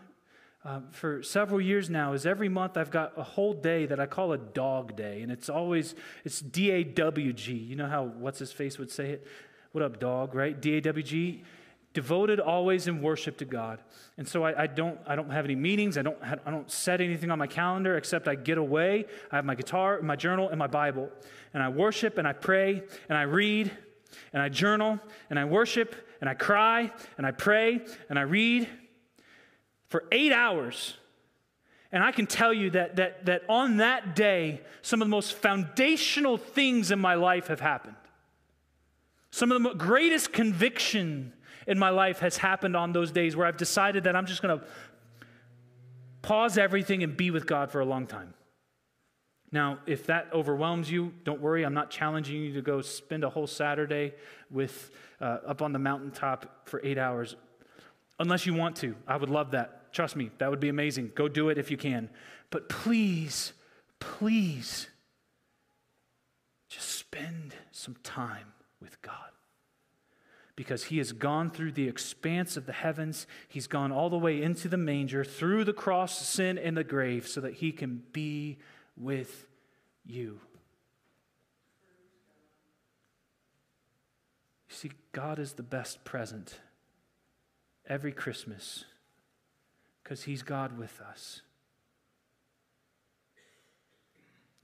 uh, 0.64 0.80
for 0.91 1.24
several 1.24 1.59
years 1.59 1.89
now 1.89 2.14
is 2.14 2.26
every 2.26 2.49
month 2.49 2.78
I've 2.78 2.91
got 2.91 3.14
a 3.18 3.24
whole 3.24 3.53
day 3.53 3.88
that 3.88 3.99
I 3.99 4.05
call 4.05 4.32
a 4.32 4.38
dog 4.38 4.95
day, 4.95 5.22
and 5.22 5.32
it's 5.32 5.49
always 5.49 5.95
it's 6.24 6.39
D 6.39 6.70
A 6.72 6.84
W 6.84 7.34
G. 7.34 7.53
You 7.53 7.76
know 7.76 7.88
how 7.88 8.03
what's 8.03 8.39
his 8.39 8.51
face 8.51 8.78
would 8.78 8.91
say 8.91 9.12
it? 9.12 9.28
What 9.72 9.84
up, 9.84 9.99
dog? 9.99 10.36
Right? 10.36 10.59
D 10.59 10.78
A 10.78 10.82
W 10.82 11.03
G. 11.03 11.43
Devoted 11.93 12.39
always 12.39 12.88
in 12.88 13.01
worship 13.01 13.38
to 13.39 13.45
God, 13.45 13.80
and 14.18 14.26
so 14.26 14.45
I, 14.45 14.64
I 14.64 14.68
don't 14.68 14.97
I 15.05 15.18
don't 15.18 15.30
have 15.30 15.43
any 15.43 15.55
meetings. 15.55 15.97
I 15.97 16.03
don't 16.03 16.18
I 16.24 16.49
don't 16.49 16.72
set 16.72 17.01
anything 17.01 17.32
on 17.32 17.39
my 17.39 17.47
calendar 17.47 17.97
except 17.97 18.30
I 18.30 18.36
get 18.36 18.57
away. 18.57 19.07
I 19.30 19.36
have 19.36 19.43
my 19.43 19.55
guitar, 19.55 20.01
my 20.01 20.16
journal, 20.16 20.47
and 20.47 20.57
my 20.57 20.68
Bible, 20.68 21.09
and 21.53 21.62
I 21.62 21.68
worship 21.68 22.18
and 22.18 22.26
I 22.26 22.32
pray 22.32 22.84
and 23.09 23.18
I 23.18 23.24
read 23.24 23.72
and 24.32 24.41
I 24.41 24.47
journal 24.47 24.99
and 25.30 25.38
I 25.38 25.43
worship 25.43 25.95
and 26.22 26.30
I 26.30 26.34
cry 26.34 26.91
and 27.18 27.28
I 27.28 27.32
pray 27.32 27.82
and 28.09 28.18
I 28.18 28.22
read 28.22 28.70
for 29.92 30.06
eight 30.14 30.32
hours. 30.32 30.98
And 31.92 32.02
I 32.02 32.14
can 32.14 32.26
tell 32.26 32.54
you 32.54 32.70
that, 32.70 32.96
that, 32.96 33.26
that 33.26 33.44
on 33.50 33.78
that 33.78 34.16
day, 34.16 34.62
some 34.82 35.02
of 35.02 35.08
the 35.08 35.12
most 35.12 35.34
foundational 35.34 36.38
things 36.38 36.92
in 36.92 37.00
my 37.00 37.16
life 37.16 37.48
have 37.48 37.60
happened. 37.60 37.98
Some 39.32 39.52
of 39.52 39.62
the 39.62 39.74
greatest 39.74 40.32
conviction 40.32 41.34
in 41.68 41.78
my 41.78 41.89
life 41.89 42.20
has 42.20 42.38
happened 42.38 42.78
on 42.78 42.94
those 42.94 43.12
days 43.12 43.36
where 43.36 43.46
I've 43.46 43.58
decided 43.58 44.06
that 44.06 44.16
I'm 44.16 44.26
just 44.26 44.42
going 44.42 44.58
to 44.58 44.66
pause 46.22 46.58
everything 46.58 47.04
and 47.04 47.18
be 47.18 47.30
with 47.30 47.46
God 47.46 47.70
for 47.70 47.82
a 47.82 47.86
long 47.86 48.08
time. 48.08 48.34
Now, 49.52 49.80
if 49.86 50.06
that 50.06 50.30
overwhelms 50.32 50.89
you, 50.89 51.12
don't 51.26 51.42
worry. 51.42 51.66
I'm 51.66 51.74
not 51.74 51.89
challenging 51.89 52.42
you 52.42 52.54
to 52.54 52.62
go 52.62 52.80
spend 52.82 53.26
a 53.26 53.30
whole 53.30 53.48
Saturday 53.48 54.14
with 54.50 54.92
uh, 55.20 55.39
up 55.46 55.62
on 55.62 55.74
the 55.74 55.80
mountaintop 55.80 56.70
for 56.70 56.80
eight 56.86 56.98
hours, 56.98 57.36
unless 58.18 58.46
you 58.46 58.54
want 58.54 58.78
to. 58.78 58.96
I 59.06 59.18
would 59.18 59.30
love 59.30 59.52
that. 59.52 59.81
Trust 59.92 60.16
me, 60.16 60.32
that 60.38 60.50
would 60.50 60.60
be 60.60 60.70
amazing. 60.70 61.12
Go 61.16 61.28
do 61.28 61.50
it 61.50 61.58
if 61.58 61.70
you 61.70 61.78
can. 61.78 62.10
But 62.50 62.70
please, 62.70 63.54
please, 64.00 64.88
just 66.70 66.89
spend 66.89 67.54
some 67.72 67.98
time 68.04 68.54
with 68.82 69.02
God. 69.02 69.16
Because 70.56 70.86
he 70.86 70.98
has 71.00 71.12
gone 71.12 71.50
through 71.50 71.72
the 71.72 71.88
expanse 71.88 72.56
of 72.56 72.66
the 72.66 72.74
heavens, 72.74 73.26
he's 73.48 73.68
gone 73.68 73.92
all 73.92 74.10
the 74.10 74.18
way 74.18 74.42
into 74.42 74.68
the 74.68 74.78
manger, 74.78 75.24
through 75.24 75.64
the 75.64 75.74
cross, 75.74 76.26
sin, 76.26 76.58
and 76.58 76.78
the 76.78 76.84
grave, 76.84 77.28
so 77.28 77.42
that 77.42 77.56
he 77.56 77.72
can 77.72 78.04
be 78.12 78.60
with 78.96 79.48
you. 80.06 80.39
You 84.70 84.76
see, 84.76 84.92
God 85.12 85.39
is 85.39 85.54
the 85.54 85.64
best 85.64 86.04
present 86.06 86.60
every 87.88 88.12
Christmas 88.12 88.86
because 90.04 90.24
He's 90.24 90.43
God 90.43 90.78
with 90.78 90.99
us. 91.02 91.41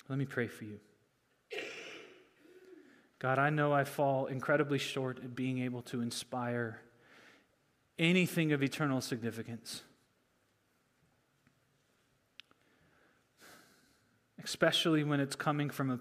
Let 0.10 0.18
me 0.18 0.26
pray 0.26 0.48
for 0.48 0.64
you. 0.64 0.80
God, 3.20 3.40
I 3.40 3.50
know 3.50 3.74
I 3.74 3.84
fall 3.84 4.28
incredibly 4.28 4.78
short 4.78 5.18
at 5.24 5.36
being 5.36 5.60
able 5.60 5.82
to 5.84 6.02
inspire 6.02 6.82
anything 7.98 8.52
of 8.52 8.62
eternal 8.62 9.02
significance. 9.02 9.82
especially 14.48 15.04
when 15.04 15.20
it's 15.20 15.36
coming 15.36 15.70
from 15.70 15.92
a, 15.92 16.00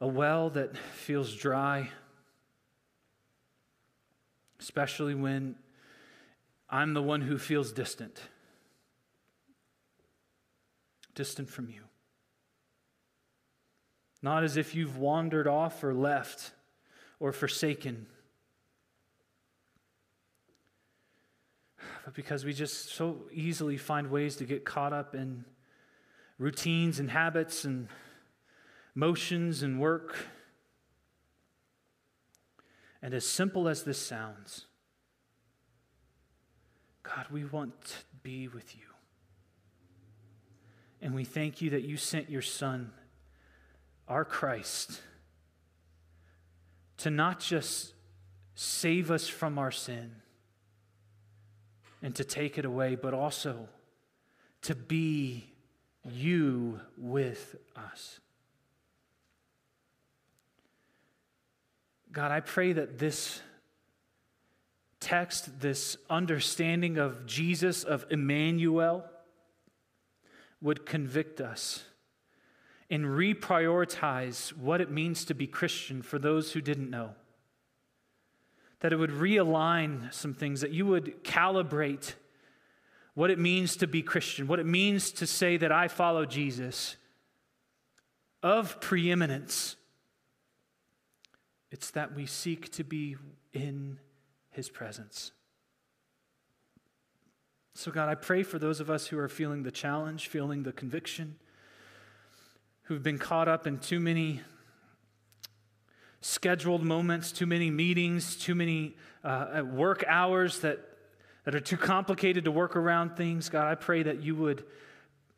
a 0.00 0.08
well 0.08 0.50
that 0.50 0.76
feels 0.76 1.32
dry, 1.32 1.88
especially 4.58 5.14
when 5.14 5.54
I'm 6.74 6.92
the 6.92 7.02
one 7.02 7.20
who 7.20 7.38
feels 7.38 7.70
distant, 7.70 8.20
distant 11.14 11.48
from 11.48 11.70
you. 11.70 11.82
Not 14.22 14.42
as 14.42 14.56
if 14.56 14.74
you've 14.74 14.96
wandered 14.96 15.46
off 15.46 15.84
or 15.84 15.94
left 15.94 16.50
or 17.20 17.30
forsaken, 17.30 18.08
but 22.04 22.12
because 22.12 22.44
we 22.44 22.52
just 22.52 22.88
so 22.92 23.20
easily 23.32 23.76
find 23.76 24.10
ways 24.10 24.34
to 24.38 24.44
get 24.44 24.64
caught 24.64 24.92
up 24.92 25.14
in 25.14 25.44
routines 26.38 26.98
and 26.98 27.08
habits 27.08 27.64
and 27.64 27.86
motions 28.96 29.62
and 29.62 29.78
work. 29.78 30.26
And 33.00 33.14
as 33.14 33.24
simple 33.24 33.68
as 33.68 33.84
this 33.84 34.04
sounds, 34.04 34.66
God, 37.04 37.26
we 37.30 37.44
want 37.44 37.80
to 37.84 37.94
be 38.22 38.48
with 38.48 38.74
you. 38.74 38.82
And 41.00 41.14
we 41.14 41.24
thank 41.24 41.60
you 41.60 41.70
that 41.70 41.82
you 41.82 41.96
sent 41.96 42.30
your 42.30 42.42
Son, 42.42 42.90
our 44.08 44.24
Christ, 44.24 45.00
to 46.98 47.10
not 47.10 47.40
just 47.40 47.92
save 48.54 49.10
us 49.10 49.28
from 49.28 49.58
our 49.58 49.70
sin 49.70 50.12
and 52.02 52.14
to 52.14 52.24
take 52.24 52.56
it 52.56 52.64
away, 52.64 52.94
but 52.94 53.12
also 53.12 53.68
to 54.62 54.74
be 54.74 55.44
you 56.10 56.80
with 56.96 57.56
us. 57.76 58.20
God, 62.12 62.30
I 62.30 62.40
pray 62.40 62.72
that 62.72 62.98
this 62.98 63.40
text, 65.04 65.60
this 65.60 65.98
understanding 66.08 66.96
of 66.96 67.26
Jesus, 67.26 67.84
of 67.84 68.06
Emmanuel, 68.10 69.04
would 70.62 70.86
convict 70.86 71.42
us 71.42 71.84
and 72.88 73.04
reprioritize 73.04 74.56
what 74.56 74.80
it 74.80 74.90
means 74.90 75.26
to 75.26 75.34
be 75.34 75.46
Christian 75.46 76.00
for 76.00 76.18
those 76.18 76.52
who 76.52 76.62
didn't 76.62 76.88
know. 76.88 77.10
That 78.80 78.94
it 78.94 78.96
would 78.96 79.10
realign 79.10 80.12
some 80.12 80.32
things, 80.32 80.62
that 80.62 80.70
you 80.70 80.86
would 80.86 81.22
calibrate 81.22 82.14
what 83.12 83.30
it 83.30 83.38
means 83.38 83.76
to 83.76 83.86
be 83.86 84.00
Christian, 84.00 84.46
what 84.46 84.58
it 84.58 84.66
means 84.66 85.12
to 85.12 85.26
say 85.26 85.58
that 85.58 85.70
I 85.70 85.88
follow 85.88 86.24
Jesus 86.24 86.96
of 88.42 88.80
preeminence. 88.80 89.76
It's 91.70 91.90
that 91.90 92.14
we 92.14 92.24
seek 92.24 92.72
to 92.72 92.84
be 92.84 93.16
in 93.52 93.98
his 94.54 94.68
presence. 94.68 95.32
So, 97.74 97.90
God, 97.90 98.08
I 98.08 98.14
pray 98.14 98.44
for 98.44 98.58
those 98.58 98.78
of 98.78 98.88
us 98.88 99.08
who 99.08 99.18
are 99.18 99.28
feeling 99.28 99.64
the 99.64 99.72
challenge, 99.72 100.28
feeling 100.28 100.62
the 100.62 100.72
conviction, 100.72 101.36
who've 102.84 103.02
been 103.02 103.18
caught 103.18 103.48
up 103.48 103.66
in 103.66 103.78
too 103.78 103.98
many 103.98 104.42
scheduled 106.20 106.84
moments, 106.84 107.32
too 107.32 107.46
many 107.46 107.70
meetings, 107.70 108.36
too 108.36 108.54
many 108.54 108.96
uh, 109.24 109.62
work 109.64 110.04
hours 110.06 110.60
that, 110.60 110.78
that 111.44 111.54
are 111.54 111.60
too 111.60 111.76
complicated 111.76 112.44
to 112.44 112.52
work 112.52 112.76
around 112.76 113.16
things. 113.16 113.48
God, 113.48 113.66
I 113.66 113.74
pray 113.74 114.04
that 114.04 114.22
you 114.22 114.36
would 114.36 114.64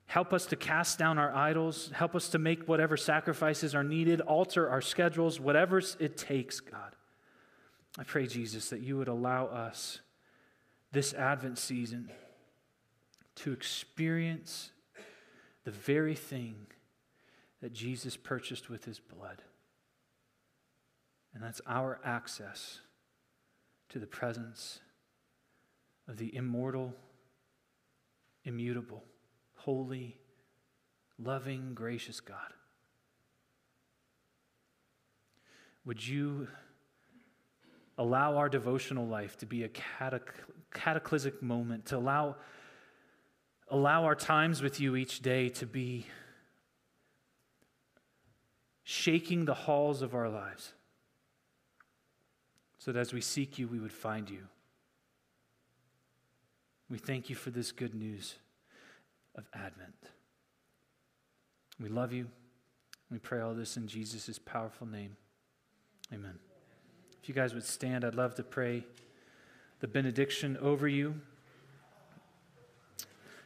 help 0.04 0.34
us 0.34 0.46
to 0.46 0.56
cast 0.56 0.98
down 0.98 1.18
our 1.18 1.34
idols, 1.34 1.90
help 1.94 2.14
us 2.14 2.28
to 2.28 2.38
make 2.38 2.68
whatever 2.68 2.96
sacrifices 2.98 3.74
are 3.74 3.82
needed, 3.82 4.20
alter 4.20 4.68
our 4.68 4.82
schedules, 4.82 5.40
whatever 5.40 5.80
it 5.98 6.18
takes, 6.18 6.60
God. 6.60 6.95
I 7.98 8.04
pray, 8.04 8.26
Jesus, 8.26 8.68
that 8.70 8.80
you 8.80 8.96
would 8.98 9.08
allow 9.08 9.46
us 9.46 10.00
this 10.92 11.14
Advent 11.14 11.58
season 11.58 12.10
to 13.36 13.52
experience 13.52 14.70
the 15.64 15.70
very 15.70 16.14
thing 16.14 16.66
that 17.60 17.72
Jesus 17.72 18.16
purchased 18.16 18.68
with 18.68 18.84
his 18.84 18.98
blood. 18.98 19.42
And 21.34 21.42
that's 21.42 21.60
our 21.66 22.00
access 22.04 22.80
to 23.88 23.98
the 23.98 24.06
presence 24.06 24.80
of 26.08 26.18
the 26.18 26.34
immortal, 26.34 26.94
immutable, 28.44 29.02
holy, 29.54 30.16
loving, 31.18 31.72
gracious 31.74 32.20
God. 32.20 32.52
Would 35.84 36.06
you 36.06 36.48
allow 37.98 38.36
our 38.36 38.48
devotional 38.48 39.06
life 39.06 39.36
to 39.38 39.46
be 39.46 39.64
a 39.64 39.70
cataclysmic 40.72 41.42
moment, 41.42 41.86
to 41.86 41.96
allow, 41.96 42.36
allow 43.68 44.04
our 44.04 44.14
times 44.14 44.62
with 44.62 44.80
you 44.80 44.96
each 44.96 45.20
day 45.20 45.48
to 45.48 45.66
be 45.66 46.06
shaking 48.84 49.46
the 49.46 49.54
halls 49.54 50.02
of 50.02 50.14
our 50.14 50.28
lives, 50.28 50.72
so 52.78 52.92
that 52.92 53.00
as 53.00 53.12
we 53.12 53.20
seek 53.20 53.58
you, 53.58 53.66
we 53.66 53.80
would 53.80 53.92
find 53.92 54.30
you. 54.30 54.46
We 56.88 56.98
thank 56.98 57.28
you 57.28 57.34
for 57.34 57.50
this 57.50 57.72
good 57.72 57.94
news 57.94 58.36
of 59.34 59.48
Advent. 59.52 60.10
We 61.80 61.88
love 61.88 62.12
you. 62.12 62.28
We 63.10 63.18
pray 63.18 63.40
all 63.40 63.54
this 63.54 63.76
in 63.76 63.88
Jesus' 63.88 64.38
powerful 64.38 64.86
name. 64.86 65.16
Amen. 66.12 66.38
If 67.26 67.30
you 67.30 67.34
guys 67.34 67.54
would 67.54 67.64
stand, 67.64 68.04
I'd 68.04 68.14
love 68.14 68.36
to 68.36 68.44
pray 68.44 68.84
the 69.80 69.88
benediction 69.88 70.56
over 70.58 70.86
you. 70.86 71.16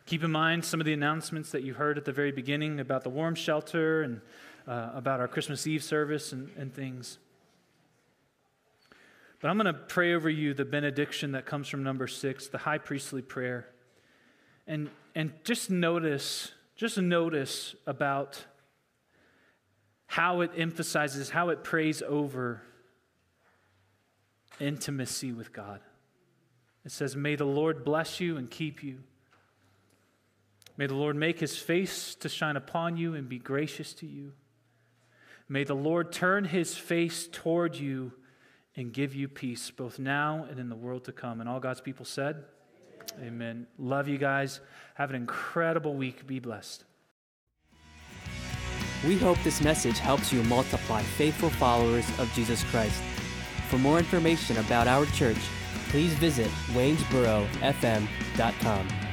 Keep 0.04 0.22
in 0.22 0.30
mind 0.30 0.66
some 0.66 0.80
of 0.80 0.84
the 0.84 0.92
announcements 0.92 1.50
that 1.52 1.62
you 1.62 1.72
heard 1.72 1.96
at 1.96 2.04
the 2.04 2.12
very 2.12 2.30
beginning 2.30 2.78
about 2.78 3.04
the 3.04 3.08
warm 3.08 3.34
shelter 3.34 4.02
and 4.02 4.20
uh, 4.68 4.90
about 4.92 5.18
our 5.18 5.28
Christmas 5.28 5.66
Eve 5.66 5.82
service 5.82 6.30
and, 6.30 6.50
and 6.58 6.74
things. 6.74 7.16
But 9.40 9.48
I'm 9.48 9.56
going 9.56 9.64
to 9.64 9.80
pray 9.80 10.12
over 10.12 10.28
you 10.28 10.52
the 10.52 10.66
benediction 10.66 11.32
that 11.32 11.46
comes 11.46 11.66
from 11.66 11.82
number 11.82 12.06
six, 12.06 12.48
the 12.48 12.58
high 12.58 12.76
priestly 12.76 13.22
prayer. 13.22 13.66
And, 14.66 14.90
and 15.14 15.32
just 15.42 15.70
notice, 15.70 16.52
just 16.76 16.98
notice 16.98 17.74
about 17.86 18.44
how 20.06 20.42
it 20.42 20.50
emphasizes, 20.54 21.30
how 21.30 21.48
it 21.48 21.64
prays 21.64 22.02
over 22.02 22.60
intimacy 24.61 25.32
with 25.32 25.52
God. 25.52 25.80
It 26.84 26.92
says, 26.92 27.16
May 27.16 27.36
the 27.36 27.44
Lord 27.44 27.84
bless 27.84 28.20
you 28.20 28.36
and 28.36 28.50
keep 28.50 28.82
you. 28.82 29.00
May 30.76 30.86
the 30.86 30.94
Lord 30.94 31.16
make 31.16 31.40
his 31.40 31.58
face 31.58 32.14
to 32.16 32.28
shine 32.28 32.56
upon 32.56 32.96
you 32.96 33.14
and 33.14 33.28
be 33.28 33.38
gracious 33.38 33.92
to 33.94 34.06
you. 34.06 34.32
May 35.48 35.64
the 35.64 35.74
Lord 35.74 36.12
turn 36.12 36.44
his 36.44 36.76
face 36.76 37.28
toward 37.30 37.76
you 37.76 38.12
and 38.76 38.92
give 38.92 39.14
you 39.14 39.28
peace, 39.28 39.70
both 39.70 39.98
now 39.98 40.46
and 40.48 40.58
in 40.58 40.68
the 40.68 40.76
world 40.76 41.04
to 41.04 41.12
come. 41.12 41.40
And 41.40 41.48
all 41.48 41.61
God's 41.61 41.80
people 41.80 42.04
said, 42.04 42.44
Amen. 43.18 43.26
Amen. 43.26 43.66
Love 43.78 44.08
you 44.08 44.16
guys. 44.16 44.61
Have 44.94 45.11
an 45.11 45.16
incredible 45.16 45.94
week. 45.94 46.26
Be 46.26 46.38
blessed. 46.38 46.84
We 49.06 49.16
hope 49.16 49.38
this 49.42 49.61
message 49.61 49.98
helps 49.98 50.32
you 50.32 50.42
multiply 50.44 51.02
faithful 51.02 51.50
followers 51.50 52.06
of 52.18 52.32
Jesus 52.34 52.62
Christ. 52.64 53.02
For 53.70 53.78
more 53.78 53.98
information 53.98 54.56
about 54.56 54.88
our 54.88 55.06
church, 55.06 55.38
please 55.90 56.12
visit 56.14 56.48
waynesborofm.com. 56.72 59.09